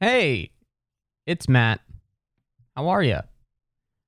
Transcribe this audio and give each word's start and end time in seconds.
Hey, 0.00 0.50
it's 1.24 1.48
Matt. 1.48 1.80
How 2.74 2.88
are 2.88 3.02
you? 3.02 3.20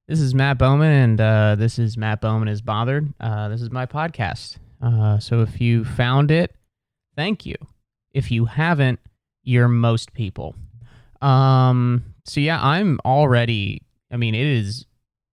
This 0.09 0.21
is 0.21 0.35
Matt 0.35 0.59
Bowman, 0.59 0.91
and 0.91 1.21
uh, 1.21 1.55
this 1.55 1.79
is 1.79 1.97
Matt 1.97 2.21
Bowman 2.21 2.49
is 2.49 2.61
bothered. 2.61 3.15
Uh, 3.21 3.49
this 3.49 3.63
is 3.63 3.71
my 3.71 3.87
podcast. 3.87 4.57
Uh, 4.83 5.19
so 5.21 5.43
if 5.43 5.61
you 5.61 5.85
found 5.85 6.33
it, 6.33 6.55
thank 7.17 7.47
you. 7.47 7.55
If 8.13 8.33
you 8.33 8.47
haven't, 8.47 8.99
you're 9.45 9.69
most 9.69 10.13
people. 10.13 10.57
Um. 11.23 12.05
So 12.25 12.41
yeah, 12.41 12.61
I'm 12.61 12.99
already. 13.05 13.83
I 14.11 14.17
mean, 14.17 14.35
it 14.35 14.47
is. 14.47 14.87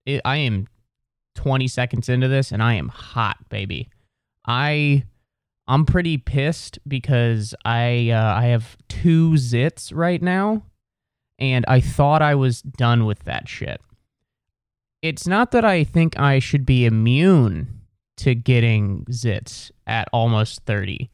It, 0.06 0.22
I 0.24 0.38
am 0.38 0.68
20 1.36 1.68
seconds 1.68 2.10
into 2.10 2.28
this, 2.28 2.52
and 2.52 2.62
I 2.62 2.76
am 2.76 2.90
hot, 2.90 3.38
baby. 3.50 3.90
I 4.46 5.04
I'm 5.68 5.86
pretty 5.86 6.18
pissed 6.18 6.80
because 6.88 7.56
I 7.64 8.10
uh, 8.10 8.36
I 8.36 8.46
have 8.46 8.78
two 8.90 9.32
zits 9.32 9.92
right 9.96 10.22
now, 10.22 10.64
and 11.40 11.64
I 11.68 11.80
thought 11.80 12.22
I 12.22 12.36
was 12.36 12.62
done 12.62 13.06
with 13.06 13.20
that 13.26 13.48
shit. 13.48 13.80
It's 15.02 15.28
not 15.28 15.52
that 15.52 15.66
I 15.66 15.84
think 15.84 16.20
I 16.20 16.40
should 16.40 16.66
be 16.66 16.86
immune 16.86 17.82
to 18.18 18.36
getting 18.36 19.06
zits 19.06 19.72
at 19.88 20.08
almost 20.14 20.62
30. 20.66 21.10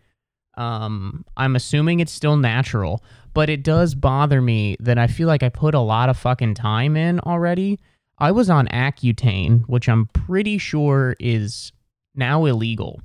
Um, 0.58 1.26
I'm 1.38 1.56
assuming 1.56 2.00
it's 2.00 2.12
still 2.12 2.38
natural, 2.38 3.04
but 3.34 3.50
it 3.50 3.64
does 3.64 3.96
bother 3.96 4.42
me 4.42 4.76
that 4.80 4.98
I 4.98 5.08
feel 5.08 5.28
like 5.28 5.42
I 5.42 5.50
put 5.50 5.74
a 5.74 5.80
lot 5.80 6.10
of 6.10 6.18
fucking 6.18 6.56
time 6.56 6.98
in 6.98 7.20
already. 7.22 7.80
I 8.18 8.32
was 8.32 8.50
on 8.50 8.68
Accutane, 8.68 9.64
which 9.68 9.88
I'm 9.88 10.08
pretty 10.08 10.58
sure 10.58 11.16
is 11.20 11.72
now 12.14 12.46
illegal 12.46 13.02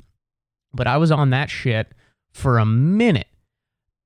but 0.75 0.87
I 0.87 0.97
was 0.97 1.11
on 1.11 1.31
that 1.31 1.51
shit 1.51 1.93
for 2.33 2.59
a 2.59 2.67
minute. 2.67 3.29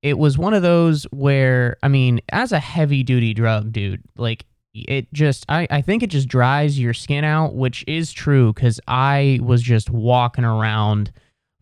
It 0.03 0.19
was 0.19 0.39
one 0.39 0.55
of 0.55 0.63
those 0.63 1.05
where, 1.05 1.77
I 1.83 1.89
mean, 1.89 2.21
as 2.31 2.53
a 2.53 2.61
heavy 2.61 3.03
duty 3.03 3.35
drug, 3.35 3.73
dude, 3.73 4.03
like 4.17 4.45
it 4.75 5.13
just, 5.13 5.45
I, 5.49 5.67
I 5.71 5.81
think 5.81 6.03
it 6.03 6.11
just 6.11 6.29
dries 6.29 6.79
your 6.79 6.95
skin 6.95 7.25
out, 7.25 7.55
which 7.57 7.85
is 7.89 8.13
true 8.13 8.53
because 8.53 8.79
I 8.87 9.41
was 9.43 9.61
just 9.61 9.91
walking 9.91 10.45
around 10.45 11.11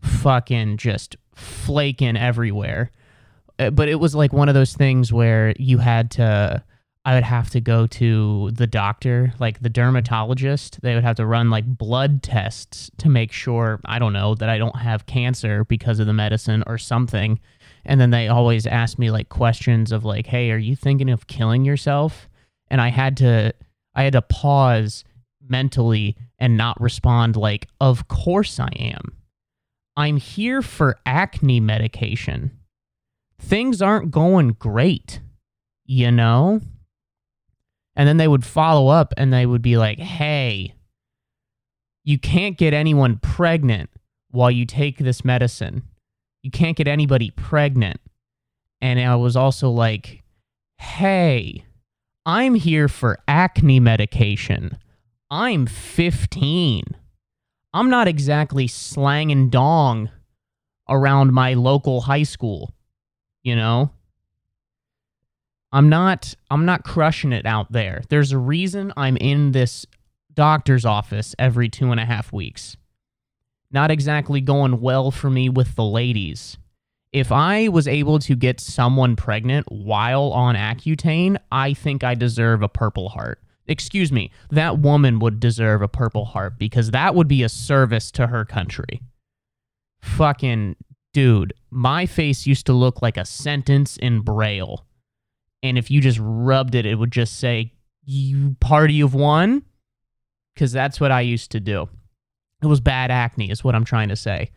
fucking 0.02 0.76
just 0.76 1.16
flaking 1.34 2.16
everywhere. 2.16 2.90
Uh, 3.58 3.70
But 3.70 3.88
it 3.88 3.94
was 3.94 4.14
like 4.14 4.34
one 4.34 4.50
of 4.50 4.54
those 4.54 4.74
things 4.74 5.12
where 5.12 5.54
you 5.58 5.78
had 5.78 6.10
to, 6.12 6.62
I 7.06 7.14
would 7.14 7.22
have 7.22 7.50
to 7.50 7.60
go 7.60 7.86
to 7.86 8.50
the 8.50 8.66
doctor, 8.66 9.32
like 9.38 9.60
the 9.60 9.68
dermatologist. 9.68 10.80
They 10.82 10.96
would 10.96 11.04
have 11.04 11.14
to 11.16 11.24
run 11.24 11.50
like 11.50 11.64
blood 11.64 12.20
tests 12.20 12.90
to 12.98 13.08
make 13.08 13.30
sure, 13.30 13.80
I 13.84 14.00
don't 14.00 14.12
know, 14.12 14.34
that 14.34 14.48
I 14.48 14.58
don't 14.58 14.74
have 14.74 15.06
cancer 15.06 15.64
because 15.64 16.00
of 16.00 16.08
the 16.08 16.12
medicine 16.12 16.64
or 16.66 16.78
something. 16.78 17.38
And 17.84 18.00
then 18.00 18.10
they 18.10 18.26
always 18.26 18.66
ask 18.66 18.98
me 18.98 19.12
like 19.12 19.28
questions 19.28 19.92
of 19.92 20.04
like, 20.04 20.26
"Hey, 20.26 20.50
are 20.50 20.58
you 20.58 20.74
thinking 20.74 21.08
of 21.08 21.28
killing 21.28 21.64
yourself?" 21.64 22.28
And 22.72 22.80
I 22.80 22.88
had 22.88 23.16
to 23.18 23.52
I 23.94 24.02
had 24.02 24.14
to 24.14 24.22
pause 24.22 25.04
mentally 25.40 26.16
and 26.40 26.56
not 26.56 26.80
respond 26.80 27.36
like, 27.36 27.68
"Of 27.80 28.08
course 28.08 28.58
I 28.58 28.72
am. 28.80 29.12
I'm 29.96 30.16
here 30.16 30.60
for 30.60 30.98
acne 31.06 31.60
medication. 31.60 32.50
Things 33.38 33.80
aren't 33.80 34.10
going 34.10 34.56
great, 34.58 35.20
you 35.84 36.10
know?" 36.10 36.62
And 37.96 38.06
then 38.06 38.18
they 38.18 38.28
would 38.28 38.44
follow 38.44 38.88
up 38.88 39.14
and 39.16 39.32
they 39.32 39.46
would 39.46 39.62
be 39.62 39.76
like, 39.76 39.98
hey, 39.98 40.74
you 42.04 42.18
can't 42.18 42.58
get 42.58 42.74
anyone 42.74 43.16
pregnant 43.16 43.90
while 44.30 44.50
you 44.50 44.66
take 44.66 44.98
this 44.98 45.24
medicine. 45.24 45.82
You 46.42 46.50
can't 46.50 46.76
get 46.76 46.86
anybody 46.86 47.30
pregnant. 47.30 47.98
And 48.80 49.00
I 49.00 49.16
was 49.16 49.34
also 49.34 49.70
like, 49.70 50.22
hey, 50.78 51.64
I'm 52.26 52.54
here 52.54 52.88
for 52.88 53.18
acne 53.26 53.80
medication. 53.80 54.76
I'm 55.30 55.66
15. 55.66 56.84
I'm 57.72 57.90
not 57.90 58.08
exactly 58.08 58.66
slanging 58.66 59.48
dong 59.48 60.10
around 60.88 61.32
my 61.32 61.54
local 61.54 62.02
high 62.02 62.22
school, 62.22 62.74
you 63.42 63.56
know? 63.56 63.90
I'm 65.76 65.90
not 65.90 66.34
I'm 66.50 66.64
not 66.64 66.84
crushing 66.84 67.34
it 67.34 67.44
out 67.44 67.70
there. 67.70 68.02
There's 68.08 68.32
a 68.32 68.38
reason 68.38 68.94
I'm 68.96 69.18
in 69.18 69.52
this 69.52 69.84
doctor's 70.32 70.86
office 70.86 71.34
every 71.38 71.68
two 71.68 71.90
and 71.90 72.00
a 72.00 72.06
half 72.06 72.32
weeks. 72.32 72.78
Not 73.70 73.90
exactly 73.90 74.40
going 74.40 74.80
well 74.80 75.10
for 75.10 75.28
me 75.28 75.50
with 75.50 75.74
the 75.74 75.84
ladies. 75.84 76.56
If 77.12 77.30
I 77.30 77.68
was 77.68 77.86
able 77.86 78.18
to 78.20 78.34
get 78.34 78.58
someone 78.58 79.16
pregnant 79.16 79.70
while 79.70 80.32
on 80.32 80.54
Accutane, 80.54 81.36
I 81.52 81.74
think 81.74 82.02
I 82.02 82.14
deserve 82.14 82.62
a 82.62 82.70
purple 82.70 83.10
heart. 83.10 83.42
Excuse 83.66 84.10
me, 84.10 84.30
that 84.48 84.78
woman 84.78 85.18
would 85.18 85.40
deserve 85.40 85.82
a 85.82 85.88
purple 85.88 86.24
heart 86.24 86.58
because 86.58 86.92
that 86.92 87.14
would 87.14 87.28
be 87.28 87.42
a 87.42 87.50
service 87.50 88.10
to 88.12 88.28
her 88.28 88.46
country. 88.46 89.02
Fucking 90.00 90.76
dude, 91.12 91.52
my 91.70 92.06
face 92.06 92.46
used 92.46 92.64
to 92.64 92.72
look 92.72 93.02
like 93.02 93.18
a 93.18 93.26
sentence 93.26 93.98
in 93.98 94.20
braille 94.20 94.86
and 95.62 95.78
if 95.78 95.90
you 95.90 96.00
just 96.00 96.18
rubbed 96.20 96.74
it, 96.74 96.86
it 96.86 96.94
would 96.96 97.12
just 97.12 97.38
say, 97.38 97.72
You 98.04 98.56
party 98.60 99.00
of 99.00 99.14
one? 99.14 99.62
Because 100.54 100.72
that's 100.72 101.00
what 101.00 101.10
I 101.10 101.20
used 101.20 101.50
to 101.52 101.60
do. 101.60 101.88
It 102.62 102.66
was 102.66 102.80
bad 102.80 103.10
acne, 103.10 103.50
is 103.50 103.62
what 103.62 103.74
I'm 103.74 103.84
trying 103.84 104.08
to 104.08 104.16
say. 104.16 104.50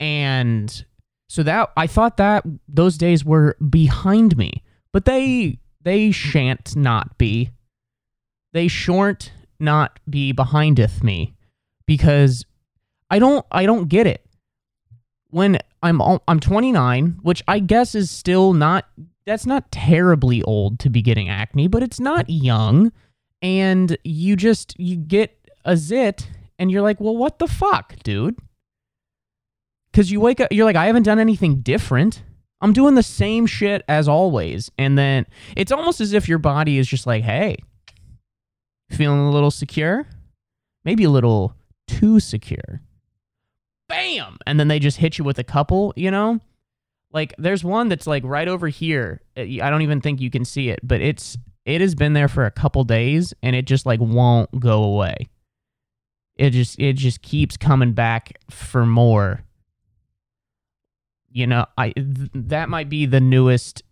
And 0.00 0.84
so 1.28 1.42
that 1.42 1.70
I 1.76 1.86
thought 1.86 2.16
that 2.16 2.44
those 2.68 2.96
days 2.96 3.24
were 3.24 3.56
behind 3.68 4.36
me, 4.36 4.62
but 4.92 5.04
they 5.04 5.58
they 5.82 6.10
shan't 6.10 6.74
not 6.76 7.18
be. 7.18 7.50
They 8.52 8.68
shan't 8.68 9.32
not 9.60 9.98
be 10.08 10.32
behindeth 10.32 11.02
me 11.02 11.34
because 11.86 12.44
I 13.10 13.18
don't 13.18 13.44
I 13.50 13.66
don't 13.66 13.88
get 13.88 14.06
it. 14.06 14.24
When 15.30 15.58
I'm 15.82 16.00
I'm 16.26 16.40
29, 16.40 17.18
which 17.22 17.42
I 17.46 17.58
guess 17.58 17.94
is 17.94 18.10
still 18.10 18.52
not 18.52 18.88
that's 19.28 19.46
not 19.46 19.70
terribly 19.70 20.42
old 20.42 20.78
to 20.80 20.90
be 20.90 21.02
getting 21.02 21.28
acne, 21.28 21.68
but 21.68 21.82
it's 21.82 22.00
not 22.00 22.28
young. 22.28 22.90
And 23.42 23.96
you 24.02 24.36
just 24.36 24.74
you 24.78 24.96
get 24.96 25.36
a 25.64 25.76
zit 25.76 26.28
and 26.58 26.70
you're 26.70 26.82
like, 26.82 26.98
"Well, 26.98 27.16
what 27.16 27.38
the 27.38 27.46
fuck, 27.46 27.94
dude?" 28.02 28.38
Cuz 29.92 30.10
you 30.10 30.20
wake 30.20 30.40
up 30.40 30.48
you're 30.50 30.64
like, 30.64 30.76
"I 30.76 30.86
haven't 30.86 31.04
done 31.04 31.18
anything 31.18 31.60
different. 31.60 32.22
I'm 32.60 32.72
doing 32.72 32.94
the 32.94 33.02
same 33.02 33.46
shit 33.46 33.84
as 33.86 34.08
always." 34.08 34.70
And 34.78 34.98
then 34.98 35.26
it's 35.56 35.70
almost 35.70 36.00
as 36.00 36.14
if 36.14 36.28
your 36.28 36.38
body 36.38 36.78
is 36.78 36.88
just 36.88 37.06
like, 37.06 37.22
"Hey, 37.22 37.56
feeling 38.90 39.20
a 39.20 39.30
little 39.30 39.50
secure? 39.50 40.08
Maybe 40.84 41.04
a 41.04 41.10
little 41.10 41.54
too 41.86 42.18
secure." 42.18 42.80
Bam! 43.88 44.38
And 44.46 44.58
then 44.58 44.68
they 44.68 44.78
just 44.78 44.98
hit 44.98 45.18
you 45.18 45.24
with 45.24 45.38
a 45.38 45.44
couple, 45.44 45.92
you 45.96 46.10
know? 46.10 46.40
Like 47.12 47.34
there's 47.38 47.64
one 47.64 47.88
that's 47.88 48.06
like 48.06 48.22
right 48.24 48.48
over 48.48 48.68
here. 48.68 49.22
Uh, 49.36 49.42
I 49.42 49.70
don't 49.70 49.82
even 49.82 50.00
think 50.00 50.20
you 50.20 50.30
can 50.30 50.44
see 50.44 50.68
it, 50.68 50.80
but 50.82 51.00
it's 51.00 51.36
it 51.64 51.80
has 51.80 51.94
been 51.94 52.12
there 52.12 52.28
for 52.28 52.44
a 52.46 52.50
couple 52.50 52.84
days 52.84 53.34
and 53.42 53.56
it 53.56 53.66
just 53.66 53.86
like 53.86 54.00
won't 54.00 54.58
go 54.58 54.84
away. 54.84 55.28
It 56.36 56.50
just 56.50 56.78
it 56.78 56.94
just 56.94 57.22
keeps 57.22 57.56
coming 57.56 57.92
back 57.92 58.38
for 58.50 58.86
more. 58.86 59.44
You 61.30 61.46
know, 61.46 61.66
I 61.76 61.90
th- 61.90 62.30
that 62.34 62.68
might 62.68 62.88
be 62.88 63.06
the 63.06 63.20
newest 63.20 63.82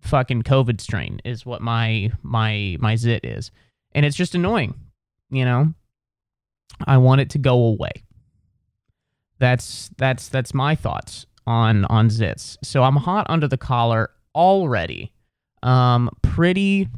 fucking 0.00 0.42
COVID 0.42 0.80
strain 0.80 1.20
is 1.24 1.44
what 1.44 1.62
my 1.62 2.10
my 2.22 2.76
my 2.80 2.96
zit 2.96 3.24
is. 3.24 3.50
And 3.92 4.06
it's 4.06 4.16
just 4.16 4.34
annoying, 4.34 4.74
you 5.30 5.44
know? 5.44 5.74
I 6.86 6.98
want 6.98 7.20
it 7.20 7.30
to 7.30 7.38
go 7.38 7.54
away. 7.64 7.92
That's 9.38 9.90
that's 9.96 10.28
that's 10.28 10.54
my 10.54 10.74
thoughts 10.74 11.26
on 11.46 11.84
on 11.86 12.08
zits. 12.08 12.56
So 12.62 12.82
I'm 12.82 12.96
hot 12.96 13.26
under 13.28 13.48
the 13.48 13.56
collar 13.56 14.10
already. 14.34 15.12
Um, 15.62 16.10
pretty 16.22 16.88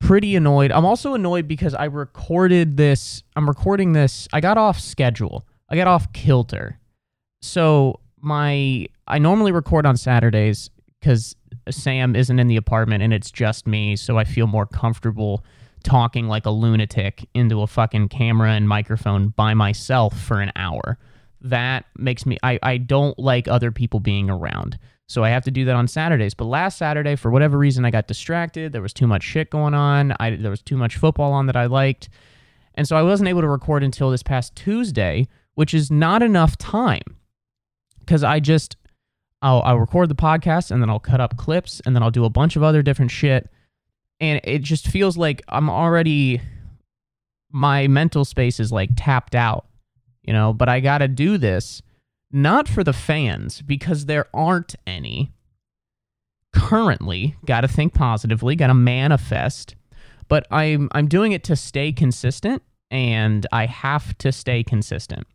pretty 0.00 0.34
annoyed. 0.34 0.72
I'm 0.72 0.84
also 0.84 1.14
annoyed 1.14 1.46
because 1.46 1.74
I 1.74 1.84
recorded 1.84 2.76
this. 2.76 3.22
I'm 3.36 3.46
recording 3.46 3.92
this. 3.92 4.28
I 4.32 4.40
got 4.40 4.58
off 4.58 4.80
schedule. 4.80 5.46
I 5.68 5.76
got 5.76 5.86
off 5.86 6.12
kilter. 6.12 6.78
So 7.42 8.00
my 8.20 8.86
I 9.06 9.18
normally 9.18 9.52
record 9.52 9.86
on 9.86 9.96
Saturdays 9.96 10.70
because 10.98 11.36
Sam 11.70 12.16
isn't 12.16 12.38
in 12.38 12.48
the 12.48 12.56
apartment 12.56 13.02
and 13.02 13.12
it's 13.12 13.30
just 13.30 13.66
me, 13.66 13.96
so 13.96 14.18
I 14.18 14.24
feel 14.24 14.46
more 14.46 14.66
comfortable 14.66 15.44
talking 15.82 16.28
like 16.28 16.44
a 16.44 16.50
lunatic 16.50 17.26
into 17.34 17.62
a 17.62 17.66
fucking 17.66 18.08
camera 18.08 18.50
and 18.50 18.68
microphone 18.68 19.28
by 19.28 19.54
myself 19.54 20.18
for 20.20 20.40
an 20.40 20.52
hour 20.56 20.98
that 21.42 21.86
makes 21.96 22.26
me 22.26 22.38
I, 22.42 22.58
I 22.62 22.76
don't 22.76 23.18
like 23.18 23.48
other 23.48 23.70
people 23.70 24.00
being 24.00 24.30
around. 24.30 24.78
So 25.06 25.24
i 25.24 25.30
have 25.30 25.44
to 25.44 25.50
do 25.50 25.64
that 25.64 25.74
on 25.74 25.88
saturdays. 25.88 26.34
But 26.34 26.44
last 26.44 26.78
saturday 26.78 27.16
for 27.16 27.30
whatever 27.30 27.58
reason 27.58 27.84
i 27.84 27.90
got 27.90 28.06
distracted. 28.06 28.72
There 28.72 28.82
was 28.82 28.92
too 28.92 29.06
much 29.06 29.22
shit 29.22 29.50
going 29.50 29.74
on. 29.74 30.14
I, 30.20 30.36
there 30.36 30.50
was 30.50 30.62
too 30.62 30.76
much 30.76 30.96
football 30.96 31.32
on 31.32 31.46
that 31.46 31.56
i 31.56 31.66
liked. 31.66 32.08
And 32.74 32.86
so 32.86 32.96
i 32.96 33.02
wasn't 33.02 33.28
able 33.28 33.40
to 33.40 33.48
record 33.48 33.82
until 33.82 34.10
this 34.10 34.22
past 34.22 34.54
tuesday 34.56 35.28
which 35.54 35.74
is 35.74 35.90
not 35.90 36.22
enough 36.22 36.56
time. 36.56 37.02
Because 37.98 38.24
i 38.24 38.40
just 38.40 38.76
I'll, 39.42 39.62
I'll 39.62 39.78
record 39.78 40.08
the 40.08 40.14
podcast 40.14 40.70
and 40.70 40.82
then 40.82 40.90
I'll 40.90 41.00
cut 41.00 41.20
up 41.20 41.36
clips 41.36 41.80
and 41.84 41.94
then 41.94 42.02
I'll 42.02 42.10
do 42.10 42.24
a 42.24 42.30
bunch 42.30 42.56
of 42.56 42.62
other 42.62 42.82
different 42.82 43.10
shit. 43.10 43.50
And 44.20 44.40
it 44.44 44.60
just 44.62 44.86
feels 44.86 45.16
like 45.16 45.42
I'm 45.48 45.70
already, 45.70 46.42
my 47.50 47.88
mental 47.88 48.24
space 48.24 48.60
is 48.60 48.70
like 48.70 48.90
tapped 48.96 49.34
out, 49.34 49.66
you 50.30 50.34
know, 50.34 50.52
but 50.52 50.68
I 50.68 50.78
got 50.78 50.98
to 50.98 51.08
do 51.08 51.38
this 51.38 51.82
not 52.30 52.68
for 52.68 52.84
the 52.84 52.92
fans 52.92 53.62
because 53.62 54.06
there 54.06 54.26
aren't 54.32 54.76
any 54.86 55.32
currently. 56.54 57.34
Got 57.44 57.62
to 57.62 57.68
think 57.68 57.94
positively, 57.94 58.54
got 58.54 58.68
to 58.68 58.74
manifest. 58.74 59.74
But 60.28 60.46
I'm 60.52 60.88
I'm 60.92 61.08
doing 61.08 61.32
it 61.32 61.42
to 61.44 61.56
stay 61.56 61.90
consistent 61.90 62.62
and 62.92 63.44
I 63.50 63.66
have 63.66 64.16
to 64.18 64.30
stay 64.30 64.62
consistent. 64.62 65.26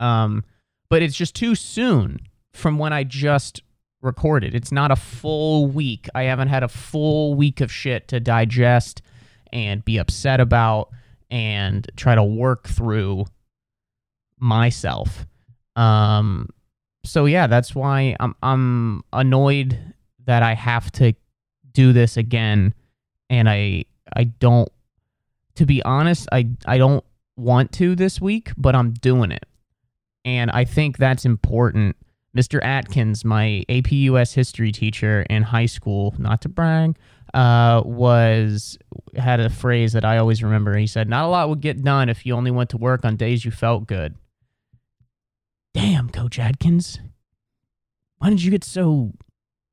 Um 0.00 0.42
but 0.90 1.00
it's 1.00 1.14
just 1.14 1.36
too 1.36 1.54
soon 1.54 2.18
from 2.52 2.78
when 2.78 2.92
I 2.92 3.04
just 3.04 3.62
recorded. 4.02 4.56
It's 4.56 4.72
not 4.72 4.90
a 4.90 4.96
full 4.96 5.68
week. 5.68 6.08
I 6.16 6.24
haven't 6.24 6.48
had 6.48 6.64
a 6.64 6.68
full 6.68 7.36
week 7.36 7.60
of 7.60 7.70
shit 7.70 8.08
to 8.08 8.18
digest 8.18 9.02
and 9.52 9.84
be 9.84 9.98
upset 9.98 10.40
about 10.40 10.88
and 11.30 11.88
try 11.94 12.16
to 12.16 12.24
work 12.24 12.66
through 12.66 13.26
myself. 14.38 15.26
Um 15.76 16.48
so 17.04 17.24
yeah, 17.24 17.46
that's 17.46 17.74
why 17.74 18.16
I'm 18.20 18.34
I'm 18.42 19.02
annoyed 19.12 19.78
that 20.26 20.42
I 20.42 20.54
have 20.54 20.90
to 20.92 21.14
do 21.72 21.92
this 21.92 22.16
again 22.16 22.74
and 23.30 23.48
I 23.48 23.84
I 24.14 24.24
don't 24.24 24.70
to 25.56 25.66
be 25.66 25.82
honest, 25.82 26.28
I 26.32 26.50
I 26.66 26.78
don't 26.78 27.04
want 27.36 27.72
to 27.72 27.94
this 27.94 28.20
week, 28.20 28.50
but 28.56 28.74
I'm 28.74 28.92
doing 28.92 29.30
it. 29.30 29.46
And 30.24 30.50
I 30.50 30.64
think 30.64 30.98
that's 30.98 31.24
important. 31.24 31.96
Mr. 32.36 32.62
Atkins, 32.62 33.24
my 33.24 33.64
AP 33.68 33.90
US 33.92 34.32
history 34.32 34.70
teacher 34.70 35.22
in 35.30 35.42
high 35.42 35.66
school, 35.66 36.14
not 36.18 36.42
to 36.42 36.48
brag, 36.48 36.96
uh, 37.34 37.82
was 37.84 38.78
had 39.16 39.40
a 39.40 39.50
phrase 39.50 39.92
that 39.92 40.04
I 40.04 40.18
always 40.18 40.42
remember. 40.42 40.76
He 40.76 40.86
said, 40.86 41.08
"Not 41.08 41.24
a 41.24 41.28
lot 41.28 41.48
would 41.48 41.60
get 41.60 41.82
done 41.82 42.08
if 42.08 42.26
you 42.26 42.34
only 42.34 42.50
went 42.50 42.70
to 42.70 42.76
work 42.76 43.04
on 43.04 43.16
days 43.16 43.44
you 43.44 43.50
felt 43.50 43.86
good." 43.86 44.14
Damn, 45.74 46.10
Coach 46.10 46.38
Adkins. 46.38 46.98
why 48.18 48.30
did 48.30 48.42
you 48.42 48.50
get 48.50 48.64
so 48.64 49.12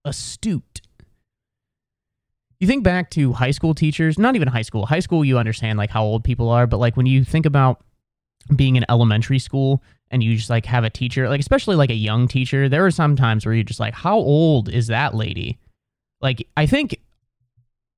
astute? 0.03 0.81
You 2.59 2.67
think 2.67 2.83
back 2.83 3.09
to 3.11 3.33
high 3.33 3.51
school 3.51 3.73
teachers, 3.73 4.17
not 4.17 4.35
even 4.35 4.47
high 4.47 4.61
school. 4.61 4.85
High 4.85 4.99
school, 4.99 5.25
you 5.25 5.37
understand 5.37 5.77
like 5.77 5.89
how 5.89 6.03
old 6.03 6.23
people 6.23 6.49
are, 6.49 6.67
but 6.67 6.77
like 6.79 6.95
when 6.95 7.05
you 7.05 7.23
think 7.23 7.45
about 7.45 7.83
being 8.55 8.75
in 8.75 8.85
elementary 8.89 9.39
school 9.39 9.83
and 10.11 10.23
you 10.23 10.35
just 10.35 10.49
like 10.49 10.65
have 10.65 10.83
a 10.83 10.89
teacher, 10.89 11.27
like 11.27 11.39
especially 11.39 11.75
like 11.75 11.89
a 11.89 11.95
young 11.95 12.27
teacher, 12.27 12.69
there 12.69 12.85
are 12.85 12.91
some 12.91 13.15
times 13.15 13.45
where 13.45 13.53
you're 13.55 13.63
just 13.63 13.79
like, 13.79 13.93
how 13.93 14.15
old 14.17 14.69
is 14.69 14.87
that 14.87 15.15
lady? 15.15 15.57
Like 16.21 16.47
I 16.55 16.65
think 16.65 17.01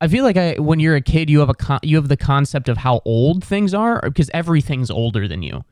I 0.01 0.07
feel 0.07 0.23
like 0.23 0.37
I 0.37 0.55
when 0.55 0.79
you're 0.79 0.95
a 0.95 1.01
kid, 1.01 1.29
you 1.29 1.39
have 1.39 1.49
a 1.49 1.53
con- 1.53 1.79
you 1.83 1.95
have 1.97 2.07
the 2.07 2.17
concept 2.17 2.69
of 2.69 2.77
how 2.77 3.01
old 3.05 3.43
things 3.43 3.73
are 3.73 4.01
because 4.01 4.29
everything's 4.33 4.89
older 4.89 5.27
than 5.27 5.43
you. 5.43 5.63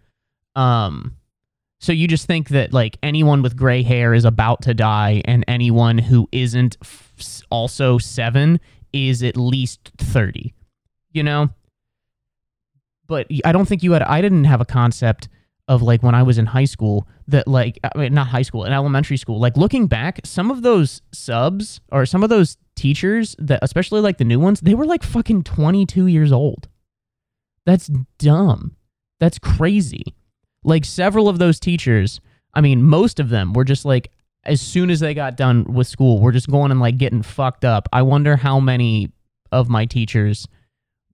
Um 0.56 1.16
so 1.80 1.92
you 1.92 2.08
just 2.08 2.26
think 2.26 2.50
that 2.50 2.74
like 2.74 2.98
anyone 3.04 3.42
with 3.42 3.56
gray 3.56 3.84
hair 3.84 4.14
is 4.14 4.26
about 4.26 4.62
to 4.64 4.74
die 4.74 5.22
and 5.26 5.44
anyone 5.48 5.98
who 5.98 6.28
isn't 6.32 6.78
f- 6.82 7.42
also 7.50 7.98
7 7.98 8.60
is 8.94 9.24
at 9.24 9.38
least 9.38 9.92
30. 9.98 10.54
You 11.12 11.24
know? 11.24 11.50
But 13.08 13.28
I 13.44 13.52
don't 13.52 13.68
think 13.68 13.84
you 13.84 13.92
had 13.92 14.02
I 14.02 14.22
didn't 14.22 14.46
have 14.46 14.62
a 14.62 14.66
concept 14.66 15.30
of 15.68 15.82
like 15.82 16.02
when 16.02 16.16
I 16.16 16.24
was 16.24 16.38
in 16.38 16.46
high 16.46 16.66
school 16.66 17.08
that 17.28 17.48
like 17.48 17.80
I 17.84 17.98
mean, 17.98 18.14
not 18.14 18.28
high 18.28 18.42
school 18.42 18.66
in 18.66 18.74
elementary 18.74 19.18
school 19.18 19.40
like 19.40 19.58
looking 19.58 19.88
back 19.88 20.22
some 20.24 20.52
of 20.52 20.62
those 20.62 21.02
subs 21.12 21.82
or 21.92 22.06
some 22.06 22.24
of 22.24 22.30
those 22.30 22.58
teachers 22.76 23.36
that 23.40 23.60
especially 23.62 24.02
like 24.02 24.18
the 24.18 24.26
new 24.26 24.40
ones 24.40 24.60
they 24.62 24.76
were 24.76 24.86
like 24.86 25.02
fucking 25.04 25.44
22 25.44 26.08
years 26.08 26.32
old 26.32 26.68
that's 27.66 27.90
dumb 28.20 28.76
that's 29.20 29.40
crazy 29.40 30.04
like 30.66 30.84
several 30.84 31.30
of 31.30 31.40
those 31.40 31.60
teachers 31.60 32.20
I 32.54 32.62
mean 32.62 32.84
most 32.84 33.20
of 33.20 33.30
them 33.30 33.54
were 33.54 33.64
just 33.64 33.86
like 33.86 34.12
as 34.44 34.62
soon 34.62 34.90
as 34.90 35.00
they 35.00 35.14
got 35.14 35.38
done 35.38 35.64
with 35.66 35.88
school 35.88 36.20
we're 36.20 36.32
just 36.32 36.50
going 36.50 36.72
and 36.72 36.80
like 36.80 36.98
getting 36.98 37.22
fucked 37.22 37.64
up 37.64 37.88
I 37.94 38.02
wonder 38.02 38.36
how 38.36 38.60
many 38.60 39.12
of 39.52 39.70
my 39.70 39.86
teachers 39.86 40.48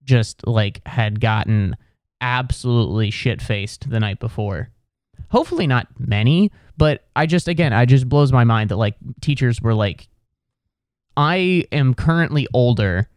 just 0.04 0.46
like 0.48 0.86
had 0.88 1.20
gotten 1.20 1.76
absolutely 2.22 3.10
shit 3.12 3.42
faced 3.42 3.90
the 3.90 4.00
night 4.00 4.20
before. 4.20 4.70
Hopefully 5.30 5.68
not 5.68 5.88
many, 5.98 6.52
but 6.78 7.06
I 7.16 7.26
just 7.26 7.48
again, 7.48 7.74
I 7.74 7.86
just 7.86 8.08
blows 8.08 8.32
my 8.32 8.44
mind 8.44 8.70
that 8.70 8.78
like 8.78 8.96
teachers 9.22 9.62
were 9.62 9.74
like 9.74 10.08
I 11.18 11.66
am 11.72 11.94
currently 11.94 12.48
older 12.54 13.10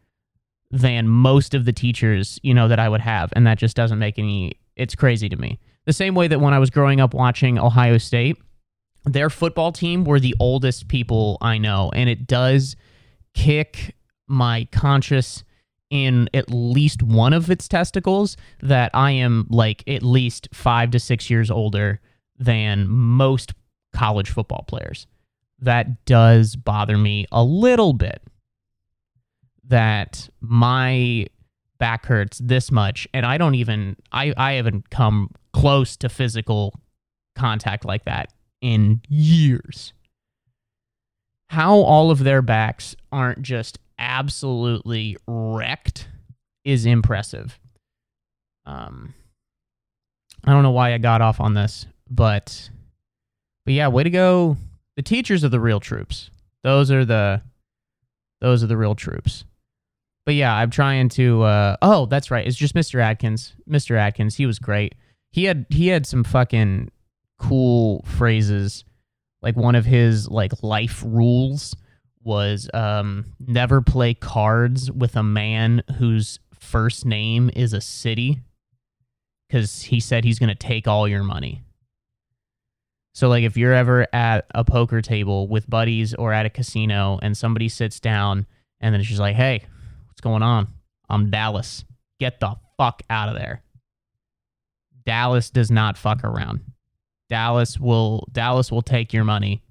than 0.70 1.08
most 1.08 1.54
of 1.54 1.64
the 1.64 1.72
teachers, 1.72 2.40
you 2.42 2.52
know, 2.52 2.66
that 2.68 2.80
I 2.80 2.88
would 2.88 3.00
have, 3.00 3.32
and 3.36 3.46
that 3.46 3.58
just 3.58 3.76
doesn't 3.76 3.98
make 3.98 4.18
any 4.18 4.58
it's 4.76 4.94
crazy 4.94 5.28
to 5.28 5.36
me. 5.36 5.58
The 5.86 5.92
same 5.92 6.14
way 6.14 6.28
that 6.28 6.40
when 6.40 6.54
I 6.54 6.58
was 6.58 6.70
growing 6.70 7.00
up 7.00 7.14
watching 7.14 7.58
Ohio 7.58 7.98
State, 7.98 8.38
their 9.04 9.28
football 9.28 9.70
team 9.70 10.04
were 10.04 10.20
the 10.20 10.34
oldest 10.40 10.88
people 10.88 11.36
I 11.40 11.58
know, 11.58 11.90
and 11.94 12.08
it 12.08 12.26
does 12.26 12.76
kick 13.34 13.94
my 14.26 14.66
conscience 14.72 15.44
in 15.90 16.28
at 16.32 16.50
least 16.50 17.02
one 17.02 17.32
of 17.32 17.50
its 17.50 17.68
testicles 17.68 18.36
that 18.62 18.90
I 18.94 19.10
am 19.12 19.46
like 19.50 19.84
at 19.86 20.02
least 20.02 20.48
five 20.52 20.90
to 20.92 20.98
six 20.98 21.28
years 21.28 21.50
older 21.50 22.00
than 22.38 22.88
most 22.88 23.52
college 23.92 24.30
football 24.30 24.64
players. 24.66 25.06
That 25.60 26.04
does 26.04 26.56
bother 26.56 26.98
me 26.98 27.26
a 27.30 27.44
little 27.44 27.92
bit 27.92 28.22
that 29.66 30.28
my 30.40 31.26
back 31.78 32.06
hurts 32.06 32.38
this 32.38 32.70
much 32.70 33.08
and 33.12 33.26
I 33.26 33.36
don't 33.38 33.54
even 33.56 33.96
I, 34.12 34.32
I 34.36 34.52
haven't 34.52 34.90
come 34.90 35.30
close 35.52 35.96
to 35.98 36.08
physical 36.08 36.78
contact 37.34 37.84
like 37.84 38.04
that 38.04 38.32
in 38.60 39.00
years. 39.08 39.92
How 41.48 41.76
all 41.76 42.10
of 42.10 42.20
their 42.20 42.42
backs 42.42 42.96
aren't 43.12 43.42
just 43.42 43.78
absolutely 43.98 45.16
wrecked 45.26 46.08
is 46.64 46.86
impressive. 46.86 47.58
Um, 48.66 49.14
I 50.44 50.52
don't 50.52 50.62
know 50.62 50.70
why 50.70 50.94
I 50.94 50.98
got 50.98 51.20
off 51.20 51.40
on 51.40 51.54
this, 51.54 51.86
but 52.10 52.70
but 53.64 53.74
yeah, 53.74 53.88
way 53.88 54.02
to 54.02 54.10
go. 54.10 54.56
The 54.96 55.02
teachers 55.02 55.44
are 55.44 55.48
the 55.48 55.60
real 55.60 55.80
troops. 55.80 56.30
Those 56.62 56.90
are 56.90 57.04
the 57.04 57.42
those 58.40 58.62
are 58.62 58.66
the 58.66 58.76
real 58.76 58.94
troops. 58.94 59.44
But 60.26 60.34
yeah, 60.34 60.54
I'm 60.54 60.70
trying 60.70 61.08
to 61.10 61.42
uh 61.42 61.76
oh, 61.82 62.06
that's 62.06 62.30
right. 62.30 62.46
It's 62.46 62.56
just 62.56 62.74
Mr. 62.74 63.00
Atkins. 63.00 63.54
Mr. 63.68 63.96
Atkins, 63.96 64.36
he 64.36 64.46
was 64.46 64.58
great. 64.58 64.94
He 65.30 65.44
had 65.44 65.66
he 65.68 65.88
had 65.88 66.06
some 66.06 66.24
fucking 66.24 66.90
cool 67.38 68.04
phrases. 68.06 68.84
Like 69.42 69.56
one 69.56 69.74
of 69.74 69.84
his 69.84 70.28
like 70.28 70.62
life 70.62 71.02
rules 71.06 71.76
was 72.22 72.68
um, 72.72 73.26
never 73.38 73.82
play 73.82 74.14
cards 74.14 74.90
with 74.90 75.14
a 75.14 75.22
man 75.22 75.82
whose 75.98 76.40
first 76.58 77.04
name 77.04 77.50
is 77.54 77.72
a 77.72 77.80
city 77.80 78.40
because 79.46 79.82
he 79.82 80.00
said 80.00 80.24
he's 80.24 80.38
to 80.38 80.54
take 80.54 80.88
all 80.88 81.06
your 81.06 81.22
money. 81.22 81.62
So, 83.12 83.28
like, 83.28 83.44
if 83.44 83.56
you're 83.56 83.74
ever 83.74 84.08
at 84.12 84.46
a 84.54 84.64
poker 84.64 85.00
table 85.00 85.46
with 85.46 85.70
buddies 85.70 86.14
or 86.14 86.32
at 86.32 86.46
a 86.46 86.50
casino 86.50 87.20
and 87.22 87.36
somebody 87.36 87.68
sits 87.68 88.00
down 88.00 88.46
and 88.80 88.92
then 88.92 89.02
she's 89.04 89.20
like, 89.20 89.36
hey, 89.36 89.66
going 90.24 90.42
on? 90.42 90.66
I'm 91.08 91.30
Dallas. 91.30 91.84
Get 92.18 92.40
the 92.40 92.56
fuck 92.76 93.02
out 93.08 93.28
of 93.28 93.36
there. 93.36 93.62
Dallas 95.06 95.50
does 95.50 95.70
not 95.70 95.96
fuck 95.96 96.24
around. 96.24 96.60
Dallas 97.28 97.78
will 97.78 98.26
Dallas 98.32 98.72
will 98.72 98.82
take 98.82 99.12
your 99.12 99.24
money 99.24 99.62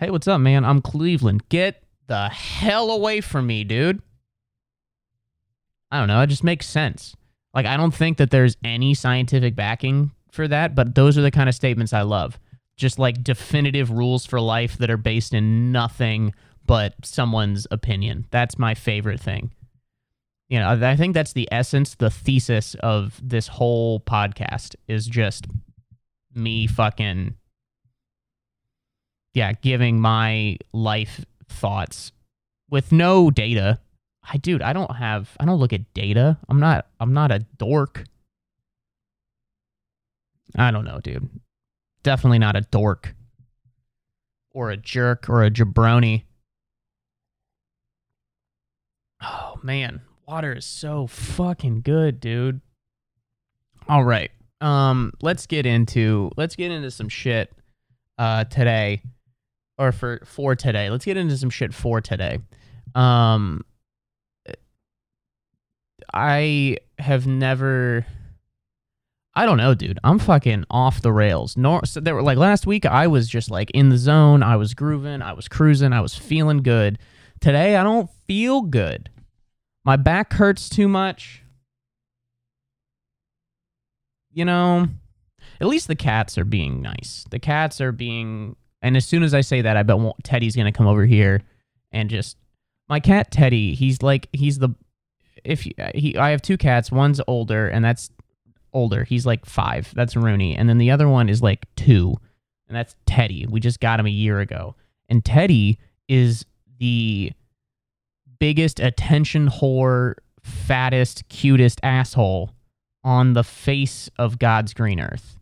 Hey, 0.00 0.08
what's 0.08 0.26
up, 0.26 0.40
man? 0.40 0.64
I'm 0.64 0.80
Cleveland. 0.80 1.46
Get 1.50 1.84
the 2.06 2.30
hell 2.30 2.90
away 2.90 3.20
from 3.20 3.46
me, 3.46 3.64
dude. 3.64 4.00
I 5.90 5.98
don't 5.98 6.08
know. 6.08 6.22
It 6.22 6.28
just 6.28 6.42
makes 6.42 6.66
sense. 6.66 7.14
Like, 7.52 7.66
I 7.66 7.76
don't 7.76 7.94
think 7.94 8.16
that 8.16 8.30
there's 8.30 8.56
any 8.64 8.94
scientific 8.94 9.54
backing 9.54 10.12
for 10.32 10.48
that, 10.48 10.74
but 10.74 10.94
those 10.94 11.18
are 11.18 11.20
the 11.20 11.30
kind 11.30 11.50
of 11.50 11.54
statements 11.54 11.92
I 11.92 12.00
love. 12.00 12.38
Just 12.78 12.98
like 12.98 13.22
definitive 13.22 13.90
rules 13.90 14.24
for 14.24 14.40
life 14.40 14.78
that 14.78 14.88
are 14.88 14.96
based 14.96 15.34
in 15.34 15.70
nothing 15.70 16.32
but 16.66 16.94
someone's 17.02 17.66
opinion. 17.70 18.26
That's 18.30 18.58
my 18.58 18.74
favorite 18.74 19.20
thing. 19.20 19.52
You 20.48 20.58
know, 20.58 20.80
I 20.82 20.96
think 20.96 21.14
that's 21.14 21.32
the 21.32 21.48
essence, 21.52 21.94
the 21.94 22.10
thesis 22.10 22.74
of 22.80 23.20
this 23.22 23.46
whole 23.46 24.00
podcast 24.00 24.74
is 24.88 25.06
just 25.06 25.46
me 26.34 26.66
fucking 26.66 27.34
yeah, 29.32 29.52
giving 29.52 30.00
my 30.00 30.56
life 30.72 31.24
thoughts 31.48 32.10
with 32.68 32.90
no 32.90 33.30
data. 33.30 33.78
I 34.32 34.38
dude, 34.38 34.62
I 34.62 34.72
don't 34.72 34.94
have 34.96 35.36
I 35.38 35.44
don't 35.44 35.58
look 35.58 35.72
at 35.72 35.92
data. 35.94 36.36
I'm 36.48 36.58
not 36.60 36.86
I'm 36.98 37.12
not 37.12 37.30
a 37.30 37.40
dork. 37.58 38.04
I 40.56 40.70
don't 40.72 40.84
know, 40.84 40.98
dude. 41.00 41.28
definitely 42.02 42.38
not 42.40 42.56
a 42.56 42.62
dork 42.62 43.14
or 44.52 44.70
a 44.70 44.76
jerk 44.76 45.28
or 45.28 45.44
a 45.44 45.50
jabroni. 45.50 46.24
Oh 49.22 49.58
man, 49.62 50.00
water 50.26 50.54
is 50.54 50.64
so 50.64 51.06
fucking 51.06 51.82
good, 51.82 52.20
dude. 52.20 52.60
All 53.88 54.04
right. 54.04 54.30
Um 54.60 55.12
let's 55.22 55.46
get 55.46 55.66
into 55.66 56.30
let's 56.36 56.56
get 56.56 56.70
into 56.70 56.90
some 56.90 57.08
shit 57.08 57.52
uh 58.18 58.44
today 58.44 59.02
or 59.78 59.92
for 59.92 60.20
for 60.24 60.54
today. 60.54 60.90
Let's 60.90 61.04
get 61.04 61.16
into 61.16 61.36
some 61.36 61.50
shit 61.50 61.74
for 61.74 62.00
today. 62.00 62.38
Um 62.94 63.64
I 66.12 66.78
have 66.98 67.26
never 67.26 68.06
I 69.34 69.46
don't 69.46 69.58
know, 69.58 69.74
dude. 69.74 69.98
I'm 70.02 70.18
fucking 70.18 70.64
off 70.70 71.02
the 71.02 71.12
rails. 71.12 71.56
Nor 71.56 71.84
so 71.86 72.00
there 72.00 72.14
were 72.14 72.22
like 72.22 72.38
last 72.38 72.66
week 72.66 72.84
I 72.84 73.06
was 73.06 73.28
just 73.28 73.50
like 73.50 73.70
in 73.70 73.88
the 73.88 73.98
zone. 73.98 74.42
I 74.42 74.56
was 74.56 74.74
grooving, 74.74 75.22
I 75.22 75.32
was 75.32 75.48
cruising, 75.48 75.92
I 75.92 76.00
was 76.00 76.14
feeling 76.14 76.62
good. 76.62 76.98
Today 77.40 77.76
I 77.76 77.82
don't 77.82 78.10
feel 78.26 78.62
good. 78.62 79.10
My 79.84 79.96
back 79.96 80.34
hurts 80.34 80.68
too 80.68 80.88
much. 80.88 81.42
You 84.32 84.44
know, 84.44 84.88
at 85.60 85.66
least 85.66 85.88
the 85.88 85.96
cats 85.96 86.38
are 86.38 86.44
being 86.44 86.82
nice. 86.82 87.24
The 87.30 87.38
cats 87.38 87.80
are 87.80 87.92
being 87.92 88.56
and 88.82 88.96
as 88.96 89.04
soon 89.04 89.22
as 89.22 89.34
I 89.34 89.42
say 89.42 89.62
that, 89.62 89.76
I 89.76 89.82
bet 89.82 89.98
Teddy's 90.22 90.54
to 90.54 90.72
come 90.72 90.86
over 90.86 91.04
here 91.04 91.42
and 91.92 92.08
just 92.08 92.36
my 92.88 93.00
cat 93.00 93.30
Teddy, 93.30 93.74
he's 93.74 94.02
like 94.02 94.28
he's 94.32 94.58
the 94.58 94.70
if 95.44 95.62
he 95.62 96.16
I 96.18 96.30
have 96.30 96.42
two 96.42 96.58
cats, 96.58 96.92
one's 96.92 97.20
older 97.26 97.68
and 97.68 97.84
that's 97.84 98.10
older. 98.72 99.04
He's 99.04 99.26
like 99.26 99.46
five. 99.46 99.92
That's 99.94 100.16
Rooney. 100.16 100.56
And 100.56 100.68
then 100.68 100.78
the 100.78 100.90
other 100.90 101.08
one 101.08 101.28
is 101.28 101.42
like 101.42 101.66
two. 101.76 102.16
And 102.68 102.76
that's 102.76 102.94
Teddy. 103.06 103.46
We 103.48 103.60
just 103.60 103.80
got 103.80 103.98
him 103.98 104.06
a 104.06 104.10
year 104.10 104.40
ago. 104.40 104.76
And 105.08 105.24
Teddy 105.24 105.78
is 106.08 106.44
the 106.80 107.32
biggest 108.40 108.80
attention 108.80 109.48
whore, 109.48 110.14
fattest, 110.42 111.28
cutest 111.28 111.78
asshole 111.82 112.50
on 113.04 113.34
the 113.34 113.44
face 113.44 114.10
of 114.18 114.38
God's 114.38 114.74
green 114.74 114.98
earth. 114.98 115.38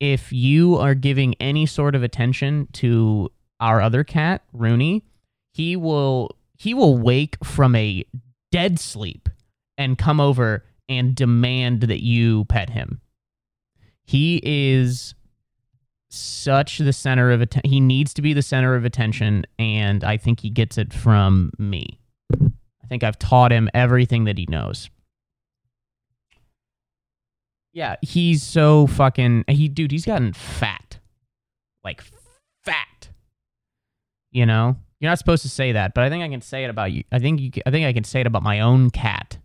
If 0.00 0.32
you 0.32 0.76
are 0.76 0.94
giving 0.94 1.34
any 1.40 1.64
sort 1.64 1.94
of 1.94 2.02
attention 2.02 2.68
to 2.74 3.30
our 3.60 3.80
other 3.80 4.04
cat, 4.04 4.42
Rooney, 4.52 5.04
he 5.52 5.76
will 5.76 6.36
he 6.58 6.74
will 6.74 6.98
wake 6.98 7.36
from 7.44 7.74
a 7.74 8.04
dead 8.50 8.78
sleep 8.78 9.28
and 9.78 9.98
come 9.98 10.20
over 10.20 10.64
and 10.88 11.14
demand 11.14 11.82
that 11.82 12.02
you 12.02 12.44
pet 12.46 12.70
him. 12.70 13.00
He 14.04 14.40
is 14.44 15.14
such 16.12 16.78
the 16.78 16.92
center 16.92 17.30
of 17.30 17.40
attention. 17.40 17.70
He 17.70 17.80
needs 17.80 18.14
to 18.14 18.22
be 18.22 18.32
the 18.32 18.42
center 18.42 18.74
of 18.74 18.84
attention, 18.84 19.44
and 19.58 20.04
I 20.04 20.16
think 20.16 20.40
he 20.40 20.50
gets 20.50 20.78
it 20.78 20.92
from 20.92 21.52
me. 21.58 21.98
I 22.32 22.86
think 22.88 23.04
I've 23.04 23.18
taught 23.18 23.52
him 23.52 23.68
everything 23.74 24.24
that 24.24 24.38
he 24.38 24.46
knows. 24.46 24.90
Yeah, 27.72 27.96
he's 28.02 28.42
so 28.42 28.86
fucking 28.86 29.44
he 29.48 29.68
dude, 29.68 29.92
he's 29.92 30.04
gotten 30.04 30.32
fat. 30.32 30.98
Like 31.82 32.02
fat. 32.64 33.08
You 34.30 34.46
know? 34.46 34.76
You're 35.00 35.10
not 35.10 35.18
supposed 35.18 35.42
to 35.42 35.48
say 35.48 35.72
that, 35.72 35.94
but 35.94 36.04
I 36.04 36.10
think 36.10 36.22
I 36.22 36.28
can 36.28 36.42
say 36.42 36.62
it 36.62 36.70
about 36.70 36.92
you. 36.92 37.02
I 37.10 37.18
think 37.18 37.40
you 37.40 37.50
I 37.66 37.70
think 37.70 37.86
I 37.86 37.92
can 37.92 38.04
say 38.04 38.20
it 38.20 38.26
about 38.26 38.42
my 38.42 38.60
own 38.60 38.90
cat. 38.90 39.38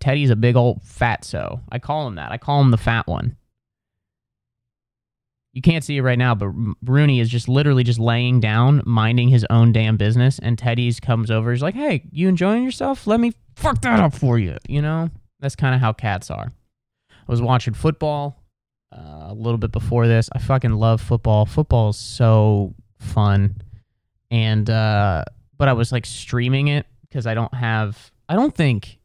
Teddy's 0.00 0.30
a 0.30 0.36
big 0.36 0.56
old 0.56 0.82
fatso. 0.82 1.60
I 1.70 1.78
call 1.78 2.06
him 2.06 2.14
that. 2.14 2.30
I 2.32 2.38
call 2.38 2.60
him 2.60 2.70
the 2.70 2.78
fat 2.78 3.06
one. 3.06 3.36
You 5.52 5.60
can't 5.60 5.84
see 5.84 5.98
it 5.98 6.02
right 6.02 6.18
now, 6.18 6.34
but 6.34 6.48
Rooney 6.82 7.20
is 7.20 7.28
just 7.28 7.46
literally 7.46 7.84
just 7.84 7.98
laying 7.98 8.40
down, 8.40 8.82
minding 8.86 9.28
his 9.28 9.44
own 9.50 9.72
damn 9.72 9.98
business, 9.98 10.38
and 10.38 10.56
Teddy's 10.56 10.98
comes 10.98 11.30
over. 11.30 11.52
He's 11.52 11.62
like, 11.62 11.74
"Hey, 11.74 12.04
you 12.10 12.28
enjoying 12.28 12.64
yourself? 12.64 13.06
Let 13.06 13.20
me 13.20 13.34
fuck 13.56 13.82
that 13.82 14.00
up 14.00 14.14
for 14.14 14.38
you." 14.38 14.56
You 14.66 14.80
know, 14.80 15.10
that's 15.40 15.54
kind 15.54 15.74
of 15.74 15.80
how 15.80 15.92
cats 15.92 16.30
are. 16.30 16.52
I 17.10 17.30
was 17.30 17.42
watching 17.42 17.74
football 17.74 18.42
uh, 18.92 19.26
a 19.28 19.34
little 19.34 19.58
bit 19.58 19.72
before 19.72 20.06
this. 20.06 20.30
I 20.32 20.38
fucking 20.38 20.72
love 20.72 21.00
football. 21.02 21.44
Football 21.44 21.90
is 21.90 21.98
so 21.98 22.74
fun, 22.98 23.56
and 24.30 24.68
uh, 24.70 25.24
but 25.58 25.68
I 25.68 25.74
was 25.74 25.92
like 25.92 26.06
streaming 26.06 26.68
it 26.68 26.86
because 27.02 27.26
I 27.26 27.34
don't 27.34 27.52
have. 27.52 28.10
I 28.26 28.36
don't 28.36 28.54
think 28.54 28.98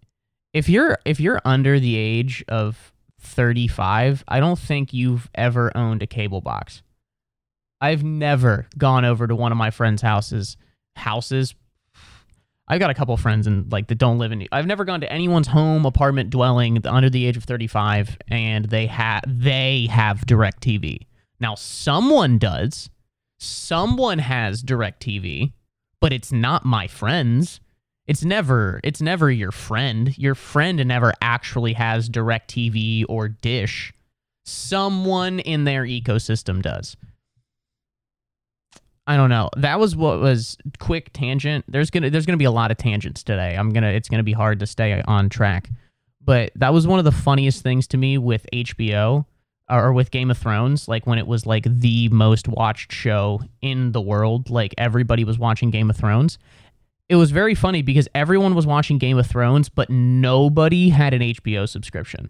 if 0.54 0.70
you're 0.70 0.98
if 1.04 1.20
you're 1.20 1.42
under 1.44 1.77
the 1.80 1.98
age 1.98 2.44
of 2.48 2.94
35, 3.19 4.24
I 4.27 4.39
don't 4.39 4.59
think 4.59 4.93
you've 4.93 5.29
ever 5.36 5.75
owned 5.75 6.03
a 6.03 6.07
cable 6.07 6.41
box. 6.41 6.81
I've 7.79 8.03
never 8.03 8.67
gone 8.77 9.05
over 9.05 9.27
to 9.27 9.36
one 9.36 9.51
of 9.51 9.57
my 9.57 9.71
friends' 9.71 10.01
houses 10.01 10.57
houses. 10.95 11.55
I've 12.67 12.79
got 12.79 12.89
a 12.89 12.93
couple 12.93 13.15
friends 13.15 13.47
and 13.47 13.71
like 13.71 13.88
that 13.88 13.97
don't 13.97 14.17
live 14.17 14.31
in. 14.31 14.45
I've 14.51 14.65
never 14.65 14.83
gone 14.83 15.01
to 15.01 15.12
anyone's 15.12 15.47
home, 15.47 15.86
apartment, 15.86 16.31
dwelling 16.31 16.86
under 16.86 17.09
the 17.09 17.25
age 17.25 17.38
of 17.38 17.45
35, 17.45 18.17
and 18.27 18.65
they 18.65 18.88
have 18.88 19.24
they 19.25 19.88
have 19.89 20.21
DirecTV. 20.21 21.07
Now 21.39 21.55
someone 21.55 22.38
does, 22.38 22.89
someone 23.39 24.19
has 24.19 24.63
DirecTV, 24.63 25.53
but 26.01 26.12
it's 26.12 26.31
not 26.31 26.65
my 26.65 26.88
friends. 26.88 27.62
It's 28.07 28.23
never 28.23 28.79
it's 28.83 29.01
never 29.01 29.29
your 29.29 29.51
friend. 29.51 30.17
Your 30.17 30.33
friend 30.33 30.83
never 30.87 31.13
actually 31.21 31.73
has 31.73 32.09
DirecTV 32.09 33.05
or 33.09 33.27
Dish. 33.27 33.93
Someone 34.45 35.39
in 35.39 35.65
their 35.65 35.83
ecosystem 35.83 36.61
does. 36.61 36.95
I 39.05 39.17
don't 39.17 39.29
know. 39.29 39.49
That 39.57 39.79
was 39.79 39.95
what 39.95 40.19
was 40.19 40.57
quick 40.79 41.11
tangent. 41.11 41.65
There's 41.67 41.89
gonna 41.89 42.09
there's 42.09 42.25
gonna 42.25 42.37
be 42.37 42.45
a 42.45 42.51
lot 42.51 42.71
of 42.71 42.77
tangents 42.77 43.23
today. 43.23 43.55
I'm 43.55 43.71
gonna 43.71 43.89
it's 43.89 44.07
gonna 44.07 44.23
be 44.23 44.33
hard 44.33 44.59
to 44.61 44.67
stay 44.67 45.01
on 45.01 45.29
track. 45.29 45.69
But 46.23 46.51
that 46.55 46.73
was 46.73 46.87
one 46.87 46.99
of 46.99 47.05
the 47.05 47.11
funniest 47.11 47.61
things 47.61 47.87
to 47.87 47.97
me 47.97 48.17
with 48.17 48.45
HBO 48.53 49.25
or 49.69 49.91
with 49.91 50.11
Game 50.11 50.31
of 50.31 50.37
Thrones, 50.37 50.87
like 50.87 51.05
when 51.05 51.19
it 51.19 51.27
was 51.27 51.45
like 51.45 51.63
the 51.65 52.07
most 52.09 52.47
watched 52.47 52.91
show 52.91 53.41
in 53.61 53.91
the 53.91 54.01
world, 54.01 54.49
like 54.49 54.73
everybody 54.77 55.25
was 55.25 55.37
watching 55.37 55.71
Game 55.71 55.89
of 55.89 55.97
Thrones 55.97 56.37
it 57.09 57.15
was 57.15 57.31
very 57.31 57.55
funny 57.55 57.81
because 57.81 58.07
everyone 58.13 58.53
was 58.53 58.67
watching 58.67 58.97
Game 58.97 59.17
of 59.17 59.27
Thrones, 59.27 59.69
but 59.69 59.89
nobody 59.89 60.89
had 60.89 61.13
an 61.13 61.21
HBO 61.21 61.67
subscription. 61.67 62.29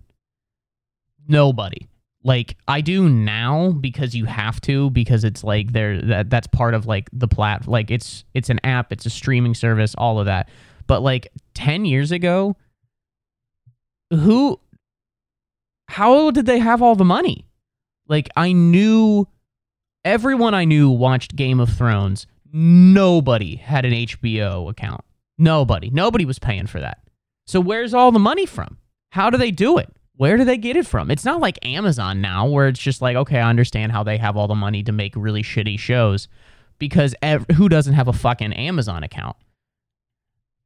Nobody. 1.27 1.88
Like 2.24 2.57
I 2.67 2.81
do 2.81 3.10
now 3.10 3.72
because 3.72 4.15
you 4.15 4.25
have 4.25 4.60
to 4.62 4.89
because 4.89 5.24
it's 5.24 5.43
like 5.43 5.72
there 5.72 6.01
that 6.01 6.29
that's 6.29 6.48
part 6.48 6.74
of 6.74 6.86
like 6.86 7.10
the 7.13 7.27
plat 7.27 7.67
like 7.67 7.89
it's 7.89 8.25
it's 8.34 8.50
an 8.50 8.60
app, 8.63 8.91
it's 8.91 9.05
a 9.05 9.10
streaming 9.10 9.53
service, 9.53 9.96
all 9.98 10.19
of 10.19 10.25
that. 10.25 10.50
But 10.88 11.01
like 11.01 11.29
10 11.53 11.86
years 11.86 12.12
ago, 12.12 12.55
who 14.12 14.60
how 15.88 16.31
did 16.31 16.46
they 16.46 16.60
have 16.60 16.81
all 16.81 16.96
the 16.96 17.05
money? 17.05 17.48
Like 18.07 18.29
I 18.36 18.51
knew 18.51 19.27
everyone 20.03 20.53
I 20.53 20.65
knew 20.65 20.89
watched 20.89 21.36
Game 21.36 21.60
of 21.60 21.69
Thrones 21.69 22.27
nobody 22.51 23.56
had 23.56 23.86
an 23.86 23.94
HBO 23.94 24.70
account. 24.70 25.04
Nobody. 25.38 25.89
Nobody 25.89 26.25
was 26.25 26.39
paying 26.39 26.68
for 26.68 26.80
that. 26.80 27.00
So 27.46 27.60
where's 27.60 27.94
all 27.94 28.12
the 28.12 28.20
money 28.20 28.46
from? 28.46 28.77
How 29.12 29.30
do 29.30 29.38
they 29.38 29.51
do 29.51 29.77
it? 29.77 29.89
Where 30.16 30.36
do 30.36 30.44
they 30.46 30.58
get 30.58 30.75
it 30.75 30.88
from? 30.88 31.12
It's 31.12 31.25
not 31.25 31.39
like 31.39 31.63
Amazon 31.63 32.22
now 32.22 32.48
where 32.48 32.68
it's 32.68 32.80
just 32.80 33.01
like, 33.01 33.16
okay, 33.16 33.39
I 33.39 33.50
understand 33.50 33.92
how 33.92 34.04
they 34.04 34.18
have 34.18 34.36
all 34.36 34.48
the 34.48 34.56
money 34.56 34.84
to 34.84 34.92
make 34.92 35.13
really 35.16 35.44
shitty 35.44 35.77
shows 35.77 36.27
because 36.80 37.13
ev- 37.22 37.46
who 37.56 37.70
doesn't 37.70 37.94
have 37.94 38.08
a 38.08 38.13
fucking 38.13 38.54
Amazon 38.54 39.04
account? 39.04 39.36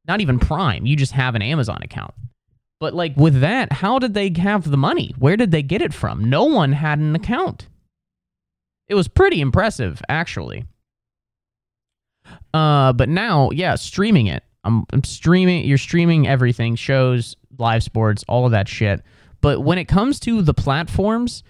Not 0.08 0.20
even 0.20 0.38
Prime. 0.38 0.86
You 0.86 0.96
just 0.96 1.12
have 1.12 1.34
an 1.34 1.42
Amazon 1.42 1.80
account. 1.82 2.14
But 2.80 2.94
like 2.94 3.16
with 3.16 3.40
that, 3.40 3.72
how 3.72 3.98
did 3.98 4.14
they 4.14 4.32
have 4.38 4.68
the 4.68 4.76
money? 4.76 5.14
Where 5.18 5.36
did 5.36 5.50
they 5.50 5.62
get 5.62 5.82
it 5.82 5.94
from? 5.94 6.24
No 6.24 6.44
one 6.44 6.72
had 6.72 6.98
an 6.98 7.14
account. 7.14 7.68
It 8.88 8.94
was 8.94 9.06
pretty 9.06 9.40
impressive, 9.40 10.02
actually. 10.08 10.64
Uh, 12.54 12.92
but 12.92 13.08
now, 13.08 13.50
yeah, 13.50 13.74
streaming 13.74 14.26
it. 14.26 14.42
I'm, 14.64 14.84
I'm 14.92 15.04
streaming. 15.04 15.64
You're 15.64 15.78
streaming 15.78 16.26
everything, 16.28 16.76
shows, 16.76 17.36
live 17.58 17.82
sports, 17.82 18.24
all 18.28 18.46
of 18.46 18.52
that 18.52 18.68
shit. 18.68 19.02
But 19.40 19.60
when 19.60 19.78
it 19.78 19.86
comes 19.86 20.20
to 20.20 20.42
the 20.42 20.54
platforms, 20.54 21.42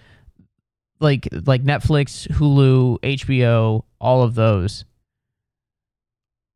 like 0.99 1.27
like 1.45 1.63
Netflix, 1.63 2.27
Hulu, 2.29 2.99
HBO, 3.01 3.83
all 3.99 4.23
of 4.23 4.35
those, 4.35 4.85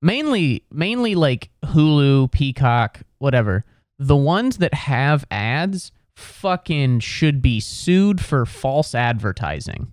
mainly 0.01 0.63
mainly 0.71 1.15
like 1.15 1.49
Hulu, 1.63 2.31
Peacock, 2.31 3.01
whatever. 3.19 3.65
The 3.99 4.15
ones 4.15 4.57
that 4.57 4.73
have 4.73 5.25
ads 5.29 5.91
fucking 6.15 6.99
should 6.99 7.41
be 7.41 7.59
sued 7.59 8.21
for 8.21 8.45
false 8.45 8.95
advertising. 8.95 9.91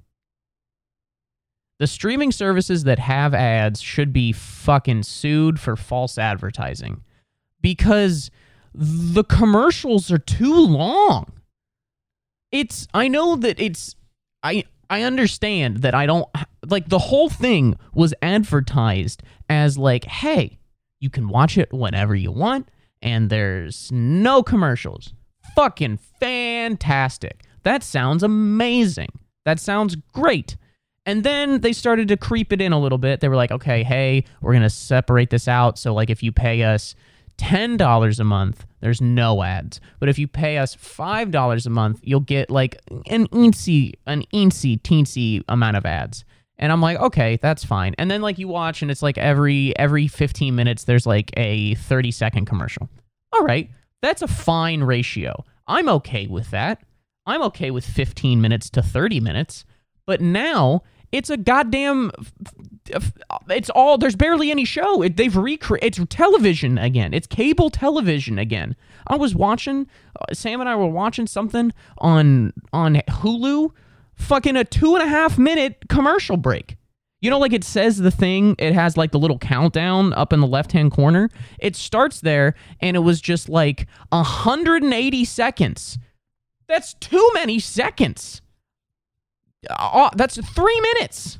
The 1.78 1.86
streaming 1.86 2.30
services 2.30 2.84
that 2.84 2.98
have 3.00 3.34
ads 3.34 3.80
should 3.80 4.12
be 4.12 4.32
fucking 4.32 5.02
sued 5.02 5.58
for 5.58 5.76
false 5.76 6.18
advertising 6.18 7.02
because 7.60 8.30
the 8.72 9.24
commercials 9.24 10.10
are 10.10 10.18
too 10.18 10.54
long. 10.54 11.32
It's 12.52 12.86
I 12.94 13.08
know 13.08 13.34
that 13.36 13.58
it's 13.58 13.96
I 14.42 14.64
I 14.88 15.02
understand 15.02 15.78
that 15.78 15.94
I 15.94 16.06
don't 16.06 16.28
like 16.68 16.88
the 16.88 16.98
whole 16.98 17.28
thing 17.28 17.76
was 17.92 18.14
advertised 18.22 19.22
as 19.48 19.76
like, 19.76 20.04
hey, 20.04 20.58
you 21.00 21.10
can 21.10 21.28
watch 21.28 21.58
it 21.58 21.72
whenever 21.72 22.14
you 22.14 22.30
want 22.30 22.68
and 23.02 23.30
there's 23.30 23.90
no 23.92 24.42
commercials. 24.42 25.12
Fucking 25.54 25.98
fantastic. 26.18 27.44
That 27.62 27.82
sounds 27.82 28.22
amazing. 28.22 29.10
That 29.44 29.60
sounds 29.60 29.96
great. 30.12 30.56
And 31.06 31.22
then 31.22 31.60
they 31.60 31.72
started 31.72 32.08
to 32.08 32.16
creep 32.16 32.52
it 32.52 32.60
in 32.60 32.72
a 32.72 32.80
little 32.80 32.98
bit. 32.98 33.20
They 33.20 33.28
were 33.28 33.36
like, 33.36 33.50
okay, 33.50 33.82
hey, 33.82 34.24
we're 34.40 34.52
going 34.52 34.62
to 34.62 34.70
separate 34.70 35.30
this 35.30 35.48
out. 35.48 35.78
So, 35.78 35.92
like, 35.92 36.08
if 36.08 36.22
you 36.22 36.32
pay 36.32 36.62
us 36.62 36.94
$10 37.38 38.20
a 38.20 38.24
month, 38.24 38.66
there's 38.80 39.00
no 39.00 39.42
ads. 39.42 39.80
But 40.00 40.08
if 40.08 40.18
you 40.18 40.26
pay 40.26 40.58
us 40.58 40.74
$5 40.76 41.66
a 41.66 41.70
month, 41.70 42.00
you'll 42.02 42.20
get 42.20 42.50
like 42.50 42.80
an 43.06 43.26
eensy, 43.28 43.94
an 44.06 44.24
eensy, 44.32 44.80
teensy 44.80 45.42
amount 45.48 45.76
of 45.76 45.84
ads. 45.84 46.24
And 46.58 46.70
I'm 46.70 46.80
like, 46.80 46.98
okay, 46.98 47.38
that's 47.42 47.64
fine. 47.64 47.94
And 47.98 48.10
then 48.10 48.22
like 48.22 48.38
you 48.38 48.48
watch 48.48 48.82
and 48.82 48.90
it's 48.90 49.02
like 49.02 49.18
every 49.18 49.76
every 49.78 50.06
15 50.06 50.54
minutes 50.54 50.84
there's 50.84 51.06
like 51.06 51.32
a 51.36 51.74
30 51.74 52.10
second 52.12 52.46
commercial. 52.46 52.88
All 53.32 53.42
right, 53.42 53.68
that's 54.02 54.22
a 54.22 54.28
fine 54.28 54.84
ratio. 54.84 55.44
I'm 55.66 55.88
okay 55.88 56.26
with 56.26 56.50
that. 56.50 56.82
I'm 57.26 57.42
okay 57.42 57.70
with 57.70 57.84
15 57.84 58.40
minutes 58.40 58.70
to 58.70 58.82
30 58.82 59.18
minutes. 59.18 59.64
But 60.06 60.20
now 60.20 60.82
it's 61.14 61.30
a 61.30 61.36
goddamn. 61.36 62.10
It's 63.48 63.70
all. 63.70 63.98
There's 63.98 64.16
barely 64.16 64.50
any 64.50 64.64
show. 64.64 65.00
It, 65.00 65.16
they've 65.16 65.34
recreated. 65.34 65.98
It's 65.98 66.14
television 66.14 66.76
again. 66.76 67.14
It's 67.14 67.28
cable 67.28 67.70
television 67.70 68.36
again. 68.38 68.74
I 69.06 69.16
was 69.16 69.32
watching. 69.32 69.86
Uh, 70.20 70.34
Sam 70.34 70.60
and 70.60 70.68
I 70.68 70.74
were 70.74 70.88
watching 70.88 71.28
something 71.28 71.72
on 71.98 72.52
on 72.72 72.96
Hulu. 73.08 73.70
Fucking 74.16 74.56
a 74.56 74.64
two 74.64 74.94
and 74.94 75.04
a 75.04 75.08
half 75.08 75.38
minute 75.38 75.84
commercial 75.88 76.36
break. 76.36 76.76
You 77.20 77.30
know, 77.30 77.38
like 77.38 77.52
it 77.52 77.64
says 77.64 77.98
the 77.98 78.10
thing, 78.10 78.56
it 78.58 78.74
has 78.74 78.96
like 78.96 79.12
the 79.12 79.18
little 79.18 79.38
countdown 79.38 80.12
up 80.12 80.32
in 80.32 80.40
the 80.40 80.46
left 80.46 80.72
hand 80.72 80.90
corner. 80.90 81.30
It 81.60 81.76
starts 81.76 82.20
there, 82.20 82.54
and 82.80 82.96
it 82.96 83.00
was 83.00 83.20
just 83.20 83.48
like 83.48 83.86
180 84.10 85.24
seconds. 85.24 85.96
That's 86.66 86.94
too 86.94 87.30
many 87.34 87.60
seconds. 87.60 88.42
Uh, 89.70 90.10
that's 90.16 90.36
three 90.36 90.80
minutes. 90.80 91.38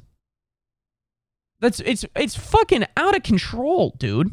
That's 1.61 1.81
it's 1.81 2.05
it's 2.15 2.37
fucking 2.37 2.85
out 2.97 3.17
of 3.17 3.23
control, 3.23 3.95
dude. 3.99 4.33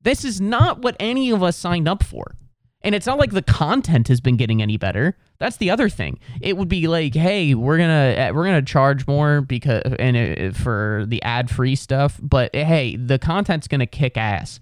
This 0.00 0.24
is 0.24 0.40
not 0.40 0.80
what 0.80 0.96
any 1.00 1.30
of 1.30 1.42
us 1.42 1.56
signed 1.56 1.88
up 1.88 2.02
for. 2.02 2.34
And 2.82 2.94
it's 2.94 3.06
not 3.06 3.18
like 3.18 3.32
the 3.32 3.42
content 3.42 4.06
has 4.08 4.20
been 4.20 4.36
getting 4.36 4.62
any 4.62 4.76
better. 4.76 5.16
That's 5.38 5.56
the 5.56 5.70
other 5.70 5.88
thing. 5.88 6.20
It 6.40 6.56
would 6.56 6.68
be 6.68 6.86
like, 6.86 7.14
hey, 7.14 7.54
we're 7.54 7.76
gonna 7.76 8.14
eh, 8.16 8.30
we're 8.30 8.44
gonna 8.44 8.62
charge 8.62 9.06
more 9.06 9.40
because 9.40 9.82
and 9.98 10.16
it, 10.16 10.56
for 10.56 11.04
the 11.06 11.22
ad 11.22 11.50
free 11.50 11.74
stuff, 11.74 12.20
but 12.22 12.54
hey, 12.54 12.96
the 12.96 13.18
content's 13.18 13.66
gonna 13.66 13.86
kick 13.86 14.16
ass. 14.16 14.60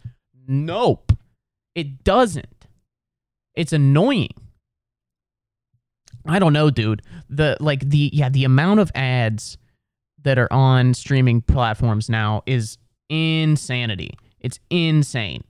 Nope, 0.48 1.12
it 1.74 2.04
doesn't. 2.04 2.66
It's 3.54 3.72
annoying. 3.72 4.34
I 6.28 6.38
don't 6.38 6.52
know, 6.52 6.70
dude. 6.70 7.02
The 7.28 7.56
like 7.60 7.88
the 7.88 8.10
yeah, 8.12 8.28
the 8.28 8.44
amount 8.44 8.80
of 8.80 8.90
ads 8.94 9.58
that 10.22 10.38
are 10.38 10.52
on 10.52 10.94
streaming 10.94 11.40
platforms 11.40 12.08
now 12.10 12.42
is 12.46 12.78
insanity. 13.08 14.14
It's 14.40 14.58
insane. 14.70 15.44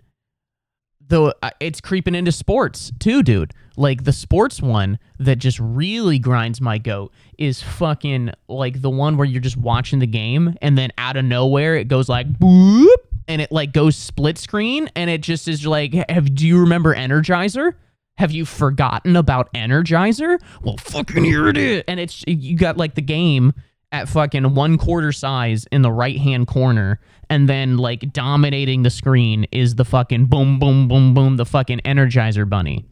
Though 1.08 1.32
uh, 1.42 1.50
it's 1.60 1.80
creeping 1.80 2.14
into 2.14 2.32
sports 2.32 2.92
too, 2.98 3.22
dude. 3.22 3.52
Like 3.76 4.04
the 4.04 4.12
sports 4.12 4.60
one 4.60 4.98
that 5.18 5.36
just 5.36 5.60
really 5.60 6.18
grinds 6.18 6.60
my 6.60 6.78
goat 6.78 7.12
is 7.38 7.62
fucking 7.62 8.32
like 8.48 8.80
the 8.80 8.90
one 8.90 9.16
where 9.16 9.26
you're 9.26 9.40
just 9.40 9.56
watching 9.56 9.98
the 9.98 10.06
game 10.06 10.56
and 10.62 10.76
then 10.76 10.90
out 10.98 11.16
of 11.16 11.24
nowhere 11.24 11.76
it 11.76 11.88
goes 11.88 12.08
like 12.08 12.26
boop 12.32 12.86
and 13.28 13.42
it 13.42 13.52
like 13.52 13.72
goes 13.72 13.96
split 13.96 14.38
screen 14.38 14.90
and 14.96 15.10
it 15.10 15.20
just 15.20 15.46
is 15.46 15.66
like 15.66 15.92
have 16.08 16.34
do 16.34 16.46
you 16.46 16.60
remember 16.60 16.94
Energizer? 16.94 17.74
Have 18.18 18.32
you 18.32 18.44
forgotten 18.44 19.14
about 19.16 19.52
Energizer? 19.52 20.40
Well, 20.62 20.76
fucking 20.78 21.24
here 21.24 21.48
it 21.48 21.56
is. 21.56 21.84
And 21.86 22.00
it's 22.00 22.24
you 22.26 22.56
got 22.56 22.76
like 22.76 22.94
the 22.94 23.02
game 23.02 23.52
at 23.92 24.08
fucking 24.08 24.54
one 24.54 24.78
quarter 24.78 25.12
size 25.12 25.66
in 25.70 25.82
the 25.82 25.92
right 25.92 26.18
hand 26.18 26.46
corner, 26.46 26.98
and 27.28 27.48
then 27.48 27.76
like 27.76 28.12
dominating 28.12 28.82
the 28.82 28.90
screen 28.90 29.46
is 29.52 29.74
the 29.74 29.84
fucking 29.84 30.26
boom, 30.26 30.58
boom, 30.58 30.88
boom, 30.88 31.14
boom, 31.14 31.36
the 31.36 31.44
fucking 31.44 31.80
Energizer 31.84 32.48
bunny. 32.48 32.84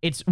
It's, 0.00 0.24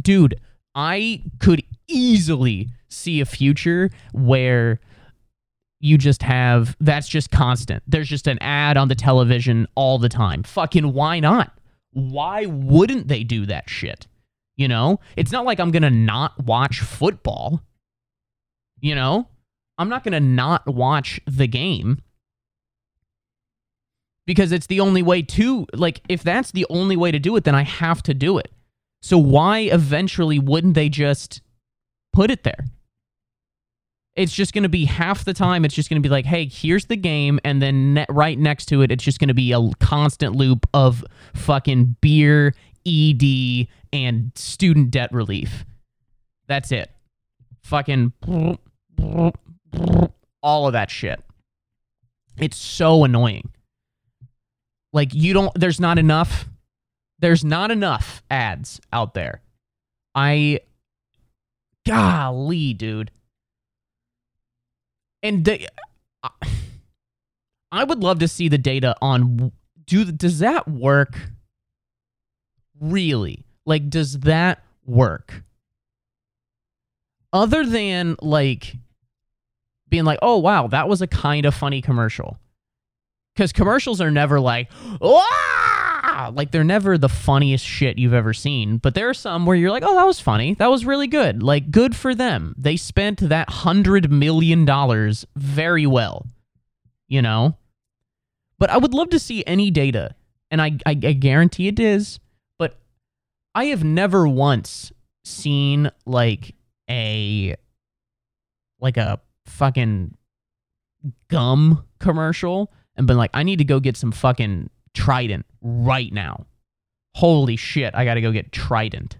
dude, 0.00 0.40
I 0.74 1.22
could 1.38 1.62
easily 1.86 2.68
see 2.88 3.20
a 3.20 3.26
future 3.26 3.90
where 4.12 4.80
you 5.80 5.98
just 5.98 6.22
have 6.22 6.76
that's 6.80 7.08
just 7.08 7.30
constant. 7.30 7.82
There's 7.86 8.08
just 8.08 8.26
an 8.26 8.38
ad 8.40 8.76
on 8.76 8.88
the 8.88 8.94
television 8.94 9.66
all 9.74 9.98
the 9.98 10.08
time. 10.08 10.44
Fucking 10.44 10.92
why 10.92 11.20
not? 11.20 11.52
Why 11.92 12.46
wouldn't 12.46 13.08
they 13.08 13.24
do 13.24 13.46
that 13.46 13.68
shit? 13.70 14.06
You 14.56 14.68
know, 14.68 15.00
it's 15.16 15.32
not 15.32 15.44
like 15.44 15.60
I'm 15.60 15.70
going 15.70 15.82
to 15.82 15.90
not 15.90 16.42
watch 16.44 16.80
football. 16.80 17.62
You 18.80 18.94
know, 18.94 19.28
I'm 19.78 19.88
not 19.88 20.04
going 20.04 20.12
to 20.12 20.20
not 20.20 20.66
watch 20.66 21.20
the 21.26 21.46
game 21.46 22.02
because 24.26 24.52
it's 24.52 24.66
the 24.66 24.80
only 24.80 25.02
way 25.02 25.22
to, 25.22 25.66
like, 25.72 26.00
if 26.08 26.22
that's 26.22 26.52
the 26.52 26.66
only 26.68 26.96
way 26.96 27.10
to 27.10 27.18
do 27.18 27.36
it, 27.36 27.44
then 27.44 27.54
I 27.54 27.62
have 27.62 28.02
to 28.04 28.14
do 28.14 28.38
it. 28.38 28.50
So 29.00 29.18
why 29.18 29.60
eventually 29.60 30.38
wouldn't 30.38 30.74
they 30.74 30.88
just 30.88 31.40
put 32.12 32.30
it 32.30 32.44
there? 32.44 32.66
It's 34.14 34.32
just 34.32 34.52
going 34.52 34.62
to 34.62 34.68
be 34.68 34.84
half 34.84 35.24
the 35.24 35.32
time 35.32 35.64
it's 35.64 35.74
just 35.74 35.88
going 35.88 36.00
to 36.00 36.06
be 36.06 36.10
like 36.12 36.26
hey 36.26 36.46
here's 36.46 36.86
the 36.86 36.96
game 36.96 37.40
and 37.44 37.62
then 37.62 37.94
ne- 37.94 38.06
right 38.10 38.38
next 38.38 38.66
to 38.66 38.82
it 38.82 38.90
it's 38.90 39.02
just 39.02 39.18
going 39.18 39.28
to 39.28 39.34
be 39.34 39.52
a 39.52 39.70
constant 39.80 40.34
loop 40.34 40.68
of 40.74 41.04
fucking 41.34 41.96
beer 42.00 42.54
ed 42.86 43.68
and 43.92 44.32
student 44.34 44.90
debt 44.90 45.12
relief. 45.12 45.64
That's 46.48 46.72
it. 46.72 46.90
Fucking 47.62 48.12
all 50.42 50.66
of 50.66 50.72
that 50.72 50.90
shit. 50.90 51.22
It's 52.38 52.56
so 52.56 53.04
annoying. 53.04 53.50
Like 54.92 55.14
you 55.14 55.32
don't 55.32 55.52
there's 55.54 55.80
not 55.80 55.98
enough 55.98 56.48
there's 57.18 57.44
not 57.44 57.70
enough 57.70 58.22
ads 58.30 58.80
out 58.92 59.14
there. 59.14 59.42
I 60.14 60.60
golly 61.86 62.74
dude 62.74 63.10
and 65.22 65.44
the, 65.44 65.68
I 67.72 67.84
would 67.84 68.02
love 68.02 68.18
to 68.20 68.28
see 68.28 68.48
the 68.48 68.58
data 68.58 68.96
on 69.00 69.52
do 69.86 70.04
does 70.04 70.40
that 70.40 70.68
work? 70.68 71.18
Really? 72.80 73.44
Like 73.64 73.88
does 73.88 74.20
that 74.20 74.62
work? 74.84 75.42
Other 77.32 77.64
than 77.64 78.16
like 78.20 78.76
being 79.88 80.04
like, 80.04 80.18
"Oh 80.22 80.38
wow, 80.38 80.66
that 80.68 80.88
was 80.88 81.00
a 81.02 81.06
kind 81.06 81.46
of 81.46 81.54
funny 81.54 81.80
commercial." 81.80 82.38
Cuz 83.36 83.52
commercials 83.52 84.00
are 84.00 84.10
never 84.10 84.38
like, 84.40 84.70
Like 86.32 86.50
they're 86.50 86.64
never 86.64 86.98
the 86.98 87.08
funniest 87.08 87.64
shit 87.64 87.98
you've 87.98 88.12
ever 88.12 88.32
seen, 88.32 88.78
but 88.78 88.94
there 88.94 89.08
are 89.08 89.14
some 89.14 89.46
where 89.46 89.56
you're 89.56 89.70
like, 89.70 89.82
oh, 89.84 89.94
that 89.94 90.06
was 90.06 90.20
funny. 90.20 90.54
That 90.54 90.70
was 90.70 90.84
really 90.84 91.06
good. 91.06 91.42
Like, 91.42 91.70
good 91.70 91.96
for 91.96 92.14
them. 92.14 92.54
They 92.58 92.76
spent 92.76 93.20
that 93.20 93.50
hundred 93.50 94.10
million 94.10 94.64
dollars 94.64 95.26
very 95.36 95.86
well, 95.86 96.26
you 97.08 97.22
know? 97.22 97.56
But 98.58 98.70
I 98.70 98.76
would 98.76 98.94
love 98.94 99.10
to 99.10 99.18
see 99.18 99.42
any 99.46 99.70
data, 99.70 100.14
and 100.50 100.62
I, 100.62 100.78
I, 100.86 100.90
I 100.90 100.94
guarantee 100.94 101.66
it 101.66 101.80
is, 101.80 102.20
but 102.58 102.78
I 103.54 103.66
have 103.66 103.82
never 103.82 104.28
once 104.28 104.92
seen 105.24 105.90
like 106.06 106.54
a 106.88 107.56
like 108.80 108.96
a 108.96 109.20
fucking 109.46 110.16
gum 111.28 111.84
commercial 111.98 112.72
and 112.96 113.06
been 113.06 113.16
like, 113.16 113.30
I 113.34 113.42
need 113.42 113.58
to 113.58 113.64
go 113.64 113.80
get 113.80 113.96
some 113.96 114.12
fucking 114.12 114.70
Trident 114.94 115.46
right 115.60 116.12
now. 116.12 116.46
Holy 117.14 117.56
shit, 117.56 117.94
I 117.94 118.04
got 118.04 118.14
to 118.14 118.20
go 118.20 118.32
get 118.32 118.52
Trident. 118.52 119.18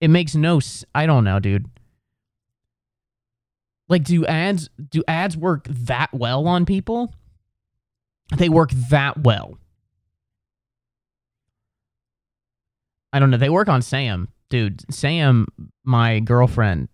It 0.00 0.08
makes 0.08 0.34
no 0.34 0.58
s- 0.58 0.84
I 0.94 1.06
don't 1.06 1.24
know, 1.24 1.38
dude. 1.40 1.70
Like 3.88 4.02
do 4.04 4.26
ads 4.26 4.68
do 4.90 5.02
ads 5.06 5.36
work 5.36 5.66
that 5.68 6.12
well 6.12 6.46
on 6.48 6.66
people? 6.66 7.14
They 8.36 8.48
work 8.48 8.70
that 8.90 9.18
well. 9.22 9.56
I 13.12 13.18
don't 13.18 13.30
know. 13.30 13.36
They 13.36 13.48
work 13.50 13.68
on 13.68 13.82
Sam, 13.82 14.28
dude. 14.50 14.82
Sam, 14.92 15.46
my 15.84 16.18
girlfriend, 16.20 16.88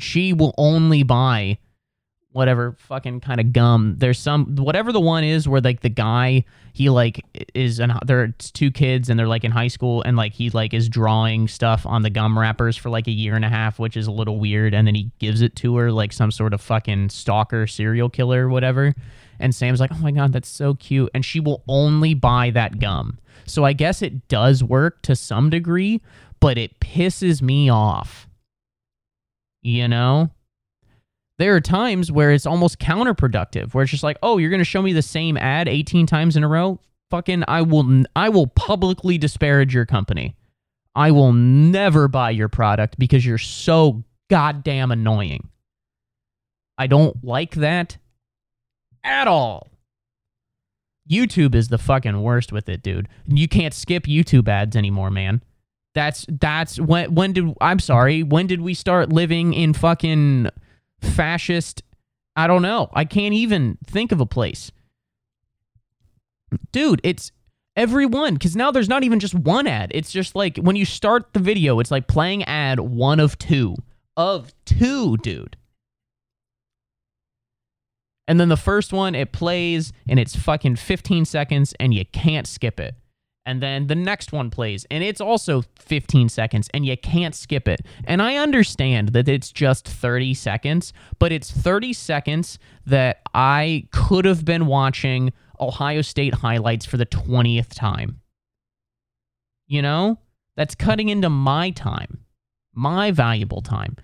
she 0.00 0.32
will 0.32 0.54
only 0.58 1.02
buy 1.04 1.58
whatever 2.32 2.74
fucking 2.78 3.20
kind 3.20 3.40
of 3.40 3.52
gum. 3.52 3.94
There's 3.98 4.18
some 4.18 4.56
whatever 4.56 4.92
the 4.92 5.00
one 5.00 5.24
is 5.24 5.48
where 5.48 5.60
like 5.60 5.80
the 5.80 5.90
guy 5.90 6.44
he 6.72 6.88
like 6.88 7.24
is 7.54 7.78
an 7.78 7.92
there's 8.06 8.32
two 8.52 8.70
kids 8.70 9.08
and 9.08 9.18
they're 9.18 9.28
like 9.28 9.44
in 9.44 9.50
high 9.50 9.68
school 9.68 10.02
and 10.02 10.16
like 10.16 10.32
he 10.32 10.50
like 10.50 10.72
is 10.72 10.88
drawing 10.88 11.46
stuff 11.46 11.84
on 11.86 12.02
the 12.02 12.10
gum 12.10 12.38
wrappers 12.38 12.76
for 12.76 12.88
like 12.90 13.06
a 13.06 13.12
year 13.12 13.34
and 13.34 13.44
a 13.44 13.48
half, 13.48 13.78
which 13.78 13.96
is 13.96 14.06
a 14.06 14.10
little 14.12 14.38
weird. 14.38 14.74
And 14.74 14.86
then 14.86 14.94
he 14.94 15.10
gives 15.18 15.42
it 15.42 15.54
to 15.56 15.76
her 15.76 15.92
like 15.92 16.12
some 16.12 16.30
sort 16.30 16.54
of 16.54 16.60
fucking 16.60 17.10
stalker 17.10 17.66
serial 17.66 18.08
killer 18.08 18.46
or 18.46 18.48
whatever. 18.48 18.94
And 19.38 19.54
Sam's 19.54 19.80
like, 19.80 19.92
oh 19.92 19.98
my 19.98 20.12
god, 20.12 20.32
that's 20.32 20.48
so 20.48 20.74
cute. 20.74 21.10
And 21.14 21.24
she 21.24 21.40
will 21.40 21.62
only 21.68 22.14
buy 22.14 22.50
that 22.50 22.78
gum. 22.78 23.18
So 23.46 23.64
I 23.64 23.72
guess 23.72 24.00
it 24.00 24.28
does 24.28 24.62
work 24.62 25.02
to 25.02 25.16
some 25.16 25.50
degree, 25.50 26.00
but 26.40 26.56
it 26.56 26.80
pisses 26.80 27.42
me 27.42 27.68
off. 27.68 28.28
You 29.62 29.88
know? 29.88 30.30
There 31.42 31.56
are 31.56 31.60
times 31.60 32.12
where 32.12 32.30
it's 32.30 32.46
almost 32.46 32.78
counterproductive 32.78 33.74
where 33.74 33.82
it's 33.82 33.90
just 33.90 34.04
like 34.04 34.16
oh 34.22 34.38
you're 34.38 34.48
going 34.48 34.60
to 34.60 34.64
show 34.64 34.80
me 34.80 34.92
the 34.92 35.02
same 35.02 35.36
ad 35.36 35.66
18 35.66 36.06
times 36.06 36.36
in 36.36 36.44
a 36.44 36.48
row? 36.48 36.78
Fucking 37.10 37.42
i 37.48 37.60
will 37.62 38.04
i 38.14 38.28
will 38.28 38.46
publicly 38.46 39.18
disparage 39.18 39.74
your 39.74 39.84
company. 39.84 40.36
I 40.94 41.10
will 41.10 41.32
never 41.32 42.06
buy 42.06 42.30
your 42.30 42.48
product 42.48 42.96
because 42.96 43.26
you're 43.26 43.38
so 43.38 44.04
goddamn 44.30 44.92
annoying. 44.92 45.48
I 46.78 46.86
don't 46.86 47.24
like 47.24 47.56
that 47.56 47.96
at 49.02 49.26
all. 49.26 49.68
Youtube 51.10 51.56
is 51.56 51.68
the 51.68 51.78
fucking 51.78 52.22
worst 52.22 52.52
with 52.52 52.68
it 52.68 52.84
dude. 52.84 53.08
You 53.26 53.48
can't 53.48 53.74
skip 53.74 54.04
youtube 54.04 54.46
ads 54.46 54.76
anymore 54.76 55.10
man. 55.10 55.42
That's 55.96 56.24
that's 56.28 56.78
when 56.78 57.16
when 57.16 57.32
did 57.32 57.52
i'm 57.60 57.80
sorry 57.80 58.22
when 58.22 58.46
did 58.46 58.60
we 58.60 58.74
start 58.74 59.12
living 59.12 59.52
in 59.54 59.74
fucking 59.74 60.48
fascist. 61.02 61.82
I 62.36 62.46
don't 62.46 62.62
know. 62.62 62.88
I 62.92 63.04
can't 63.04 63.34
even 63.34 63.78
think 63.86 64.12
of 64.12 64.20
a 64.20 64.26
place. 64.26 64.72
Dude, 66.70 67.00
it's 67.02 67.32
everyone 67.76 68.34
because 68.34 68.56
now 68.56 68.70
there's 68.70 68.88
not 68.88 69.04
even 69.04 69.20
just 69.20 69.34
one 69.34 69.66
ad. 69.66 69.90
It's 69.94 70.12
just 70.12 70.34
like 70.34 70.56
when 70.58 70.76
you 70.76 70.84
start 70.84 71.32
the 71.32 71.40
video, 71.40 71.78
it's 71.78 71.90
like 71.90 72.06
playing 72.06 72.44
ad 72.44 72.80
one 72.80 73.20
of 73.20 73.38
two. 73.38 73.76
Of 74.16 74.52
two, 74.64 75.16
dude. 75.18 75.56
And 78.28 78.38
then 78.38 78.48
the 78.48 78.56
first 78.56 78.92
one, 78.92 79.14
it 79.14 79.32
plays 79.32 79.92
and 80.08 80.18
it's 80.18 80.36
fucking 80.36 80.76
15 80.76 81.24
seconds 81.24 81.74
and 81.80 81.92
you 81.92 82.04
can't 82.06 82.46
skip 82.46 82.78
it 82.78 82.94
and 83.44 83.62
then 83.62 83.86
the 83.88 83.94
next 83.94 84.32
one 84.32 84.50
plays 84.50 84.86
and 84.90 85.02
it's 85.02 85.20
also 85.20 85.62
15 85.78 86.28
seconds 86.28 86.68
and 86.72 86.86
you 86.86 86.96
can't 86.96 87.34
skip 87.34 87.68
it. 87.68 87.80
And 88.04 88.22
i 88.22 88.36
understand 88.36 89.10
that 89.10 89.28
it's 89.28 89.50
just 89.50 89.86
30 89.88 90.34
seconds 90.34 90.92
but 91.18 91.32
it's 91.32 91.50
30 91.50 91.92
seconds 91.92 92.58
that 92.86 93.20
i 93.34 93.86
could 93.92 94.24
have 94.24 94.44
been 94.44 94.66
watching 94.66 95.32
ohio 95.60 96.02
state 96.02 96.34
highlights 96.34 96.86
for 96.86 96.96
the 96.96 97.06
20th 97.06 97.74
time. 97.74 98.20
You 99.66 99.82
know? 99.82 100.18
That's 100.56 100.74
cutting 100.74 101.08
into 101.08 101.30
my 101.30 101.70
time 101.70 102.22
my 102.74 103.10
valuable 103.10 103.62
time. 103.62 103.96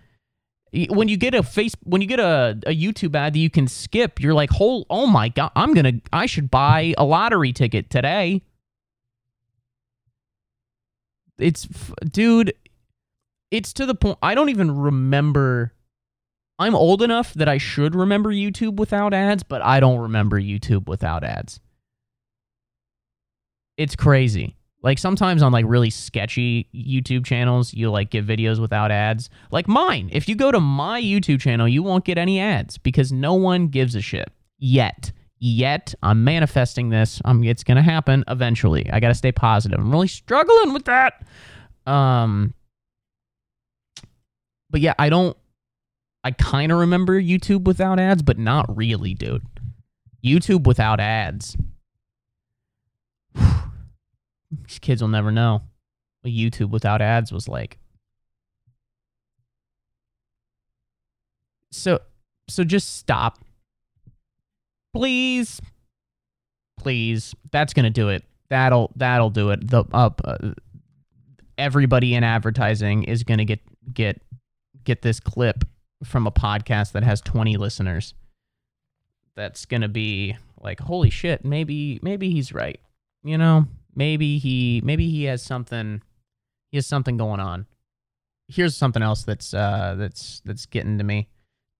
When 0.90 1.08
you 1.08 1.16
get 1.16 1.34
a 1.34 1.42
face 1.42 1.74
when 1.84 2.02
you 2.02 2.06
get 2.06 2.20
a, 2.20 2.58
a 2.66 2.76
youtube 2.76 3.16
ad 3.16 3.32
that 3.32 3.38
you 3.38 3.48
can 3.48 3.66
skip 3.66 4.20
you're 4.20 4.34
like 4.34 4.50
oh, 4.60 4.84
oh 4.90 5.06
my 5.06 5.30
god 5.30 5.50
i'm 5.56 5.72
gonna 5.72 5.94
i 6.12 6.26
should 6.26 6.50
buy 6.50 6.92
a 6.98 7.04
lottery 7.04 7.54
ticket 7.54 7.88
today 7.88 8.42
it's 11.38 11.66
dude, 12.10 12.54
it's 13.50 13.72
to 13.74 13.86
the 13.86 13.94
point 13.94 14.18
I 14.22 14.34
don't 14.34 14.48
even 14.48 14.76
remember 14.76 15.72
I'm 16.58 16.74
old 16.74 17.02
enough 17.02 17.34
that 17.34 17.48
I 17.48 17.58
should 17.58 17.94
remember 17.94 18.30
YouTube 18.30 18.76
without 18.76 19.14
ads, 19.14 19.42
but 19.42 19.62
I 19.62 19.78
don't 19.78 20.00
remember 20.00 20.40
YouTube 20.40 20.88
without 20.88 21.22
ads. 21.22 21.60
It's 23.76 23.94
crazy. 23.94 24.56
Like 24.82 24.98
sometimes 24.98 25.42
on 25.42 25.52
like 25.52 25.64
really 25.68 25.90
sketchy 25.90 26.68
YouTube 26.74 27.24
channels, 27.24 27.72
you 27.74 27.90
like 27.90 28.10
get 28.10 28.26
videos 28.26 28.60
without 28.60 28.90
ads. 28.90 29.30
Like 29.50 29.68
mine. 29.68 30.08
If 30.12 30.28
you 30.28 30.34
go 30.34 30.50
to 30.50 30.60
my 30.60 31.00
YouTube 31.00 31.40
channel, 31.40 31.68
you 31.68 31.82
won't 31.82 32.04
get 32.04 32.18
any 32.18 32.40
ads 32.40 32.78
because 32.78 33.12
no 33.12 33.34
one 33.34 33.68
gives 33.68 33.94
a 33.94 34.00
shit 34.00 34.30
yet 34.58 35.12
yet. 35.38 35.94
I'm 36.02 36.24
manifesting 36.24 36.88
this. 36.90 37.20
Um, 37.24 37.44
it's 37.44 37.64
gonna 37.64 37.82
happen 37.82 38.24
eventually. 38.28 38.90
I 38.90 39.00
gotta 39.00 39.14
stay 39.14 39.32
positive. 39.32 39.78
I'm 39.78 39.90
really 39.90 40.08
struggling 40.08 40.72
with 40.72 40.84
that. 40.86 41.26
Um, 41.86 42.54
but 44.70 44.80
yeah, 44.80 44.94
I 44.98 45.08
don't. 45.08 45.36
I 46.24 46.32
kind 46.32 46.72
of 46.72 46.78
remember 46.78 47.20
YouTube 47.20 47.64
without 47.64 47.98
ads, 47.98 48.22
but 48.22 48.38
not 48.38 48.76
really, 48.76 49.14
dude. 49.14 49.46
YouTube 50.24 50.66
without 50.66 51.00
ads. 51.00 51.56
These 53.34 54.78
kids 54.80 55.00
will 55.00 55.08
never 55.08 55.30
know 55.30 55.62
what 56.22 56.32
YouTube 56.32 56.70
without 56.70 57.00
ads 57.00 57.32
was 57.32 57.48
like. 57.48 57.78
So, 61.70 62.00
so 62.48 62.64
just 62.64 62.96
stop 62.96 63.38
please, 64.98 65.60
please. 66.76 67.32
That's 67.52 67.72
gonna 67.72 67.88
do 67.90 68.08
it. 68.08 68.24
That'll 68.50 68.90
that'll 68.96 69.30
do 69.30 69.50
it. 69.50 69.68
The 69.68 69.84
up. 69.92 70.20
Uh, 70.24 70.54
everybody 71.56 72.14
in 72.14 72.24
advertising 72.24 73.04
is 73.04 73.22
gonna 73.22 73.44
get 73.44 73.60
get 73.92 74.20
get 74.82 75.02
this 75.02 75.20
clip 75.20 75.64
from 76.02 76.26
a 76.26 76.32
podcast 76.32 76.92
that 76.92 77.04
has 77.04 77.20
20 77.20 77.56
listeners. 77.56 78.14
That's 79.36 79.66
gonna 79.66 79.88
be 79.88 80.36
like, 80.60 80.80
holy 80.80 81.10
shit. 81.10 81.44
Maybe 81.44 82.00
maybe 82.02 82.30
he's 82.30 82.52
right. 82.52 82.80
You 83.22 83.38
know, 83.38 83.66
maybe 83.94 84.38
he 84.38 84.80
maybe 84.84 85.08
he 85.08 85.24
has 85.24 85.42
something. 85.42 86.02
He 86.72 86.78
has 86.78 86.86
something 86.86 87.16
going 87.16 87.38
on. 87.38 87.66
Here's 88.48 88.76
something 88.76 89.02
else 89.02 89.22
that's 89.22 89.54
uh 89.54 89.94
that's 89.96 90.42
that's 90.44 90.66
getting 90.66 90.98
to 90.98 91.04
me, 91.04 91.28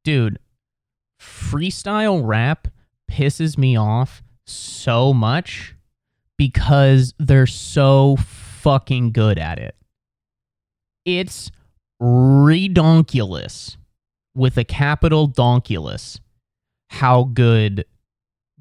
dude. 0.04 0.38
Freestyle 1.20 2.24
rap 2.24 2.68
pisses 3.11 3.59
me 3.59 3.77
off 3.77 4.23
so 4.47 5.12
much 5.12 5.75
because 6.37 7.14
they're 7.18 7.47
so 7.47 8.16
fucking 8.16 9.12
good 9.12 9.38
at 9.38 9.59
it. 9.59 9.75
It's 11.05 11.51
redonkulous 12.01 13.77
with 14.35 14.57
a 14.57 14.64
capital 14.64 15.29
donkulous 15.29 16.21
how 16.90 17.25
good 17.25 17.85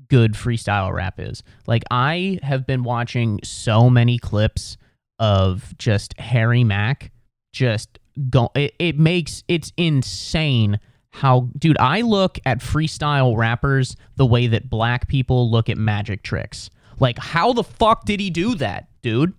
good 0.10 0.34
freestyle 0.34 0.94
rap 0.94 1.20
is. 1.20 1.44
Like 1.66 1.84
I 1.92 2.40
have 2.44 2.66
been 2.66 2.84
watching 2.84 3.40
so 3.44 3.90
many 3.90 4.18
clips 4.18 4.78
of 5.20 5.78
just 5.78 6.18
Harry 6.20 6.64
Mack 6.64 7.12
just 7.54 8.00
go 8.30 8.50
it, 8.56 8.74
it 8.80 9.00
makes 9.00 9.44
it's 9.48 9.72
insane 9.78 10.80
how 11.12 11.50
dude 11.58 11.78
i 11.80 12.02
look 12.02 12.38
at 12.46 12.60
freestyle 12.60 13.36
rappers 13.36 13.96
the 14.18 14.26
way 14.26 14.48
that 14.48 14.70
black 14.70 15.08
people 15.08 15.50
look 15.50 15.70
at 15.70 15.78
magic 15.78 16.24
tricks. 16.24 16.70
Like 17.00 17.18
how 17.18 17.54
the 17.54 17.64
fuck 17.64 18.06
did 18.06 18.20
he 18.20 18.30
do 18.30 18.56
that 18.56 18.88
dude? 19.02 19.34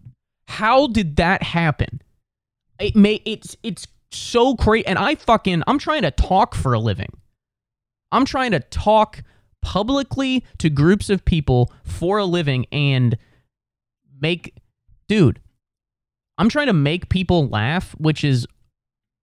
How 0.46 0.87
did 0.87 1.16
that 1.16 1.42
happen? 1.42 2.00
It 2.81 2.96
may 2.96 3.20
it's 3.24 3.57
it's 3.62 3.87
so 4.11 4.57
crazy 4.57 4.87
and 4.87 4.98
i 4.98 5.14
fucking 5.16 5.62
i'm 5.66 5.78
trying 5.78 6.02
to 6.02 6.11
talk 6.11 6.54
for 6.54 6.72
a 6.72 6.78
living. 6.78 7.11
I'm 8.11 8.24
trying 8.24 8.52
to 8.52 8.61
talk 8.61 9.22
publicly 9.61 10.44
to 10.59 10.70
groups 10.70 11.11
of 11.11 11.24
people 11.24 11.72
for 11.85 12.18
a 12.18 12.24
living 12.24 12.64
and 12.72 13.18
make 14.20 14.54
dude 15.09 15.40
i'm 16.38 16.48
trying 16.48 16.68
to 16.68 16.72
make 16.72 17.09
people 17.09 17.48
laugh 17.48 17.92
which 17.98 18.22
is 18.22 18.46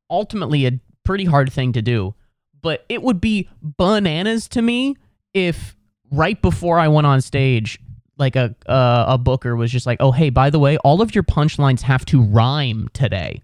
ultimately 0.09 0.65
a 0.65 0.79
pretty 1.03 1.25
hard 1.25 1.51
thing 1.51 1.71
to 1.71 1.81
do 1.81 2.13
but 2.61 2.85
it 2.89 3.01
would 3.01 3.21
be 3.21 3.49
bananas 3.61 4.47
to 4.49 4.61
me 4.61 4.95
if 5.33 5.75
right 6.11 6.41
before 6.41 6.79
I 6.79 6.87
went 6.87 7.07
on 7.07 7.21
stage, 7.21 7.79
like 8.17 8.35
a 8.35 8.55
uh, 8.67 9.05
a 9.09 9.17
booker 9.17 9.55
was 9.55 9.71
just 9.71 9.85
like, 9.85 9.97
"Oh, 9.99 10.11
hey, 10.11 10.29
by 10.29 10.49
the 10.49 10.59
way, 10.59 10.77
all 10.77 11.01
of 11.01 11.13
your 11.13 11.23
punchlines 11.23 11.81
have 11.81 12.05
to 12.05 12.21
rhyme 12.21 12.89
today." 12.93 13.41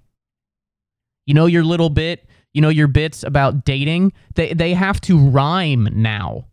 You 1.26 1.34
know 1.34 1.46
your 1.46 1.64
little 1.64 1.90
bit, 1.90 2.28
you 2.54 2.62
know 2.62 2.70
your 2.70 2.88
bits 2.88 3.24
about 3.24 3.66
dating, 3.66 4.14
they 4.36 4.54
they 4.54 4.74
have 4.74 5.02
to 5.02 5.18
rhyme 5.18 5.90
now. 5.94 6.46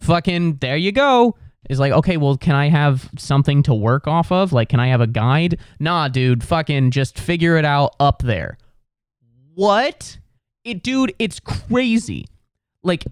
Fucking 0.00 0.56
there 0.56 0.76
you 0.76 0.92
go. 0.92 1.36
Is 1.68 1.80
like, 1.80 1.92
okay, 1.92 2.16
well, 2.16 2.36
can 2.36 2.54
I 2.54 2.68
have 2.68 3.10
something 3.18 3.62
to 3.64 3.74
work 3.74 4.06
off 4.06 4.32
of? 4.32 4.52
Like, 4.52 4.70
can 4.70 4.80
I 4.80 4.86
have 4.88 5.00
a 5.00 5.06
guide? 5.06 5.58
Nah, 5.78 6.08
dude, 6.08 6.42
fucking 6.42 6.92
just 6.92 7.18
figure 7.18 7.56
it 7.56 7.64
out 7.64 7.94
up 8.00 8.22
there. 8.22 8.56
What? 9.54 10.18
It, 10.64 10.82
dude, 10.82 11.14
it's 11.18 11.40
crazy. 11.40 12.26
Like 12.82 13.04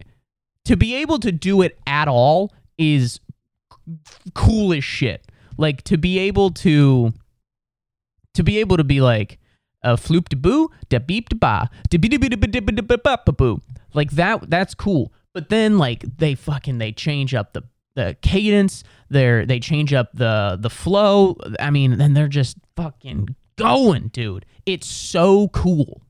to 0.64 0.76
be 0.76 0.94
able 0.96 1.18
to 1.20 1.32
do 1.32 1.62
it 1.62 1.78
at 1.86 2.08
all 2.08 2.52
is 2.78 3.20
cool 4.34 4.72
as 4.72 4.84
shit. 4.84 5.24
Like 5.56 5.82
to 5.84 5.96
be 5.96 6.18
able 6.18 6.50
to 6.50 7.12
to 8.34 8.42
be 8.42 8.58
able 8.58 8.76
to 8.76 8.84
be 8.84 9.00
like 9.00 9.38
a 9.82 9.96
floop 9.96 10.28
de 10.28 10.36
boo, 10.36 10.70
da 10.88 10.98
beep 10.98 11.28
de 11.28 11.36
ba, 11.36 11.70
da 11.88 11.98
beep 11.98 12.10
de 12.10 12.36
ba, 12.36 12.46
da 12.46 12.82
ba 12.82 13.18
ba 13.24 13.32
boo. 13.32 13.60
Like 13.94 14.10
that 14.12 14.50
that's 14.50 14.74
cool. 14.74 15.12
But 15.32 15.48
then 15.48 15.78
like 15.78 16.04
they 16.18 16.34
fucking 16.34 16.78
they 16.78 16.92
change 16.92 17.34
up 17.34 17.52
the 17.52 17.62
the 17.94 18.16
cadence, 18.20 18.84
they 19.08 19.44
they 19.46 19.60
change 19.60 19.92
up 19.92 20.10
the 20.12 20.58
the 20.60 20.70
flow. 20.70 21.36
I 21.58 21.70
mean, 21.70 21.98
then 21.98 22.14
they're 22.14 22.28
just 22.28 22.58
fucking 22.76 23.34
going, 23.56 24.08
dude. 24.08 24.44
It's 24.66 24.86
so 24.86 25.48
cool. 25.48 26.02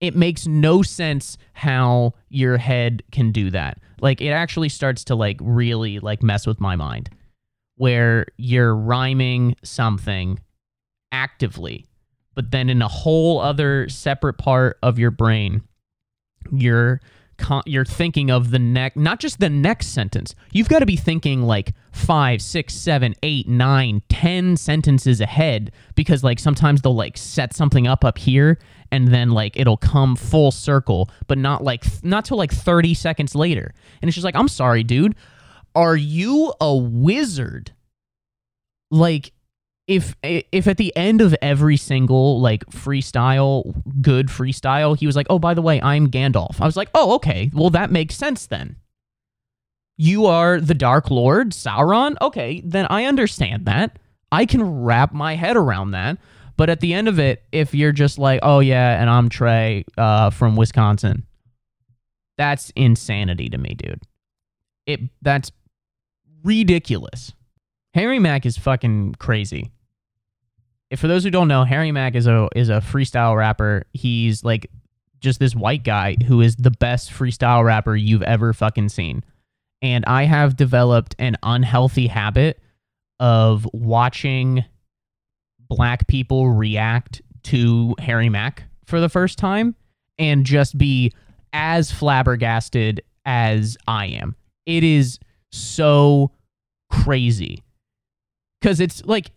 It 0.00 0.14
makes 0.14 0.46
no 0.46 0.82
sense 0.82 1.38
how 1.54 2.14
your 2.28 2.56
head 2.56 3.02
can 3.10 3.32
do 3.32 3.50
that. 3.50 3.78
Like 4.00 4.20
it 4.20 4.30
actually 4.30 4.68
starts 4.68 5.04
to 5.04 5.14
like 5.14 5.38
really 5.40 5.98
like 5.98 6.22
mess 6.22 6.46
with 6.46 6.60
my 6.60 6.76
mind 6.76 7.10
where 7.76 8.26
you're 8.36 8.74
rhyming 8.74 9.56
something 9.62 10.38
actively, 11.12 11.86
but 12.34 12.50
then 12.50 12.68
in 12.68 12.82
a 12.82 12.88
whole 12.88 13.40
other 13.40 13.88
separate 13.88 14.34
part 14.34 14.78
of 14.82 14.98
your 14.98 15.10
brain, 15.10 15.62
you're 16.52 17.00
you're 17.66 17.84
thinking 17.84 18.32
of 18.32 18.50
the 18.50 18.58
next, 18.58 18.96
not 18.96 19.20
just 19.20 19.38
the 19.38 19.48
next 19.48 19.88
sentence. 19.88 20.34
You've 20.52 20.68
got 20.68 20.80
to 20.80 20.86
be 20.86 20.96
thinking 20.96 21.42
like 21.42 21.72
five, 21.92 22.42
six, 22.42 22.74
seven, 22.74 23.14
eight, 23.22 23.48
nine, 23.48 24.02
ten 24.08 24.56
sentences 24.56 25.20
ahead 25.20 25.70
because 25.94 26.24
like 26.24 26.40
sometimes 26.40 26.82
they'll 26.82 26.96
like 26.96 27.16
set 27.16 27.54
something 27.54 27.86
up 27.86 28.04
up 28.04 28.18
here 28.18 28.58
and 28.90 29.08
then 29.08 29.30
like 29.30 29.58
it'll 29.58 29.76
come 29.76 30.16
full 30.16 30.50
circle, 30.50 31.10
but 31.26 31.38
not 31.38 31.62
like 31.62 31.84
not 32.02 32.24
till 32.24 32.36
like 32.36 32.52
thirty 32.52 32.94
seconds 32.94 33.34
later. 33.34 33.72
And 34.00 34.08
it's 34.08 34.14
just 34.14 34.24
like, 34.24 34.36
I'm 34.36 34.48
sorry, 34.48 34.82
dude. 34.82 35.14
Are 35.74 35.96
you 35.96 36.52
a 36.60 36.74
wizard? 36.74 37.72
Like 38.90 39.32
if 39.88 40.14
if 40.22 40.68
at 40.68 40.76
the 40.76 40.94
end 40.94 41.20
of 41.20 41.34
every 41.40 41.76
single 41.76 42.40
like 42.40 42.64
freestyle 42.66 43.82
good 44.02 44.28
freestyle 44.28 44.96
he 44.96 45.06
was 45.06 45.16
like 45.16 45.26
oh 45.30 45.38
by 45.38 45.54
the 45.54 45.62
way 45.62 45.80
i'm 45.82 46.08
gandalf 46.08 46.60
i 46.60 46.66
was 46.66 46.76
like 46.76 46.90
oh 46.94 47.14
okay 47.14 47.50
well 47.54 47.70
that 47.70 47.90
makes 47.90 48.14
sense 48.14 48.46
then 48.46 48.76
you 49.96 50.26
are 50.26 50.60
the 50.60 50.74
dark 50.74 51.10
lord 51.10 51.50
sauron 51.52 52.16
okay 52.20 52.60
then 52.64 52.86
i 52.90 53.04
understand 53.04 53.64
that 53.64 53.98
i 54.30 54.44
can 54.44 54.62
wrap 54.82 55.12
my 55.14 55.34
head 55.34 55.56
around 55.56 55.92
that 55.92 56.18
but 56.58 56.68
at 56.68 56.80
the 56.80 56.92
end 56.92 57.08
of 57.08 57.18
it 57.18 57.42
if 57.52 57.72
you're 57.72 57.92
just 57.92 58.18
like 58.18 58.40
oh 58.42 58.60
yeah 58.60 59.00
and 59.00 59.08
i'm 59.08 59.30
trey 59.30 59.84
uh, 59.96 60.28
from 60.28 60.56
wisconsin 60.56 61.24
that's 62.36 62.70
insanity 62.76 63.48
to 63.48 63.56
me 63.56 63.74
dude 63.74 64.02
it 64.86 65.00
that's 65.22 65.50
ridiculous 66.44 67.32
harry 67.94 68.18
mack 68.18 68.44
is 68.44 68.58
fucking 68.58 69.14
crazy 69.18 69.70
If 70.90 71.00
for 71.00 71.08
those 71.08 71.24
who 71.24 71.30
don't 71.30 71.48
know, 71.48 71.64
Harry 71.64 71.92
Mack 71.92 72.14
is 72.14 72.26
a 72.26 72.48
is 72.56 72.70
a 72.70 72.80
freestyle 72.80 73.36
rapper. 73.36 73.84
He's 73.92 74.42
like 74.42 74.70
just 75.20 75.38
this 75.38 75.54
white 75.54 75.84
guy 75.84 76.16
who 76.26 76.40
is 76.40 76.56
the 76.56 76.70
best 76.70 77.10
freestyle 77.10 77.62
rapper 77.64 77.94
you've 77.94 78.22
ever 78.22 78.54
fucking 78.54 78.88
seen. 78.88 79.22
And 79.82 80.04
I 80.06 80.24
have 80.24 80.56
developed 80.56 81.14
an 81.18 81.36
unhealthy 81.42 82.06
habit 82.06 82.62
of 83.20 83.68
watching 83.74 84.64
black 85.68 86.06
people 86.06 86.50
react 86.50 87.22
to 87.44 87.94
Harry 87.98 88.28
Mack 88.28 88.64
for 88.86 89.00
the 89.00 89.08
first 89.08 89.38
time 89.38 89.74
and 90.18 90.44
just 90.44 90.76
be 90.76 91.12
as 91.52 91.90
flabbergasted 91.90 93.02
as 93.24 93.76
I 93.86 94.06
am. 94.06 94.36
It 94.66 94.84
is 94.84 95.18
so 95.52 96.32
crazy. 96.90 97.62
Cuz 98.62 98.80
it's 98.80 99.04
like 99.04 99.30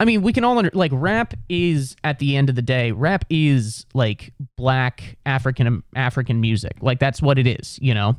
I 0.00 0.04
mean, 0.04 0.22
we 0.22 0.32
can 0.32 0.42
all 0.42 0.58
under 0.58 0.70
like 0.74 0.90
rap 0.92 1.34
is 1.48 1.94
at 2.02 2.18
the 2.18 2.36
end 2.36 2.48
of 2.48 2.56
the 2.56 2.62
day, 2.62 2.90
rap 2.90 3.24
is 3.30 3.86
like 3.94 4.34
black 4.56 5.16
African 5.24 5.84
African 5.94 6.40
music. 6.40 6.72
Like 6.80 6.98
that's 6.98 7.22
what 7.22 7.38
it 7.38 7.46
is, 7.46 7.78
you 7.80 7.94
know. 7.94 8.16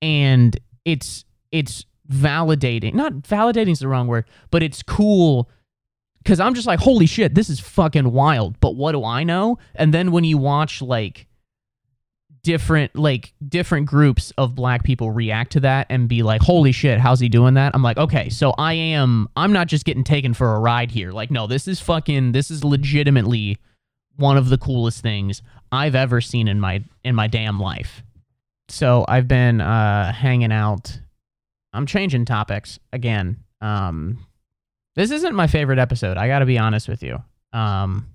And 0.00 0.58
it's 0.84 1.24
it's 1.52 1.84
validating. 2.10 2.94
Not 2.94 3.12
validating 3.12 3.70
is 3.70 3.78
the 3.78 3.86
wrong 3.88 4.08
word, 4.08 4.24
but 4.50 4.64
it's 4.64 4.82
cool 4.82 5.48
cuz 6.24 6.40
I'm 6.40 6.54
just 6.54 6.66
like, 6.66 6.80
"Holy 6.80 7.06
shit, 7.06 7.34
this 7.34 7.48
is 7.50 7.60
fucking 7.60 8.12
wild." 8.12 8.58
But 8.60 8.76
what 8.76 8.92
do 8.92 9.04
I 9.04 9.24
know? 9.24 9.58
And 9.74 9.92
then 9.92 10.12
when 10.12 10.24
you 10.24 10.38
watch 10.38 10.82
like 10.82 11.26
different 12.42 12.96
like 12.96 13.32
different 13.48 13.86
groups 13.86 14.32
of 14.36 14.54
black 14.54 14.82
people 14.82 15.12
react 15.12 15.52
to 15.52 15.60
that 15.60 15.86
and 15.90 16.08
be 16.08 16.24
like 16.24 16.42
holy 16.42 16.72
shit 16.72 16.98
how's 16.98 17.20
he 17.20 17.28
doing 17.28 17.54
that? 17.54 17.72
I'm 17.74 17.82
like 17.82 17.98
okay 17.98 18.28
so 18.30 18.52
i 18.58 18.72
am 18.72 19.28
i'm 19.36 19.52
not 19.52 19.68
just 19.68 19.84
getting 19.84 20.02
taken 20.04 20.34
for 20.34 20.54
a 20.54 20.58
ride 20.58 20.90
here. 20.90 21.12
Like 21.12 21.30
no 21.30 21.46
this 21.46 21.68
is 21.68 21.80
fucking 21.80 22.32
this 22.32 22.50
is 22.50 22.64
legitimately 22.64 23.58
one 24.16 24.36
of 24.36 24.48
the 24.48 24.58
coolest 24.58 25.02
things 25.02 25.40
i've 25.70 25.94
ever 25.94 26.20
seen 26.20 26.48
in 26.48 26.58
my 26.58 26.82
in 27.04 27.14
my 27.14 27.28
damn 27.28 27.60
life. 27.60 28.02
So 28.68 29.04
i've 29.06 29.28
been 29.28 29.60
uh 29.60 30.12
hanging 30.12 30.52
out. 30.52 30.98
I'm 31.72 31.86
changing 31.86 32.24
topics 32.24 32.78
again. 32.92 33.44
Um 33.60 34.26
this 34.94 35.10
isn't 35.10 35.34
my 35.34 35.46
favorite 35.46 35.78
episode 35.78 36.16
i 36.16 36.26
gotta 36.26 36.46
be 36.46 36.58
honest 36.58 36.88
with 36.88 37.02
you 37.02 37.22
um 37.52 38.12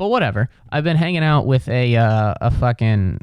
but 0.00 0.08
whatever. 0.08 0.48
I've 0.72 0.82
been 0.82 0.96
hanging 0.96 1.22
out 1.22 1.44
with 1.44 1.68
a 1.68 1.94
uh, 1.94 2.32
a 2.40 2.50
fucking. 2.50 3.18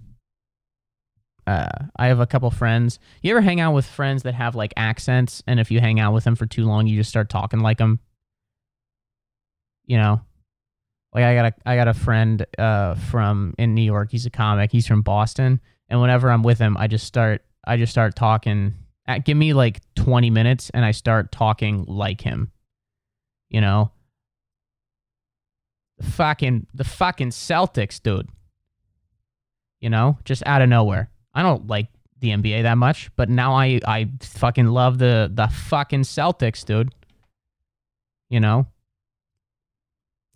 Uh, 1.47 1.69
I 1.95 2.05
have 2.05 2.19
a 2.19 2.27
couple 2.27 2.51
friends. 2.51 2.99
You 3.23 3.31
ever 3.31 3.41
hang 3.41 3.59
out 3.59 3.73
with 3.73 3.87
friends 3.87 4.21
that 4.23 4.35
have 4.35 4.53
like 4.53 4.75
accents, 4.77 5.41
and 5.47 5.59
if 5.59 5.71
you 5.71 5.79
hang 5.79 5.99
out 5.99 6.13
with 6.13 6.23
them 6.23 6.35
for 6.35 6.45
too 6.45 6.65
long, 6.65 6.85
you 6.85 6.95
just 6.95 7.09
start 7.09 7.31
talking 7.31 7.61
like 7.61 7.79
them? 7.79 7.99
You 9.87 9.97
know, 9.97 10.21
like 11.15 11.23
I 11.23 11.33
got 11.33 11.45
a 11.45 11.53
I 11.65 11.75
got 11.77 11.87
a 11.87 11.95
friend 11.95 12.45
uh, 12.59 12.93
from 12.93 13.55
in 13.57 13.73
New 13.73 13.81
York. 13.81 14.11
He's 14.11 14.27
a 14.27 14.29
comic. 14.29 14.71
He's 14.71 14.85
from 14.85 15.01
Boston, 15.01 15.59
and 15.89 15.99
whenever 15.99 16.29
I'm 16.29 16.43
with 16.43 16.59
him, 16.59 16.77
I 16.77 16.85
just 16.85 17.07
start 17.07 17.43
I 17.65 17.77
just 17.77 17.91
start 17.91 18.15
talking. 18.15 18.75
At, 19.07 19.25
give 19.25 19.37
me 19.37 19.53
like 19.53 19.81
20 19.95 20.29
minutes, 20.29 20.69
and 20.73 20.83
I 20.83 20.91
start 20.91 21.31
talking 21.31 21.85
like 21.85 22.21
him. 22.21 22.51
You 23.49 23.61
know, 23.61 23.91
the 25.97 26.05
fucking 26.05 26.67
the 26.73 26.83
fucking 26.83 27.29
Celtics, 27.29 28.01
dude. 28.01 28.27
You 29.79 29.89
know, 29.89 30.17
just 30.25 30.43
out 30.45 30.61
of 30.61 30.69
nowhere. 30.69 31.09
I 31.33 31.43
don't 31.43 31.67
like 31.67 31.87
the 32.19 32.29
NBA 32.29 32.63
that 32.63 32.77
much, 32.77 33.09
but 33.15 33.29
now 33.29 33.53
I 33.53 33.79
I 33.85 34.09
fucking 34.21 34.67
love 34.67 34.97
the 34.97 35.31
the 35.33 35.47
fucking 35.47 36.01
Celtics, 36.01 36.65
dude. 36.65 36.93
You 38.29 38.39
know, 38.39 38.67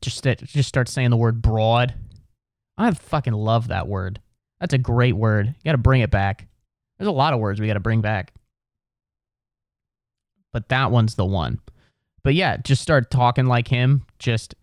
just 0.02 0.24
just 0.24 0.70
start 0.70 0.88
saying 0.88 1.10
the 1.10 1.18
word 1.18 1.42
broad. 1.42 1.94
I 2.78 2.92
fucking 2.92 3.34
love 3.34 3.68
that 3.68 3.88
word. 3.88 4.20
That's 4.60 4.74
a 4.74 4.80
great 4.80 5.16
word. 5.16 5.48
You 5.48 5.64
got 5.66 5.74
to 5.74 5.78
bring 5.78 6.02
it 6.02 6.12
back. 6.12 6.48
There's 6.98 7.08
a 7.08 7.12
lot 7.12 7.34
of 7.34 7.40
words 7.40 7.60
we 7.60 7.68
got 7.68 7.74
to 7.74 7.80
bring 7.80 8.02
back, 8.02 8.34
but 10.52 10.70
that 10.70 10.92
one's 10.92 11.16
the 11.16 11.26
one. 11.26 11.60
But 12.24 12.36
yeah, 12.36 12.58
just 12.58 12.82
start 12.82 13.10
talking 13.12 13.46
like 13.46 13.68
him. 13.68 14.06
Just 14.20 14.56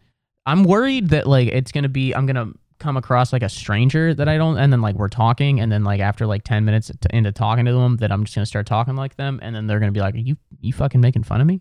I'm 0.47 0.65
worried 0.65 1.09
that 1.11 1.27
like 1.27 1.49
it's 1.49 1.73
gonna 1.73 1.89
be 1.89 2.15
I'm 2.15 2.27
gonna 2.27 2.53
come 2.79 2.97
across 2.97 3.33
like 3.33 3.43
a 3.43 3.49
stranger 3.49 4.15
that 4.15 4.29
I 4.29 4.39
don't, 4.39 4.59
and 4.59 4.73
then 4.73 4.81
like 4.81 4.95
we're 4.95 5.09
talking, 5.09 5.61
and 5.61 5.71
then 5.71 5.85
like 5.85 6.01
after 6.01 6.27
like 6.27 6.45
ten 6.45 6.65
minutes 6.65 6.91
to, 7.01 7.17
into 7.17 7.33
talking 7.33 7.65
to 7.65 7.73
them, 7.73 7.97
that 7.97 8.13
I'm 8.13 8.25
just 8.25 8.35
gonna 8.35 8.47
start 8.47 8.67
talking 8.67 8.97
like 8.97 9.17
them, 9.17 9.41
and 9.43 9.55
then 9.55 9.67
they're 9.67 9.81
gonna 9.81 9.93
be 9.93 10.01
like, 10.01 10.15
"Are 10.15 10.19
you 10.19 10.37
you 10.61 10.73
fucking 10.73 11.01
making 11.01 11.25
fun 11.25 11.41
of 11.41 11.47
me?" 11.47 11.61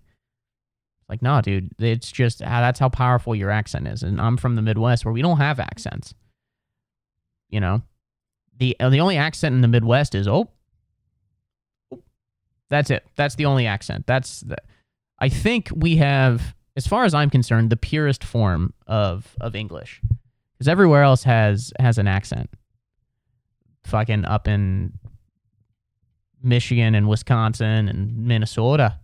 Like, 1.09 1.21
nah, 1.21 1.41
dude, 1.41 1.71
it's 1.79 2.11
just 2.11 2.41
ah, 2.41 2.61
that's 2.61 2.79
how 2.79 2.89
powerful 2.89 3.35
your 3.35 3.49
accent 3.49 3.87
is, 3.87 4.03
and 4.03 4.21
I'm 4.21 4.37
from 4.37 4.55
the 4.55 4.61
Midwest 4.61 5.05
where 5.05 5.13
we 5.13 5.21
don't 5.21 5.37
have 5.37 5.59
accents. 5.59 6.13
You 7.49 7.61
know, 7.61 7.81
the 8.57 8.75
uh, 8.79 8.89
the 8.89 8.99
only 8.99 9.17
accent 9.17 9.55
in 9.55 9.61
the 9.61 9.67
Midwest 9.67 10.15
is 10.15 10.27
oh, 10.27 10.49
that's 12.69 12.89
it. 12.89 13.05
That's 13.15 13.35
the 13.35 13.45
only 13.45 13.65
accent. 13.65 14.05
That's 14.07 14.41
the. 14.41 14.57
I 15.19 15.29
think 15.29 15.69
we 15.75 15.97
have 15.97 16.55
as 16.77 16.85
far 16.85 17.05
as 17.05 17.13
I'm 17.13 17.29
concerned, 17.29 17.71
the 17.71 17.77
purest 17.77 18.23
form 18.23 18.73
of 18.85 19.35
of 19.41 19.55
English, 19.55 20.01
because 20.53 20.67
everywhere 20.67 21.03
else 21.03 21.23
has 21.23 21.73
has 21.79 21.97
an 21.97 22.07
accent. 22.07 22.49
Fucking 23.85 24.25
up 24.25 24.47
in 24.47 24.93
Michigan 26.43 26.93
and 26.93 27.07
Wisconsin 27.07 27.89
and 27.89 28.17
Minnesota, 28.17 28.99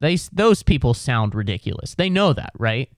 they 0.00 0.16
those 0.32 0.62
people 0.62 0.94
sound 0.94 1.34
ridiculous. 1.34 1.94
They 1.94 2.08
know 2.08 2.32
that, 2.32 2.52
right? 2.58 2.88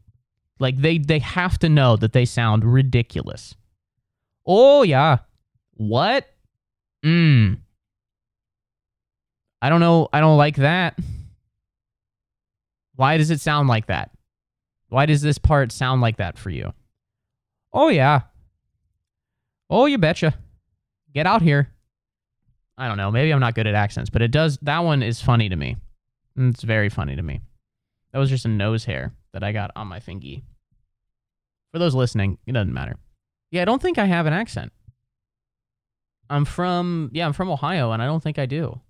Like 0.58 0.76
they 0.76 0.98
they 0.98 1.20
have 1.20 1.58
to 1.60 1.68
know 1.68 1.96
that 1.96 2.12
they 2.12 2.26
sound 2.26 2.64
ridiculous. 2.64 3.54
Oh 4.46 4.82
yeah, 4.82 5.18
what? 5.72 6.28
Hmm. 7.02 7.54
I 9.64 9.70
don't 9.70 9.80
know. 9.80 10.10
I 10.12 10.20
don't 10.20 10.36
like 10.36 10.56
that. 10.56 10.98
Why 12.96 13.16
does 13.16 13.30
it 13.30 13.40
sound 13.40 13.66
like 13.66 13.86
that? 13.86 14.10
Why 14.90 15.06
does 15.06 15.22
this 15.22 15.38
part 15.38 15.72
sound 15.72 16.02
like 16.02 16.18
that 16.18 16.36
for 16.36 16.50
you? 16.50 16.74
Oh, 17.72 17.88
yeah. 17.88 18.20
Oh, 19.70 19.86
you 19.86 19.96
betcha. 19.96 20.34
Get 21.14 21.26
out 21.26 21.40
here. 21.40 21.70
I 22.76 22.88
don't 22.88 22.98
know. 22.98 23.10
Maybe 23.10 23.32
I'm 23.32 23.40
not 23.40 23.54
good 23.54 23.66
at 23.66 23.74
accents, 23.74 24.10
but 24.10 24.20
it 24.20 24.30
does. 24.30 24.58
That 24.60 24.80
one 24.80 25.02
is 25.02 25.22
funny 25.22 25.48
to 25.48 25.56
me. 25.56 25.78
It's 26.36 26.62
very 26.62 26.90
funny 26.90 27.16
to 27.16 27.22
me. 27.22 27.40
That 28.12 28.18
was 28.18 28.28
just 28.28 28.44
a 28.44 28.48
nose 28.48 28.84
hair 28.84 29.14
that 29.32 29.42
I 29.42 29.52
got 29.52 29.70
on 29.76 29.86
my 29.86 29.98
thingy. 29.98 30.42
For 31.72 31.78
those 31.78 31.94
listening, 31.94 32.36
it 32.46 32.52
doesn't 32.52 32.74
matter. 32.74 32.96
Yeah, 33.50 33.62
I 33.62 33.64
don't 33.64 33.80
think 33.80 33.96
I 33.96 34.04
have 34.04 34.26
an 34.26 34.34
accent. 34.34 34.74
I'm 36.28 36.44
from 36.44 37.08
yeah, 37.14 37.24
I'm 37.24 37.32
from 37.32 37.48
Ohio 37.48 37.92
and 37.92 38.02
I 38.02 38.06
don't 38.06 38.22
think 38.22 38.38
I 38.38 38.44
do. 38.44 38.82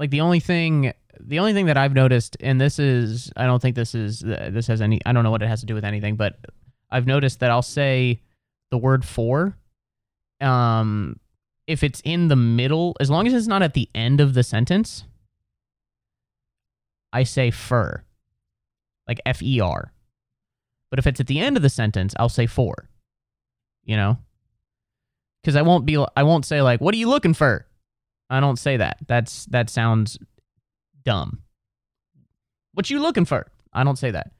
Like 0.00 0.08
the 0.08 0.22
only 0.22 0.40
thing 0.40 0.94
the 1.20 1.38
only 1.38 1.52
thing 1.52 1.66
that 1.66 1.76
I've 1.76 1.92
noticed 1.92 2.34
and 2.40 2.58
this 2.58 2.78
is 2.78 3.30
I 3.36 3.44
don't 3.44 3.60
think 3.60 3.76
this 3.76 3.94
is 3.94 4.20
this 4.20 4.66
has 4.68 4.80
any 4.80 4.98
I 5.04 5.12
don't 5.12 5.24
know 5.24 5.30
what 5.30 5.42
it 5.42 5.48
has 5.48 5.60
to 5.60 5.66
do 5.66 5.74
with 5.74 5.84
anything, 5.84 6.16
but 6.16 6.38
I've 6.90 7.06
noticed 7.06 7.40
that 7.40 7.50
I'll 7.50 7.60
say 7.60 8.22
the 8.70 8.78
word 8.78 9.04
for 9.04 9.58
um 10.40 11.20
if 11.66 11.82
it's 11.82 12.00
in 12.02 12.28
the 12.28 12.36
middle, 12.36 12.96
as 12.98 13.10
long 13.10 13.26
as 13.26 13.34
it's 13.34 13.46
not 13.46 13.62
at 13.62 13.74
the 13.74 13.90
end 13.94 14.22
of 14.22 14.32
the 14.32 14.42
sentence, 14.42 15.04
I 17.12 17.22
say 17.22 17.50
fur. 17.50 18.02
Like 19.06 19.20
F 19.26 19.42
E 19.42 19.60
R. 19.60 19.92
But 20.88 20.98
if 20.98 21.06
it's 21.06 21.20
at 21.20 21.26
the 21.26 21.40
end 21.40 21.58
of 21.58 21.62
the 21.62 21.68
sentence, 21.68 22.14
I'll 22.18 22.30
say 22.30 22.46
for. 22.46 22.88
You 23.84 23.96
know? 23.96 24.18
Cuz 25.44 25.56
I 25.56 25.62
won't 25.62 25.84
be 25.84 26.02
I 26.16 26.22
won't 26.22 26.46
say 26.46 26.62
like 26.62 26.80
what 26.80 26.94
are 26.94 26.98
you 26.98 27.10
looking 27.10 27.34
for? 27.34 27.66
I 28.30 28.40
don't 28.40 28.58
say 28.58 28.76
that. 28.76 28.98
That's 29.06 29.44
that 29.46 29.68
sounds 29.68 30.18
dumb. 31.04 31.42
What 32.72 32.88
you 32.88 33.00
looking 33.00 33.24
for? 33.24 33.46
I 33.72 33.84
don't 33.84 33.98
say 33.98 34.12
that. 34.12 34.30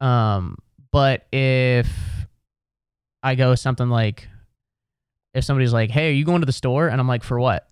Um 0.00 0.56
but 0.90 1.26
if 1.32 1.88
I 3.22 3.34
go 3.34 3.54
something 3.54 3.88
like 3.88 4.28
if 5.34 5.44
somebody's 5.44 5.72
like, 5.72 5.90
"Hey, 5.90 6.10
are 6.10 6.12
you 6.12 6.24
going 6.24 6.42
to 6.42 6.46
the 6.46 6.52
store?" 6.52 6.86
and 6.86 7.00
I'm 7.00 7.08
like, 7.08 7.24
"For 7.24 7.40
what?" 7.40 7.68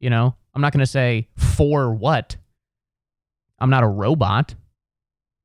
You 0.00 0.10
know, 0.10 0.34
I'm 0.54 0.62
not 0.62 0.72
to 0.72 0.86
say 0.86 1.28
for 1.36 1.94
what. 1.94 2.36
I'm 3.60 3.70
not 3.70 3.84
a 3.84 3.88
robot. 3.88 4.54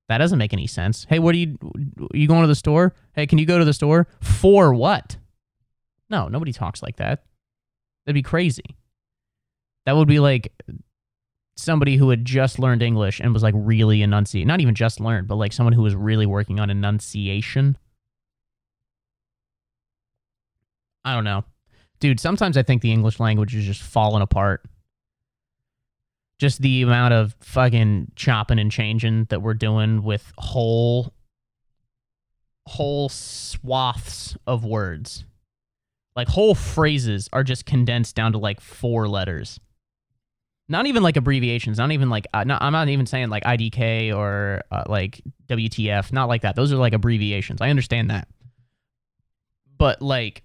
That 0.08 0.20
doesn't 0.20 0.38
make 0.38 0.54
any 0.54 0.68
sense. 0.68 1.06
Hey, 1.10 1.20
what 1.20 1.36
are 1.36 1.38
you 1.38 1.58
are 2.14 2.18
you 2.18 2.28
going 2.28 2.42
to 2.42 2.48
the 2.48 2.56
store? 2.56 2.94
Hey, 3.14 3.28
can 3.28 3.38
you 3.38 3.46
go 3.46 3.60
to 3.60 3.66
the 3.66 3.74
store 3.74 4.08
for 4.22 4.74
what? 4.74 5.18
No, 6.10 6.28
nobody 6.28 6.54
talks 6.54 6.82
like 6.82 6.98
that. 6.98 7.24
That'd 8.06 8.16
be 8.16 8.24
crazy. 8.24 8.76
That 9.86 9.96
would 9.96 10.08
be 10.08 10.20
like 10.20 10.52
somebody 11.58 11.96
who 11.98 12.10
had 12.10 12.26
just 12.26 12.60
learned 12.60 12.82
English 12.82 13.20
and 13.20 13.34
was 13.34 13.44
like 13.44 13.54
really 13.58 14.02
enunciating. 14.02 14.48
Not 14.48 14.62
even 14.62 14.76
just 14.76 15.00
learned, 15.00 15.28
but 15.28 15.36
like 15.36 15.54
someone 15.54 15.74
who 15.74 15.82
was 15.82 15.96
really 15.96 16.26
working 16.26 16.60
on 16.60 16.70
enunciation. 16.70 17.78
I 21.04 21.14
don't 21.14 21.24
know. 21.24 21.46
Dude, 22.00 22.20
sometimes 22.20 22.58
I 22.58 22.64
think 22.64 22.82
the 22.82 22.92
English 22.92 23.20
language 23.20 23.56
is 23.56 23.66
just 23.66 23.82
falling 23.82 24.22
apart. 24.22 24.64
Just 26.40 26.62
the 26.62 26.82
amount 26.82 27.14
of 27.14 27.36
fucking 27.40 28.12
chopping 28.16 28.60
and 28.60 28.72
changing 28.72 29.26
that 29.26 29.42
we're 29.42 29.54
doing 29.54 30.04
with 30.04 30.34
whole 30.38 31.14
whole 32.68 33.08
swaths 33.08 34.36
of 34.46 34.66
words. 34.66 35.24
Like 36.16 36.28
whole 36.28 36.56
phrases 36.56 37.30
are 37.34 37.44
just 37.44 37.66
condensed 37.66 38.16
down 38.16 38.32
to 38.32 38.38
like 38.38 38.62
four 38.62 39.08
letters. 39.08 39.60
Not 40.68 40.88
even 40.88 41.04
like 41.04 41.18
abbreviations. 41.18 41.78
Not 41.78 41.92
even 41.92 42.10
like 42.10 42.26
uh, 42.34 42.44
not, 42.44 42.62
I'm 42.62 42.74
not 42.74 42.88
even 42.88 43.06
saying 43.06 43.30
like 43.30 43.44
IDK 43.44 44.16
or 44.16 44.64
uh, 44.72 44.84
like 44.88 45.22
WTF. 45.48 46.12
Not 46.12 46.28
like 46.28 46.42
that. 46.42 46.56
Those 46.56 46.72
are 46.74 46.78
like 46.78 46.94
abbreviations. 46.94 47.62
I 47.62 47.70
understand 47.70 48.10
that. 48.10 48.28
But 49.78 50.02
like 50.02 50.44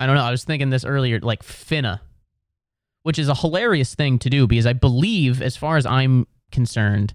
I 0.00 0.06
don't 0.06 0.14
know. 0.14 0.24
I 0.24 0.30
was 0.30 0.44
thinking 0.44 0.70
this 0.70 0.84
earlier, 0.84 1.20
like 1.20 1.42
finna, 1.42 2.00
which 3.02 3.18
is 3.18 3.28
a 3.28 3.34
hilarious 3.34 3.94
thing 3.94 4.18
to 4.20 4.30
do 4.30 4.46
because 4.46 4.64
I 4.64 4.72
believe, 4.72 5.42
as 5.42 5.58
far 5.58 5.76
as 5.76 5.84
I'm 5.84 6.26
concerned, 6.50 7.12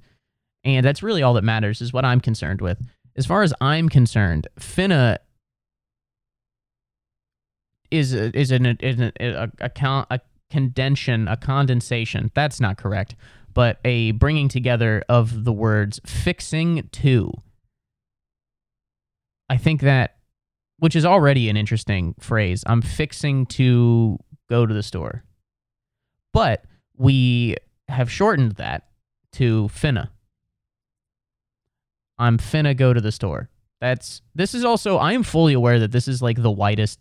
and 0.63 0.85
that's 0.85 1.01
really 1.01 1.23
all 1.23 1.33
that 1.33 1.43
matters, 1.43 1.81
is 1.81 1.91
what 1.91 2.05
I'm 2.05 2.21
concerned 2.21 2.61
with. 2.61 2.77
As 3.17 3.25
far 3.25 3.41
as 3.41 3.53
I'm 3.59 3.89
concerned, 3.89 4.47
finna 4.59 5.17
is 7.91 8.13
a, 8.13 8.37
is 8.37 8.51
an, 8.51 8.65
is 8.79 8.99
a, 8.99 9.11
a, 9.19 9.51
a, 9.59 10.07
a 10.09 10.19
condensation, 10.51 11.27
a 11.27 11.37
condensation. 11.37 12.31
That's 12.33 12.59
not 12.59 12.77
correct, 12.77 13.15
but 13.53 13.79
a 13.85 14.11
bringing 14.11 14.47
together 14.47 15.03
of 15.09 15.43
the 15.43 15.53
words 15.53 15.99
fixing 16.05 16.89
to. 16.93 17.31
I 19.49 19.57
think 19.57 19.81
that 19.81 20.15
which 20.77 20.95
is 20.95 21.05
already 21.05 21.49
an 21.49 21.57
interesting 21.57 22.15
phrase. 22.19 22.63
I'm 22.67 22.81
fixing 22.81 23.45
to 23.47 24.17
go 24.49 24.65
to 24.65 24.73
the 24.73 24.83
store. 24.83 25.23
But 26.33 26.65
we 26.97 27.55
have 27.87 28.11
shortened 28.11 28.53
that 28.53 28.87
to 29.33 29.69
finna. 29.73 30.09
I'm 32.17 32.37
finna 32.37 32.75
go 32.75 32.93
to 32.93 33.01
the 33.01 33.11
store. 33.11 33.49
That's 33.81 34.21
this 34.33 34.53
is 34.53 34.63
also 34.63 34.97
I 34.97 35.13
am 35.13 35.23
fully 35.23 35.53
aware 35.53 35.79
that 35.79 35.91
this 35.91 36.07
is 36.07 36.21
like 36.21 36.41
the 36.41 36.51
whitest 36.51 36.99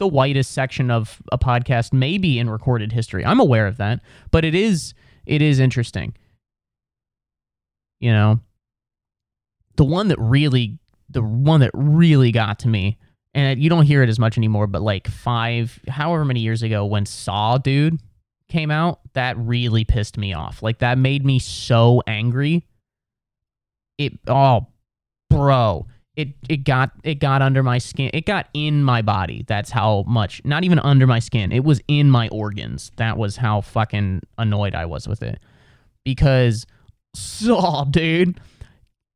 the 0.00 0.08
whitest 0.08 0.50
section 0.50 0.90
of 0.90 1.22
a 1.30 1.38
podcast 1.38 1.92
maybe 1.92 2.38
in 2.40 2.50
recorded 2.50 2.90
history. 2.90 3.24
I'm 3.24 3.38
aware 3.38 3.68
of 3.68 3.76
that, 3.76 4.00
but 4.32 4.44
it 4.44 4.54
is 4.56 4.94
it 5.26 5.42
is 5.42 5.60
interesting. 5.60 6.16
You 8.00 8.12
know, 8.12 8.40
the 9.76 9.84
one 9.84 10.08
that 10.08 10.18
really 10.18 10.78
the 11.10 11.22
one 11.22 11.60
that 11.60 11.70
really 11.74 12.32
got 12.32 12.60
to 12.60 12.68
me, 12.68 12.98
and 13.34 13.62
you 13.62 13.68
don't 13.68 13.84
hear 13.84 14.02
it 14.02 14.08
as 14.08 14.18
much 14.18 14.38
anymore, 14.38 14.66
but 14.66 14.82
like 14.82 15.06
five, 15.06 15.78
however 15.86 16.24
many 16.24 16.40
years 16.40 16.62
ago 16.62 16.86
when 16.86 17.04
Saw 17.04 17.58
Dude 17.58 18.00
came 18.48 18.70
out, 18.70 19.00
that 19.12 19.36
really 19.36 19.84
pissed 19.84 20.16
me 20.16 20.32
off. 20.32 20.62
Like 20.62 20.78
that 20.78 20.98
made 20.98 21.24
me 21.24 21.38
so 21.38 22.02
angry. 22.06 22.66
It 23.98 24.18
oh 24.26 24.68
bro. 25.28 25.86
It 26.16 26.28
it 26.48 26.64
got 26.64 26.90
it 27.04 27.16
got 27.16 27.40
under 27.40 27.62
my 27.62 27.78
skin. 27.78 28.10
It 28.12 28.26
got 28.26 28.48
in 28.52 28.82
my 28.82 29.00
body. 29.00 29.44
That's 29.46 29.70
how 29.70 30.04
much 30.06 30.42
not 30.44 30.64
even 30.64 30.78
under 30.80 31.06
my 31.06 31.18
skin. 31.18 31.52
It 31.52 31.64
was 31.64 31.80
in 31.88 32.10
my 32.10 32.28
organs. 32.28 32.92
That 32.96 33.16
was 33.16 33.36
how 33.36 33.60
fucking 33.60 34.22
annoyed 34.36 34.74
I 34.74 34.86
was 34.86 35.06
with 35.06 35.22
it. 35.22 35.38
Because 36.04 36.66
Saw, 37.14 37.82
oh, 37.86 37.90
dude 37.90 38.40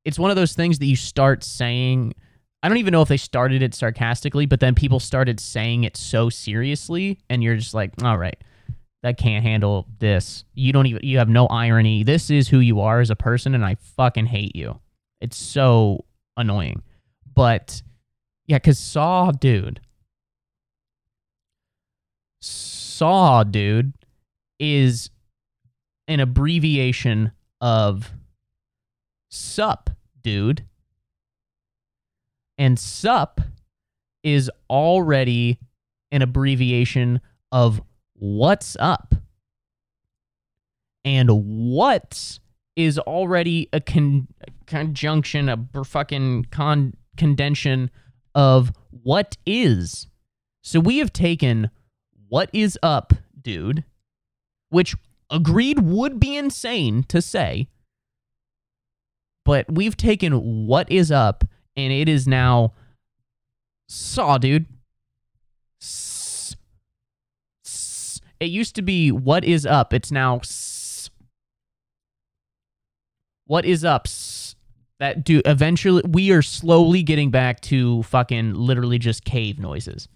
it's 0.05 0.19
one 0.19 0.31
of 0.31 0.37
those 0.37 0.55
things 0.55 0.79
that 0.79 0.87
you 0.87 0.97
start 0.97 1.43
saying. 1.43 2.15
I 2.63 2.69
don't 2.69 2.79
even 2.79 2.93
know 2.93 3.03
if 3.03 3.09
they 3.09 3.19
started 3.19 3.63
it 3.63 3.75
sarcastically, 3.75 4.47
but 4.47 4.61
then 4.61 4.75
people 4.75 4.99
started 4.99 5.39
saying 5.39 5.85
it 5.85 5.97
so 5.97 6.31
seriously, 6.31 7.19
and 7.29 7.43
you're 7.43 7.57
just 7.57 7.75
like, 7.75 7.93
all 8.03 8.17
right, 8.17 8.43
that 9.03 9.19
can't 9.19 9.45
handle 9.45 9.87
this. 9.99 10.45
You 10.55 10.73
don't 10.73 10.87
even, 10.87 11.03
you 11.05 11.19
have 11.19 11.29
no 11.29 11.47
irony. 11.47 12.05
This 12.05 12.31
is 12.31 12.49
who 12.49 12.61
you 12.61 12.81
are 12.81 13.01
as 13.01 13.11
a 13.11 13.17
person, 13.17 13.55
and 13.55 13.65
I 13.65 13.75
fucking 13.75 14.27
hate 14.27 14.57
you. 14.57 14.81
It's 15.21 15.37
so 15.37 16.07
annoying. 16.37 16.83
But 17.35 17.83
yeah, 18.47 18.59
because 18.59 18.79
Saw, 18.79 19.31
dude, 19.33 19.81
Saw, 22.41 23.43
dude, 23.45 23.95
is 24.59 25.11
an 26.07 26.21
abbreviation 26.21 27.33
of 27.61 28.13
sup, 29.31 29.91
dude. 30.23 30.65
And 32.57 32.79
sup 32.79 33.41
is 34.23 34.51
already 34.71 35.59
an 36.13 36.23
abbreviation 36.23 37.21
of 37.51 37.83
what's 38.15 38.77
up. 38.79 39.15
And 41.05 41.29
what 41.73 42.39
is 42.77 42.99
already 42.99 43.69
a 43.73 43.81
con- 43.81 44.29
conjunction, 44.67 45.49
a 45.49 45.85
fucking 45.85 46.47
con- 46.51 46.95
condension 47.17 47.91
of 48.35 48.73
what 48.91 49.37
is. 49.47 50.09
So 50.63 50.81
we 50.81 50.99
have 50.99 51.13
taken 51.13 51.71
what 52.29 52.51
is 52.53 52.79
up, 52.83 53.13
dude, 53.41 53.85
which 54.71 54.97
agreed 55.31 55.81
would 55.81 56.19
be 56.19 56.37
insane 56.37 57.05
to 57.05 57.21
say, 57.21 57.69
but 59.45 59.71
we've 59.71 59.97
taken 59.97 60.67
what 60.67 60.91
is 60.91 61.11
up 61.13 61.45
and 61.77 61.93
it 61.93 62.09
is 62.09 62.27
now 62.27 62.73
saw, 63.89 64.39
dude. 64.39 64.67
It 68.41 68.51
used 68.51 68.75
to 68.77 68.83
be 68.83 69.13
what 69.13 69.45
is 69.45 69.65
up. 69.65 69.95
It's 69.95 70.11
now 70.11 70.41
what 73.47 73.65
is 73.65 73.85
up. 73.85 74.07
That 75.01 75.25
do 75.25 75.43
eventually 75.45 76.03
we 76.07 76.31
are 76.31 76.43
slowly 76.43 77.03
getting 77.03 77.31
back 77.31 77.61
to 77.63 78.03
fucking 78.05 78.55
literally 78.55 78.99
just 78.99 79.25
cave 79.25 79.59
noises. 79.59 80.09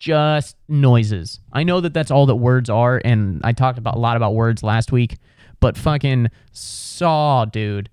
Just 0.00 0.56
noises. 0.68 1.40
I 1.52 1.62
know 1.64 1.80
that 1.80 1.94
that's 1.94 2.10
all 2.10 2.26
that 2.26 2.36
words 2.36 2.68
are 2.70 3.00
and 3.04 3.40
I 3.44 3.52
talked 3.52 3.78
about 3.78 3.94
a 3.94 3.98
lot 3.98 4.16
about 4.16 4.34
words 4.34 4.62
last 4.62 4.92
week, 4.92 5.18
but 5.60 5.76
fucking 5.76 6.28
saw, 6.52 7.44
dude 7.44 7.88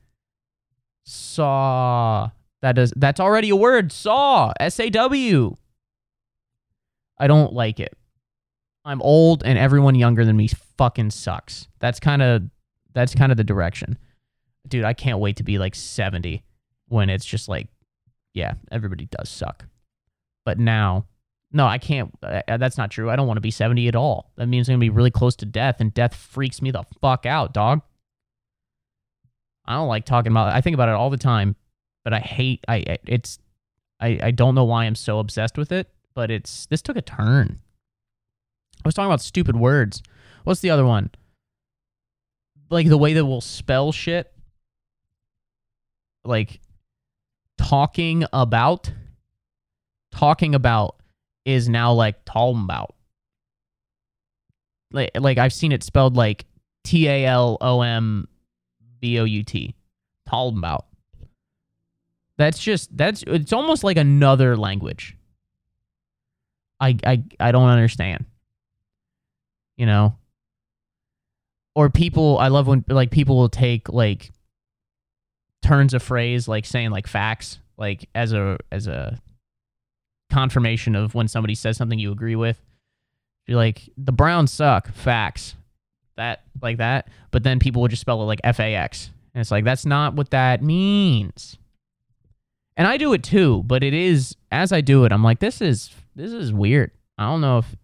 Saw. 1.06 2.32
That 2.62 2.78
is 2.78 2.92
that's 2.96 3.20
already 3.20 3.50
a 3.50 3.56
word. 3.56 3.92
Saw. 3.92 4.52
S 4.60 4.80
A 4.80 4.90
W. 4.90 5.56
I 7.18 7.28
don't 7.28 7.54
like 7.54 7.80
it. 7.80 7.96
I'm 8.84 9.02
old 9.02 9.44
and 9.44 9.58
everyone 9.58 9.96
younger 9.96 10.26
than 10.26 10.36
me 10.36 10.48
fucking 10.78 11.12
sucks. 11.12 11.68
That's 11.80 12.00
kind 12.00 12.22
of 12.22 12.44
that's 12.94 13.14
kind 13.14 13.32
of 13.32 13.38
the 13.38 13.44
direction. 13.44 13.98
Dude, 14.68 14.84
I 14.84 14.94
can't 14.94 15.20
wait 15.20 15.38
to 15.38 15.44
be 15.44 15.58
like 15.58 15.76
70 15.76 16.44
when 16.88 17.10
it's 17.10 17.26
just 17.26 17.48
like 17.48 17.68
yeah, 18.36 18.54
everybody 18.70 19.06
does 19.06 19.30
suck. 19.30 19.66
But 20.46 20.60
now, 20.60 21.08
no, 21.52 21.66
I 21.66 21.80
can't. 21.80 22.12
Uh, 22.22 22.42
uh, 22.48 22.58
that's 22.58 22.78
not 22.78 22.92
true. 22.92 23.10
I 23.10 23.16
don't 23.16 23.28
want 23.28 23.38
to 23.38 23.42
be 23.42 23.50
70 23.50 23.88
at 23.88 23.96
all. 23.96 24.32
That 24.36 24.48
means 24.48 24.68
I'm 24.68 24.74
going 24.74 24.82
to 24.82 24.92
be 24.92 24.96
really 24.96 25.10
close 25.10 25.36
to 25.38 25.46
death, 25.46 25.78
and 25.80 25.94
death 25.94 26.14
freaks 26.14 26.62
me 26.62 26.70
the 26.70 26.84
fuck 27.02 27.26
out, 27.26 27.54
dog. 27.54 27.82
I 29.66 29.76
don't 29.76 29.88
like 29.88 30.06
talking 30.06 30.32
about 30.32 30.50
it. 30.50 30.56
I 30.56 30.62
think 30.62 30.76
about 30.76 30.90
it 30.90 30.96
all 30.96 31.10
the 31.10 31.18
time, 31.18 31.56
but 32.04 32.14
I 32.14 32.20
hate 32.20 32.64
I 32.68 32.98
it's 33.08 33.40
I 34.00 34.20
I 34.22 34.32
don't 34.32 34.54
know 34.54 34.66
why 34.66 34.86
I'm 34.86 34.94
so 34.94 35.18
obsessed 35.18 35.58
with 35.58 35.72
it, 35.72 35.90
but 36.14 36.30
it's 36.30 36.68
this 36.68 36.84
took 36.84 36.98
a 36.98 37.02
turn. 37.02 37.62
I 38.84 38.88
was 38.88 38.94
talking 38.94 39.08
about 39.08 39.22
stupid 39.22 39.56
words. 39.56 40.04
What's 40.44 40.62
the 40.62 40.70
other 40.70 40.86
one? 40.86 41.10
Like 42.70 42.90
the 42.90 42.98
way 42.98 43.14
that 43.14 43.26
we'll 43.26 43.42
spell 43.42 43.92
shit. 43.92 44.32
Like 46.26 46.60
talking 47.58 48.26
about 48.34 48.92
talking 50.12 50.56
about 50.56 50.98
is 51.46 51.70
now 51.70 51.94
like 51.94 52.24
talking 52.26 52.64
about. 52.64 52.96
Like 54.92 55.12
like 55.16 55.38
I've 55.38 55.54
seen 55.54 55.72
it 55.72 55.84
spelled 55.84 56.16
like 56.16 56.46
T 56.84 57.08
A 57.08 57.26
L 57.26 57.58
O 57.62 57.82
M 57.82 58.28
B 59.00 59.20
O 59.20 59.24
U 59.24 59.44
T. 59.44 59.76
Talking 60.28 60.58
about. 60.58 60.86
That's 62.38 62.60
just 62.60 62.96
that's 62.96 63.24
it's 63.28 63.54
almost 63.54 63.84
like 63.84 63.98
another 63.98 64.58
language. 64.58 65.16
I 66.80 66.98
I 67.06 67.24
I 67.40 67.52
don't 67.52 67.70
understand 67.70 68.26
you 69.78 69.86
know 69.86 70.16
or 71.76 71.90
people 71.90 72.38
i 72.40 72.48
love 72.48 72.68
when 72.68 72.84
like 72.88 73.12
people 73.12 73.38
will 73.38 73.50
take 73.50 73.90
like 73.90 74.32
turns 75.66 75.94
a 75.94 76.00
phrase 76.00 76.48
like 76.48 76.66
saying 76.66 76.92
like 76.92 77.08
facts 77.08 77.60
like 77.78 78.08
as 78.14 78.34
a 78.34 78.58
as 78.72 78.88
a 78.88 79.20
confirmation 80.32 80.96
of 80.96 81.14
when 81.16 81.28
somebody 81.28 81.56
says 81.56 81.78
something 81.78 82.00
you 82.00 82.12
agree 82.12 82.36
with. 82.36 82.62
You're 83.48 83.58
like 83.58 83.90
the 83.98 84.12
browns 84.12 84.52
suck. 84.52 84.94
Facts. 84.94 85.56
That 86.18 86.44
like 86.62 86.78
that. 86.78 87.10
But 87.32 87.44
then 87.44 87.60
people 87.60 87.82
will 87.82 87.90
just 87.90 88.02
spell 88.02 88.22
it 88.22 88.26
like 88.26 88.42
f-a-x 88.44 89.10
and 89.34 89.42
it's 89.42 89.52
like 89.52 89.66
that's 89.66 89.86
not 89.86 90.14
what 90.16 90.32
that 90.32 90.62
means. 90.64 91.58
And 92.78 92.88
i 92.88 92.98
do 92.98 93.14
it 93.14 93.24
too 93.24 93.64
but 93.64 93.84
it 93.84 93.94
is 93.94 94.36
as 94.52 94.74
i 94.74 94.82
do 94.82 95.06
it 95.06 95.14
i'm 95.14 95.24
like 95.24 95.40
this 95.40 95.62
is 95.62 95.92
this 96.16 96.32
is 96.32 96.54
weird. 96.54 96.92
I 97.18 97.26
don't 97.26 97.42
know 97.42 97.60
if 97.60 97.76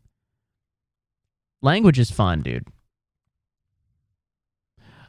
Language 1.61 1.99
is 1.99 2.09
fun, 2.09 2.41
dude. 2.41 2.67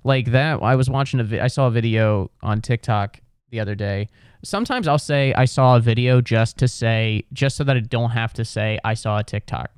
Like 0.04 0.32
that, 0.32 0.62
I 0.62 0.76
was 0.76 0.90
watching 0.90 1.20
a 1.20 1.24
vi- 1.24 1.40
I 1.40 1.46
saw 1.46 1.68
a 1.68 1.70
video 1.70 2.30
on 2.42 2.60
TikTok 2.60 3.20
the 3.50 3.60
other 3.60 3.74
day. 3.74 4.08
Sometimes 4.44 4.88
I'll 4.88 4.98
say 4.98 5.32
I 5.34 5.44
saw 5.44 5.76
a 5.76 5.80
video 5.80 6.20
just 6.20 6.58
to 6.58 6.68
say, 6.68 7.24
just 7.32 7.56
so 7.56 7.64
that 7.64 7.76
I 7.76 7.80
don't 7.80 8.10
have 8.10 8.32
to 8.34 8.44
say 8.44 8.78
I 8.84 8.94
saw 8.94 9.18
a 9.18 9.24
TikTok. 9.24 9.70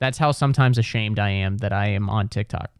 That's 0.00 0.18
how 0.18 0.30
sometimes 0.32 0.78
ashamed 0.78 1.18
I 1.18 1.30
am 1.30 1.58
that 1.58 1.72
I 1.72 1.88
am 1.88 2.08
on 2.08 2.28
TikTok. 2.28 2.70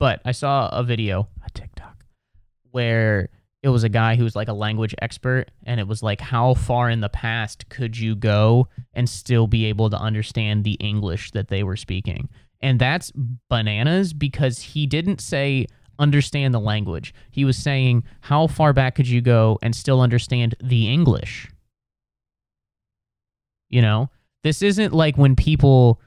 But 0.00 0.20
I 0.24 0.32
saw 0.32 0.68
a 0.68 0.82
video, 0.82 1.28
a 1.46 1.50
TikTok, 1.50 2.04
where 2.72 3.28
it 3.62 3.68
was 3.68 3.84
a 3.84 3.88
guy 3.88 4.16
who 4.16 4.24
was 4.24 4.34
like 4.34 4.48
a 4.48 4.52
language 4.52 4.94
expert 5.00 5.50
and 5.64 5.78
it 5.78 5.86
was 5.86 6.02
like 6.02 6.20
how 6.20 6.54
far 6.54 6.90
in 6.90 7.00
the 7.00 7.08
past 7.08 7.68
could 7.68 7.96
you 7.96 8.16
go 8.16 8.68
and 8.92 9.08
still 9.08 9.46
be 9.46 9.66
able 9.66 9.88
to 9.90 9.96
understand 9.96 10.64
the 10.64 10.72
english 10.74 11.30
that 11.30 11.48
they 11.48 11.62
were 11.62 11.76
speaking 11.76 12.28
and 12.62 12.78
that's 12.78 13.12
bananas 13.50 14.12
because 14.12 14.60
he 14.60 14.86
didn't 14.86 15.20
say 15.20 15.66
understand 15.98 16.54
the 16.54 16.60
language. 16.60 17.14
He 17.30 17.44
was 17.44 17.56
saying 17.56 18.04
how 18.20 18.46
far 18.46 18.72
back 18.72 18.94
could 18.94 19.08
you 19.08 19.20
go 19.20 19.58
and 19.62 19.74
still 19.74 20.00
understand 20.00 20.54
the 20.62 20.92
english? 20.92 21.50
You 23.68 23.82
know? 23.82 24.10
This 24.42 24.62
isn't 24.62 24.92
like 24.92 25.16
when 25.16 25.36
people 25.36 26.00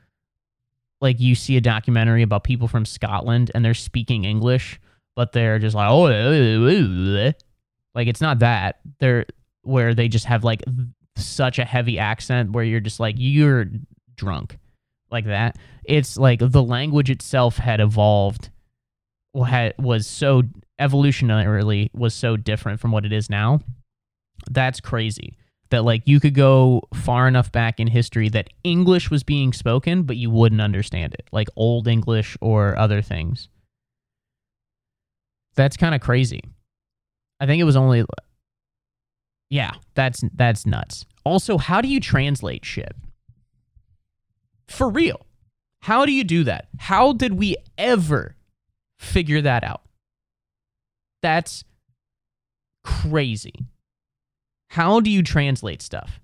like 1.01 1.19
you 1.19 1.35
see 1.35 1.57
a 1.57 1.61
documentary 1.61 2.23
about 2.23 2.43
people 2.43 2.67
from 2.67 2.85
Scotland 2.85 3.51
and 3.53 3.63
they're 3.63 3.73
speaking 3.73 4.23
English 4.25 4.79
but 5.15 5.31
they're 5.31 5.59
just 5.59 5.75
like 5.75 5.89
oh 5.89 6.03
like 7.95 8.07
it's 8.07 8.21
not 8.21 8.39
that. 8.39 8.79
They're 8.99 9.25
where 9.61 9.93
they 9.93 10.07
just 10.07 10.25
have 10.25 10.43
like 10.43 10.63
such 11.15 11.59
a 11.59 11.65
heavy 11.65 11.97
accent 11.97 12.51
where 12.51 12.63
you're 12.63 12.81
just 12.81 12.99
like 12.99 13.15
you're 13.17 13.65
drunk 14.15 14.57
like 15.15 15.25
that 15.25 15.57
it's 15.83 16.17
like 16.17 16.39
the 16.39 16.63
language 16.63 17.09
itself 17.09 17.57
had 17.57 17.79
evolved 17.79 18.49
had 19.47 19.73
was 19.79 20.07
so 20.07 20.43
evolutionarily 20.79 21.89
was 21.93 22.13
so 22.13 22.37
different 22.37 22.79
from 22.79 22.91
what 22.91 23.05
it 23.05 23.11
is 23.11 23.29
now 23.29 23.59
that's 24.51 24.79
crazy 24.79 25.37
that 25.71 25.83
like 25.83 26.03
you 26.05 26.19
could 26.19 26.35
go 26.35 26.81
far 26.93 27.27
enough 27.27 27.51
back 27.51 27.79
in 27.79 27.87
history 27.87 28.29
that 28.29 28.49
english 28.63 29.09
was 29.09 29.23
being 29.23 29.51
spoken 29.51 30.03
but 30.03 30.17
you 30.17 30.29
wouldn't 30.29 30.61
understand 30.61 31.13
it 31.13 31.27
like 31.31 31.47
old 31.55 31.87
english 31.87 32.37
or 32.41 32.77
other 32.77 33.01
things 33.01 33.49
that's 35.55 35.77
kind 35.77 35.95
of 35.95 36.01
crazy. 36.01 36.41
I 37.39 37.45
think 37.45 37.59
it 37.59 37.65
was 37.65 37.75
only 37.75 38.05
Yeah, 39.49 39.71
that's 39.95 40.23
that's 40.33 40.65
nuts. 40.65 41.05
Also, 41.23 41.57
how 41.57 41.81
do 41.81 41.87
you 41.87 41.99
translate 41.99 42.65
shit? 42.65 42.93
For 44.67 44.89
real. 44.89 45.25
How 45.81 46.05
do 46.05 46.11
you 46.11 46.23
do 46.23 46.43
that? 46.45 46.67
How 46.77 47.13
did 47.13 47.33
we 47.33 47.57
ever 47.77 48.35
figure 48.97 49.41
that 49.41 49.63
out? 49.63 49.81
That's 51.21 51.63
crazy. 52.83 53.53
How 54.69 54.99
do 54.99 55.09
you 55.09 55.23
translate 55.23 55.81
stuff? 55.81 56.19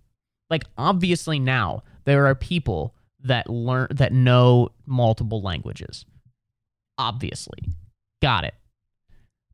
Like 0.50 0.64
obviously 0.78 1.40
now 1.40 1.84
there 2.06 2.26
are 2.26 2.36
people 2.36 2.96
that 3.24 3.50
learn 3.50 3.88
that 3.92 4.14
know 4.14 4.70
multiple 4.86 5.42
languages. 5.42 6.06
Obviously. 6.98 7.60
Got 8.22 8.46
it. 8.46 8.56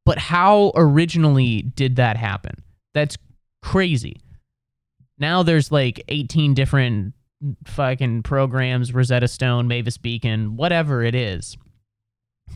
But 0.05 0.17
how 0.17 0.71
originally 0.75 1.61
did 1.61 1.97
that 1.97 2.17
happen? 2.17 2.63
That's 2.93 3.17
crazy. 3.61 4.21
Now 5.17 5.43
there's 5.43 5.71
like 5.71 6.03
18 6.07 6.53
different 6.53 7.13
fucking 7.65 8.23
programs, 8.23 8.93
Rosetta 8.93 9.27
Stone, 9.27 9.67
Mavis 9.67 9.97
Beacon, 9.97 10.55
whatever 10.57 11.03
it 11.03 11.15
is, 11.15 11.57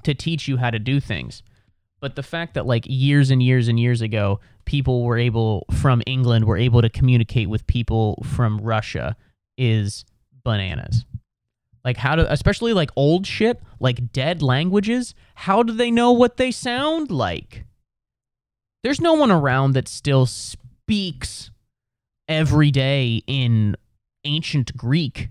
to 0.03 0.13
teach 0.13 0.47
you 0.47 0.57
how 0.57 0.69
to 0.69 0.79
do 0.79 0.99
things. 0.99 1.43
But 1.99 2.15
the 2.15 2.23
fact 2.23 2.55
that 2.55 2.65
like 2.65 2.85
years 2.87 3.29
and 3.29 3.41
years 3.43 3.67
and 3.67 3.79
years 3.79 4.01
ago, 4.01 4.39
people 4.65 5.03
were 5.03 5.17
able 5.17 5.65
from 5.71 6.01
England 6.07 6.45
were 6.45 6.57
able 6.57 6.81
to 6.81 6.89
communicate 6.89 7.49
with 7.49 7.67
people 7.67 8.23
from 8.25 8.59
Russia 8.59 9.15
is 9.57 10.03
bananas. 10.43 11.05
Like 11.85 11.97
how 11.97 12.15
do 12.15 12.25
especially 12.27 12.73
like 12.73 12.89
old 12.95 13.27
shit, 13.27 13.61
like 13.79 14.11
dead 14.11 14.41
languages, 14.41 15.13
how 15.35 15.61
do 15.61 15.73
they 15.73 15.91
know 15.91 16.11
what 16.11 16.37
they 16.37 16.51
sound 16.51 17.11
like? 17.11 17.65
There's 18.83 19.01
no 19.01 19.13
one 19.13 19.31
around 19.31 19.73
that 19.73 19.87
still 19.87 20.25
speaks 20.25 21.51
every 22.27 22.71
day 22.71 23.21
in 23.27 23.75
ancient 24.23 24.75
Greek. 24.75 25.29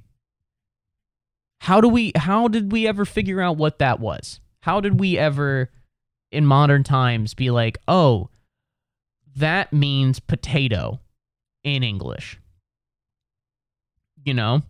How 1.61 1.80
do 1.80 1.88
we 1.88 2.12
how 2.16 2.49
did 2.49 2.72
we 2.72 2.86
ever 2.86 3.05
figure 3.05 3.41
out 3.41 3.57
what 3.57 3.78
that 3.78 4.01
was? 4.01 4.41
How 4.61 4.80
did 4.80 4.99
we 4.99 5.18
ever 5.18 5.70
in 6.32 6.47
modern 6.47 6.84
times 6.84 7.34
be 7.34 7.51
like, 7.51 7.78
"Oh, 7.86 8.30
that 9.36 9.72
means 9.72 10.20
potato 10.20 11.01
in 11.62 11.82
English." 11.82 12.38
You 14.24 14.34
know? 14.34 14.62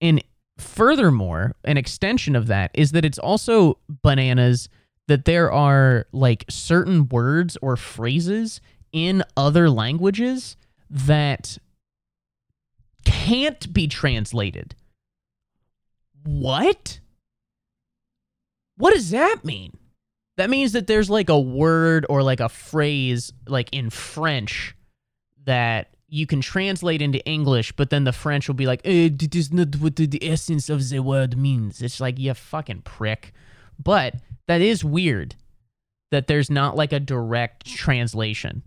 And 0.00 0.22
furthermore, 0.58 1.54
an 1.64 1.76
extension 1.76 2.36
of 2.36 2.46
that 2.48 2.70
is 2.74 2.92
that 2.92 3.04
it's 3.04 3.18
also 3.18 3.78
bananas 3.88 4.68
that 5.08 5.24
there 5.24 5.50
are 5.52 6.06
like 6.12 6.44
certain 6.48 7.08
words 7.08 7.56
or 7.60 7.76
phrases 7.76 8.60
in 8.92 9.22
other 9.36 9.68
languages 9.68 10.56
that 10.88 11.58
can't 13.04 13.72
be 13.72 13.86
translated. 13.86 14.74
What? 16.24 17.00
What 18.76 18.94
does 18.94 19.10
that 19.10 19.44
mean? 19.44 19.76
That 20.36 20.50
means 20.50 20.72
that 20.72 20.86
there's 20.86 21.10
like 21.10 21.28
a 21.28 21.38
word 21.38 22.06
or 22.08 22.22
like 22.22 22.40
a 22.40 22.48
phrase 22.48 23.32
like 23.46 23.72
in 23.72 23.90
French 23.90 24.74
that 25.44 25.94
you 26.08 26.26
can 26.26 26.40
translate 26.40 27.02
into 27.02 27.24
English, 27.26 27.72
but 27.72 27.90
then 27.90 28.04
the 28.04 28.12
French 28.12 28.48
will 28.48 28.54
be 28.54 28.66
like, 28.66 28.80
eh, 28.84 29.10
"This 29.12 29.46
is 29.46 29.52
not 29.52 29.76
what 29.76 29.96
the 29.96 30.18
essence 30.22 30.68
of 30.68 30.88
the 30.88 31.00
word 31.00 31.36
means." 31.36 31.82
It's 31.82 32.00
like 32.00 32.18
you 32.18 32.34
fucking 32.34 32.82
prick. 32.82 33.32
But 33.82 34.16
that 34.46 34.60
is 34.60 34.84
weird 34.84 35.36
that 36.10 36.26
there's 36.26 36.50
not 36.50 36.76
like 36.76 36.92
a 36.92 37.00
direct 37.00 37.66
translation. 37.66 38.62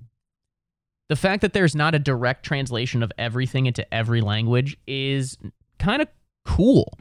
The 1.10 1.16
fact 1.16 1.42
that 1.42 1.54
there's 1.54 1.76
not 1.76 1.96
a 1.96 2.00
direct 2.00 2.44
translation 2.44 3.02
of 3.02 3.12
everything 3.18 3.66
into 3.66 3.92
every 3.94 4.22
language 4.22 4.78
is 4.86 5.38
kind 5.80 6.02
of 6.02 6.10
cool, 6.44 6.98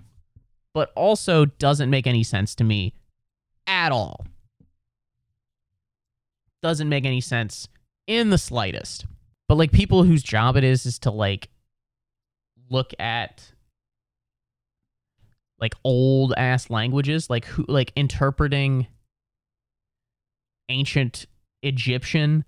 but 0.75 0.93
also 0.95 1.47
doesn't 1.47 1.91
make 1.91 2.07
any 2.07 2.23
sense 2.23 2.55
to 2.57 2.65
me 2.65 2.95
at 3.67 3.91
all. 3.91 4.27
Doesn't 6.63 6.89
make 6.89 7.05
any 7.05 7.21
sense 7.21 7.69
in 8.07 8.31
the 8.31 8.39
slightest. 8.39 9.07
But 9.49 9.57
like 9.57 9.73
people 9.73 10.05
whose 10.05 10.23
job 10.23 10.57
it 10.57 10.65
is 10.65 10.87
is 10.87 10.99
to 11.01 11.11
like 11.11 11.49
look 12.71 12.93
at 12.99 13.53
like 15.61 15.75
old 15.85 16.35
ass 16.37 16.71
languages, 16.71 17.31
like 17.31 17.45
who 17.45 17.65
like 17.69 17.93
interpreting 17.97 18.87
ancient 20.69 21.27
Egyptian 21.63 22.45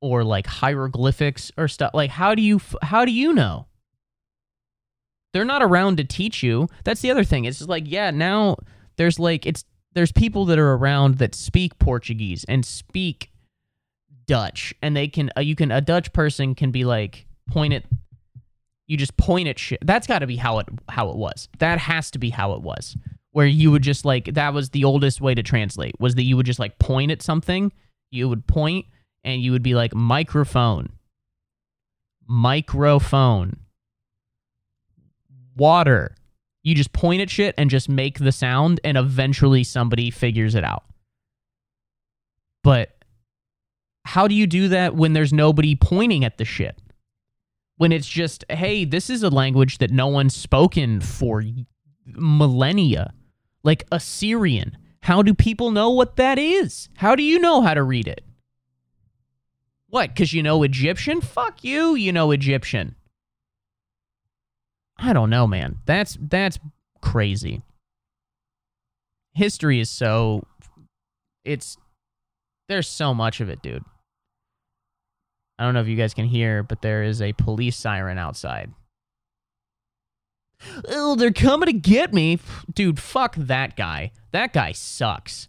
or 0.00 0.24
like 0.24 0.46
hieroglyphics 0.46 1.52
or 1.56 1.68
stuff. 1.68 1.92
Like 1.94 2.10
how 2.10 2.34
do 2.34 2.42
you 2.42 2.60
how 2.82 3.04
do 3.04 3.12
you 3.12 3.32
know? 3.32 3.66
They're 5.32 5.44
not 5.44 5.62
around 5.62 5.98
to 5.98 6.04
teach 6.04 6.42
you. 6.42 6.68
That's 6.84 7.02
the 7.02 7.10
other 7.10 7.24
thing. 7.24 7.44
It's 7.44 7.58
just 7.58 7.70
like 7.70 7.84
yeah, 7.86 8.10
now 8.10 8.56
there's 8.96 9.18
like 9.18 9.46
it's 9.46 9.64
there's 9.94 10.12
people 10.12 10.44
that 10.46 10.58
are 10.58 10.72
around 10.72 11.18
that 11.18 11.34
speak 11.34 11.78
Portuguese 11.78 12.44
and 12.48 12.64
speak 12.64 13.30
Dutch 14.26 14.74
and 14.82 14.96
they 14.96 15.08
can 15.08 15.30
uh, 15.36 15.40
you 15.40 15.56
can 15.56 15.70
a 15.70 15.80
Dutch 15.80 16.12
person 16.12 16.54
can 16.54 16.70
be 16.70 16.84
like 16.84 17.26
point 17.50 17.72
at 17.72 17.84
you 18.86 18.96
just 18.96 19.16
point 19.16 19.48
at 19.48 19.58
shit. 19.58 19.78
That's 19.82 20.06
got 20.06 20.20
to 20.20 20.26
be 20.26 20.36
how 20.36 20.58
it 20.58 20.68
how 20.88 21.10
it 21.10 21.16
was. 21.16 21.48
That 21.58 21.78
has 21.78 22.10
to 22.12 22.18
be 22.18 22.30
how 22.30 22.54
it 22.54 22.62
was. 22.62 22.96
Where 23.32 23.46
you 23.46 23.70
would 23.70 23.82
just 23.82 24.04
like 24.04 24.34
that 24.34 24.52
was 24.52 24.70
the 24.70 24.84
oldest 24.84 25.20
way 25.20 25.34
to 25.34 25.42
translate 25.42 25.94
was 26.00 26.16
that 26.16 26.24
you 26.24 26.36
would 26.36 26.46
just 26.46 26.58
like 26.58 26.78
point 26.80 27.12
at 27.12 27.22
something, 27.22 27.72
you 28.10 28.28
would 28.28 28.46
point 28.48 28.86
and 29.24 29.42
you 29.42 29.52
would 29.52 29.62
be 29.62 29.74
like 29.74 29.94
microphone. 29.94 30.90
Microphone. 32.26 33.60
Water. 35.56 36.16
You 36.62 36.74
just 36.74 36.92
point 36.92 37.22
at 37.22 37.30
shit 37.30 37.54
and 37.56 37.70
just 37.70 37.88
make 37.88 38.18
the 38.18 38.32
sound 38.32 38.80
and 38.84 38.96
eventually 38.96 39.64
somebody 39.64 40.10
figures 40.10 40.54
it 40.54 40.64
out. 40.64 40.84
But 42.62 42.96
how 44.04 44.28
do 44.28 44.34
you 44.34 44.46
do 44.46 44.68
that 44.68 44.94
when 44.94 45.12
there's 45.12 45.32
nobody 45.32 45.74
pointing 45.74 46.24
at 46.24 46.38
the 46.38 46.44
shit? 46.44 46.80
When 47.76 47.92
it's 47.92 48.08
just, 48.08 48.44
hey, 48.50 48.84
this 48.84 49.08
is 49.08 49.22
a 49.22 49.30
language 49.30 49.78
that 49.78 49.90
no 49.90 50.06
one's 50.08 50.36
spoken 50.36 51.00
for 51.00 51.42
millennia, 52.04 53.14
like 53.62 53.84
Assyrian. 53.90 54.76
How 55.02 55.22
do 55.22 55.32
people 55.32 55.70
know 55.70 55.90
what 55.90 56.16
that 56.16 56.38
is? 56.38 56.90
How 56.96 57.14
do 57.14 57.22
you 57.22 57.38
know 57.38 57.62
how 57.62 57.72
to 57.72 57.82
read 57.82 58.06
it? 58.06 58.22
What? 59.90 60.10
Because 60.10 60.32
you 60.32 60.42
know 60.42 60.62
Egyptian? 60.62 61.20
Fuck 61.20 61.64
you, 61.64 61.94
you 61.94 62.12
know 62.12 62.30
Egyptian. 62.30 62.94
I 64.96 65.12
don't 65.12 65.30
know, 65.30 65.46
man. 65.46 65.78
That's 65.86 66.16
that's 66.20 66.58
crazy. 67.02 67.62
History 69.34 69.80
is 69.80 69.90
so 69.90 70.46
it's 71.44 71.76
there's 72.68 72.88
so 72.88 73.14
much 73.14 73.40
of 73.40 73.48
it, 73.48 73.62
dude. 73.62 73.84
I 75.58 75.64
don't 75.64 75.74
know 75.74 75.80
if 75.80 75.88
you 75.88 75.96
guys 75.96 76.14
can 76.14 76.26
hear, 76.26 76.62
but 76.62 76.82
there 76.82 77.02
is 77.02 77.20
a 77.20 77.32
police 77.32 77.76
siren 77.76 78.16
outside. 78.16 78.70
Oh, 80.88 81.16
they're 81.16 81.32
coming 81.32 81.66
to 81.66 81.72
get 81.72 82.12
me. 82.12 82.38
Dude, 82.72 82.98
fuck 82.98 83.34
that 83.36 83.76
guy. 83.76 84.12
That 84.32 84.52
guy 84.52 84.72
sucks. 84.72 85.48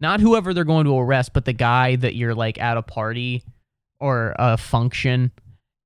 Not 0.00 0.20
whoever 0.20 0.54
they're 0.54 0.64
going 0.64 0.84
to 0.84 0.98
arrest, 0.98 1.32
but 1.32 1.44
the 1.44 1.52
guy 1.52 1.96
that 1.96 2.14
you're 2.14 2.34
like 2.34 2.58
at 2.58 2.76
a 2.76 2.82
party 2.82 3.42
or 4.00 4.34
a 4.38 4.56
function 4.56 5.32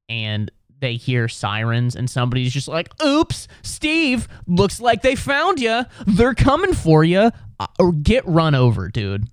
and 0.08 0.50
they 0.80 0.96
hear 0.96 1.28
sirens 1.28 1.96
and 1.96 2.10
somebody's 2.10 2.52
just 2.52 2.68
like, 2.68 2.92
"Oops, 3.02 3.48
Steve, 3.62 4.28
looks 4.46 4.80
like 4.80 5.02
they 5.02 5.14
found 5.14 5.60
you. 5.60 5.84
They're 6.06 6.34
coming 6.34 6.74
for 6.74 7.04
you." 7.04 7.30
Uh, 7.58 7.66
or 7.78 7.92
get 7.92 8.26
run 8.26 8.54
over, 8.54 8.88
dude. 8.88 9.28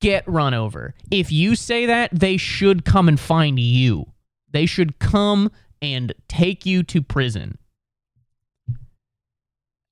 Get 0.00 0.26
run 0.28 0.54
over. 0.54 0.94
If 1.10 1.32
you 1.32 1.56
say 1.56 1.86
that, 1.86 2.10
they 2.12 2.36
should 2.36 2.84
come 2.84 3.08
and 3.08 3.18
find 3.18 3.58
you. 3.58 4.06
They 4.50 4.66
should 4.66 4.98
come 4.98 5.50
and 5.82 6.14
take 6.28 6.64
you 6.64 6.82
to 6.84 7.02
prison. 7.02 7.58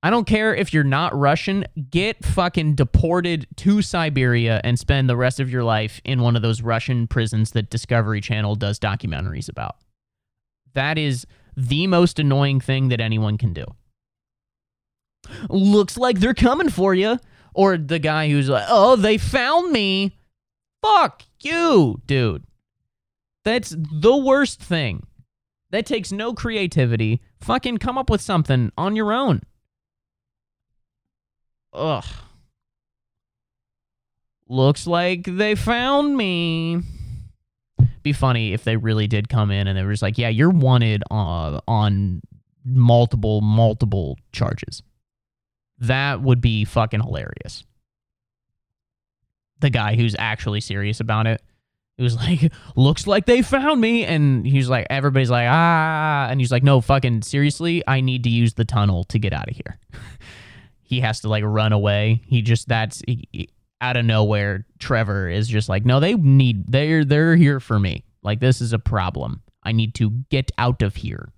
I 0.04 0.10
don't 0.10 0.26
care 0.26 0.54
if 0.54 0.74
you're 0.74 0.82
not 0.82 1.16
Russian, 1.16 1.64
get 1.90 2.24
fucking 2.24 2.74
deported 2.74 3.46
to 3.56 3.82
Siberia 3.82 4.60
and 4.64 4.76
spend 4.78 5.08
the 5.08 5.16
rest 5.16 5.38
of 5.38 5.48
your 5.48 5.62
life 5.62 6.00
in 6.04 6.20
one 6.20 6.34
of 6.34 6.42
those 6.42 6.60
Russian 6.60 7.06
prisons 7.06 7.52
that 7.52 7.70
Discovery 7.70 8.20
Channel 8.20 8.56
does 8.56 8.80
documentaries 8.80 9.48
about. 9.48 9.76
That 10.74 10.98
is 10.98 11.24
the 11.56 11.86
most 11.86 12.18
annoying 12.18 12.60
thing 12.60 12.88
that 12.88 13.00
anyone 13.00 13.38
can 13.38 13.52
do. 13.52 13.64
Looks 15.48 15.96
like 15.96 16.18
they're 16.18 16.34
coming 16.34 16.68
for 16.68 16.94
you. 16.94 17.18
Or 17.54 17.76
the 17.76 17.98
guy 17.98 18.30
who's 18.30 18.48
like, 18.48 18.64
oh, 18.68 18.96
they 18.96 19.18
found 19.18 19.72
me. 19.72 20.16
Fuck 20.80 21.22
you, 21.40 22.00
dude. 22.06 22.44
That's 23.44 23.76
the 23.76 24.16
worst 24.16 24.58
thing. 24.58 25.06
That 25.70 25.86
takes 25.86 26.12
no 26.12 26.32
creativity. 26.32 27.20
Fucking 27.40 27.78
come 27.78 27.98
up 27.98 28.08
with 28.08 28.20
something 28.20 28.72
on 28.78 28.96
your 28.96 29.12
own. 29.12 29.42
Ugh. 31.72 32.04
Looks 34.48 34.86
like 34.86 35.24
they 35.24 35.54
found 35.54 36.16
me. 36.16 36.82
Be 38.02 38.12
funny 38.12 38.52
if 38.52 38.64
they 38.64 38.76
really 38.76 39.06
did 39.06 39.28
come 39.28 39.50
in 39.50 39.66
and 39.66 39.78
they 39.78 39.82
were 39.82 39.92
just 39.92 40.02
like, 40.02 40.18
yeah, 40.18 40.28
you're 40.28 40.50
wanted 40.50 41.02
uh, 41.10 41.60
on 41.66 42.20
multiple, 42.64 43.40
multiple 43.40 44.18
charges. 44.32 44.82
That 45.78 46.20
would 46.20 46.40
be 46.40 46.64
fucking 46.64 47.00
hilarious. 47.00 47.64
The 49.60 49.70
guy 49.70 49.94
who's 49.94 50.16
actually 50.18 50.60
serious 50.60 51.00
about 51.00 51.26
it. 51.26 51.40
It 51.96 52.02
was 52.02 52.16
like, 52.28 52.52
looks 52.76 53.06
like 53.06 53.26
they 53.26 53.42
found 53.42 53.80
me. 53.80 54.04
And 54.04 54.46
he's 54.46 54.68
like, 54.68 54.86
everybody's 54.90 55.30
like, 55.30 55.48
ah. 55.48 56.26
And 56.28 56.40
he's 56.40 56.52
like, 56.52 56.62
no, 56.62 56.80
fucking 56.80 57.22
seriously, 57.22 57.82
I 57.86 58.00
need 58.00 58.24
to 58.24 58.30
use 58.30 58.54
the 58.54 58.64
tunnel 58.64 59.04
to 59.04 59.18
get 59.18 59.32
out 59.32 59.48
of 59.48 59.56
here. 59.56 59.78
he 60.92 61.00
has 61.00 61.20
to 61.20 61.28
like 61.30 61.42
run 61.42 61.72
away. 61.72 62.20
He 62.26 62.42
just 62.42 62.68
that's 62.68 63.02
he, 63.06 63.48
out 63.80 63.96
of 63.96 64.04
nowhere. 64.04 64.66
Trevor 64.78 65.26
is 65.26 65.48
just 65.48 65.66
like, 65.66 65.86
no, 65.86 66.00
they 66.00 66.12
need 66.12 66.70
they're 66.70 67.02
they're 67.02 67.34
here 67.34 67.60
for 67.60 67.78
me. 67.78 68.04
Like 68.22 68.40
this 68.40 68.60
is 68.60 68.74
a 68.74 68.78
problem. 68.78 69.42
I 69.62 69.72
need 69.72 69.94
to 69.94 70.10
get 70.28 70.52
out 70.58 70.82
of 70.82 70.96
here. 70.96 71.32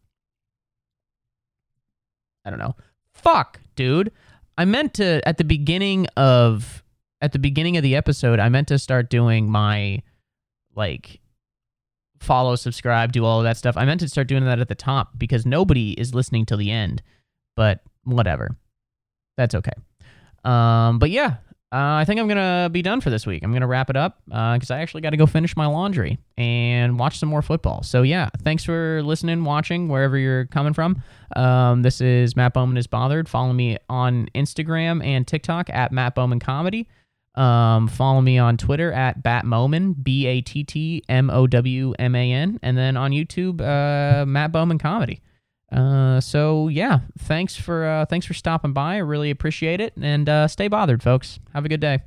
I 2.45 2.51
don't 2.51 2.59
know. 2.59 2.75
Fuck, 3.13 3.61
dude. 3.77 4.11
I 4.59 4.65
meant 4.65 4.95
to 4.95 5.27
at 5.27 5.39
the 5.39 5.45
beginning 5.45 6.09
of 6.17 6.83
at 7.21 7.31
the 7.31 7.39
beginning 7.39 7.77
of 7.77 7.85
the 7.85 7.95
episode, 7.95 8.41
I 8.41 8.49
meant 8.49 8.67
to 8.69 8.79
start 8.81 9.09
doing 9.09 9.49
my 9.49 10.03
like 10.75 11.21
follow, 12.19 12.57
subscribe, 12.57 13.13
do 13.13 13.25
all 13.25 13.39
of 13.39 13.45
that 13.45 13.57
stuff. 13.57 13.77
I 13.77 13.85
meant 13.85 14.01
to 14.01 14.09
start 14.09 14.27
doing 14.27 14.45
that 14.47 14.59
at 14.59 14.67
the 14.67 14.75
top 14.75 15.17
because 15.17 15.47
nobody 15.47 15.93
is 15.93 16.13
listening 16.13 16.45
till 16.45 16.59
the 16.59 16.73
end. 16.73 17.03
But 17.55 17.83
whatever 18.03 18.57
that's 19.37 19.55
okay. 19.55 19.72
Um, 20.45 20.99
but 20.99 21.11
yeah, 21.11 21.37
uh, 21.72 21.99
I 21.99 22.05
think 22.05 22.20
I'm 22.20 22.28
gonna 22.28 22.68
be 22.70 22.82
done 22.82 23.01
for 23.01 23.11
this 23.11 23.26
week. 23.26 23.43
I'm 23.43 23.53
gonna 23.53 23.66
wrap 23.66 23.91
it 23.91 23.97
up 23.97 24.22
because 24.26 24.70
uh, 24.70 24.74
I 24.74 24.78
actually 24.78 25.01
got 25.01 25.11
to 25.11 25.16
go 25.16 25.26
finish 25.26 25.57
my 25.57 25.66
laundry 25.66 26.18
and 26.39 26.99
watch 26.99 27.18
some 27.18 27.28
more 27.28 27.43
football. 27.43 27.82
So 27.82 28.03
yeah, 28.03 28.28
thanks 28.43 28.62
for 28.62 29.03
listening, 29.03 29.43
watching 29.43 29.89
wherever 29.89 30.16
you're 30.16 30.47
coming 30.47 30.72
from. 30.72 31.03
Um, 31.35 31.82
this 31.82 32.01
is 32.01 32.37
Matt 32.37 32.55
Bowman 32.55 32.76
is 32.76 32.87
bothered. 32.87 33.28
Follow 33.28 33.53
me 33.53 33.76
on 33.89 34.28
Instagram 34.37 35.05
and 35.05 35.26
TikTok 35.26 35.68
at 35.70 35.91
Matt 35.91 36.14
Bowman 36.14 36.39
Comedy. 36.39 36.89
Um, 37.35 37.89
follow 37.89 38.20
me 38.20 38.39
on 38.39 38.57
Twitter 38.57 38.93
at 38.93 39.24
Battmowman, 39.24 40.05
B 40.05 40.26
A 40.26 40.41
T 40.43 40.62
T 40.62 41.03
M 41.09 41.28
O 41.30 41.49
W 41.49 41.93
M 41.99 42.14
A 42.14 42.32
N, 42.32 42.61
and 42.62 42.78
then 42.78 42.97
on 42.97 43.11
YouTube, 43.11 43.61
uh, 43.61 44.24
Matt 44.24 44.53
Bowman 44.53 44.78
Comedy. 44.78 45.20
Uh, 45.75 46.20
so 46.20 46.68
yeah, 46.68 47.01
thanks 47.18 47.57
for 47.57 47.85
uh, 47.85 48.07
thanks 48.07 48.27
for 48.27 48.35
stopping 48.35 48.72
by. 48.72 48.95
I 48.95 48.99
really 48.99 49.31
appreciate 49.31 49.81
it, 49.81 49.93
and 50.01 50.29
uh, 50.29 50.47
stay 50.47 50.68
bothered, 50.68 51.03
folks. 51.03 51.41
Have 51.53 51.64
a 51.64 51.68
good 51.68 51.81
day. 51.81 51.99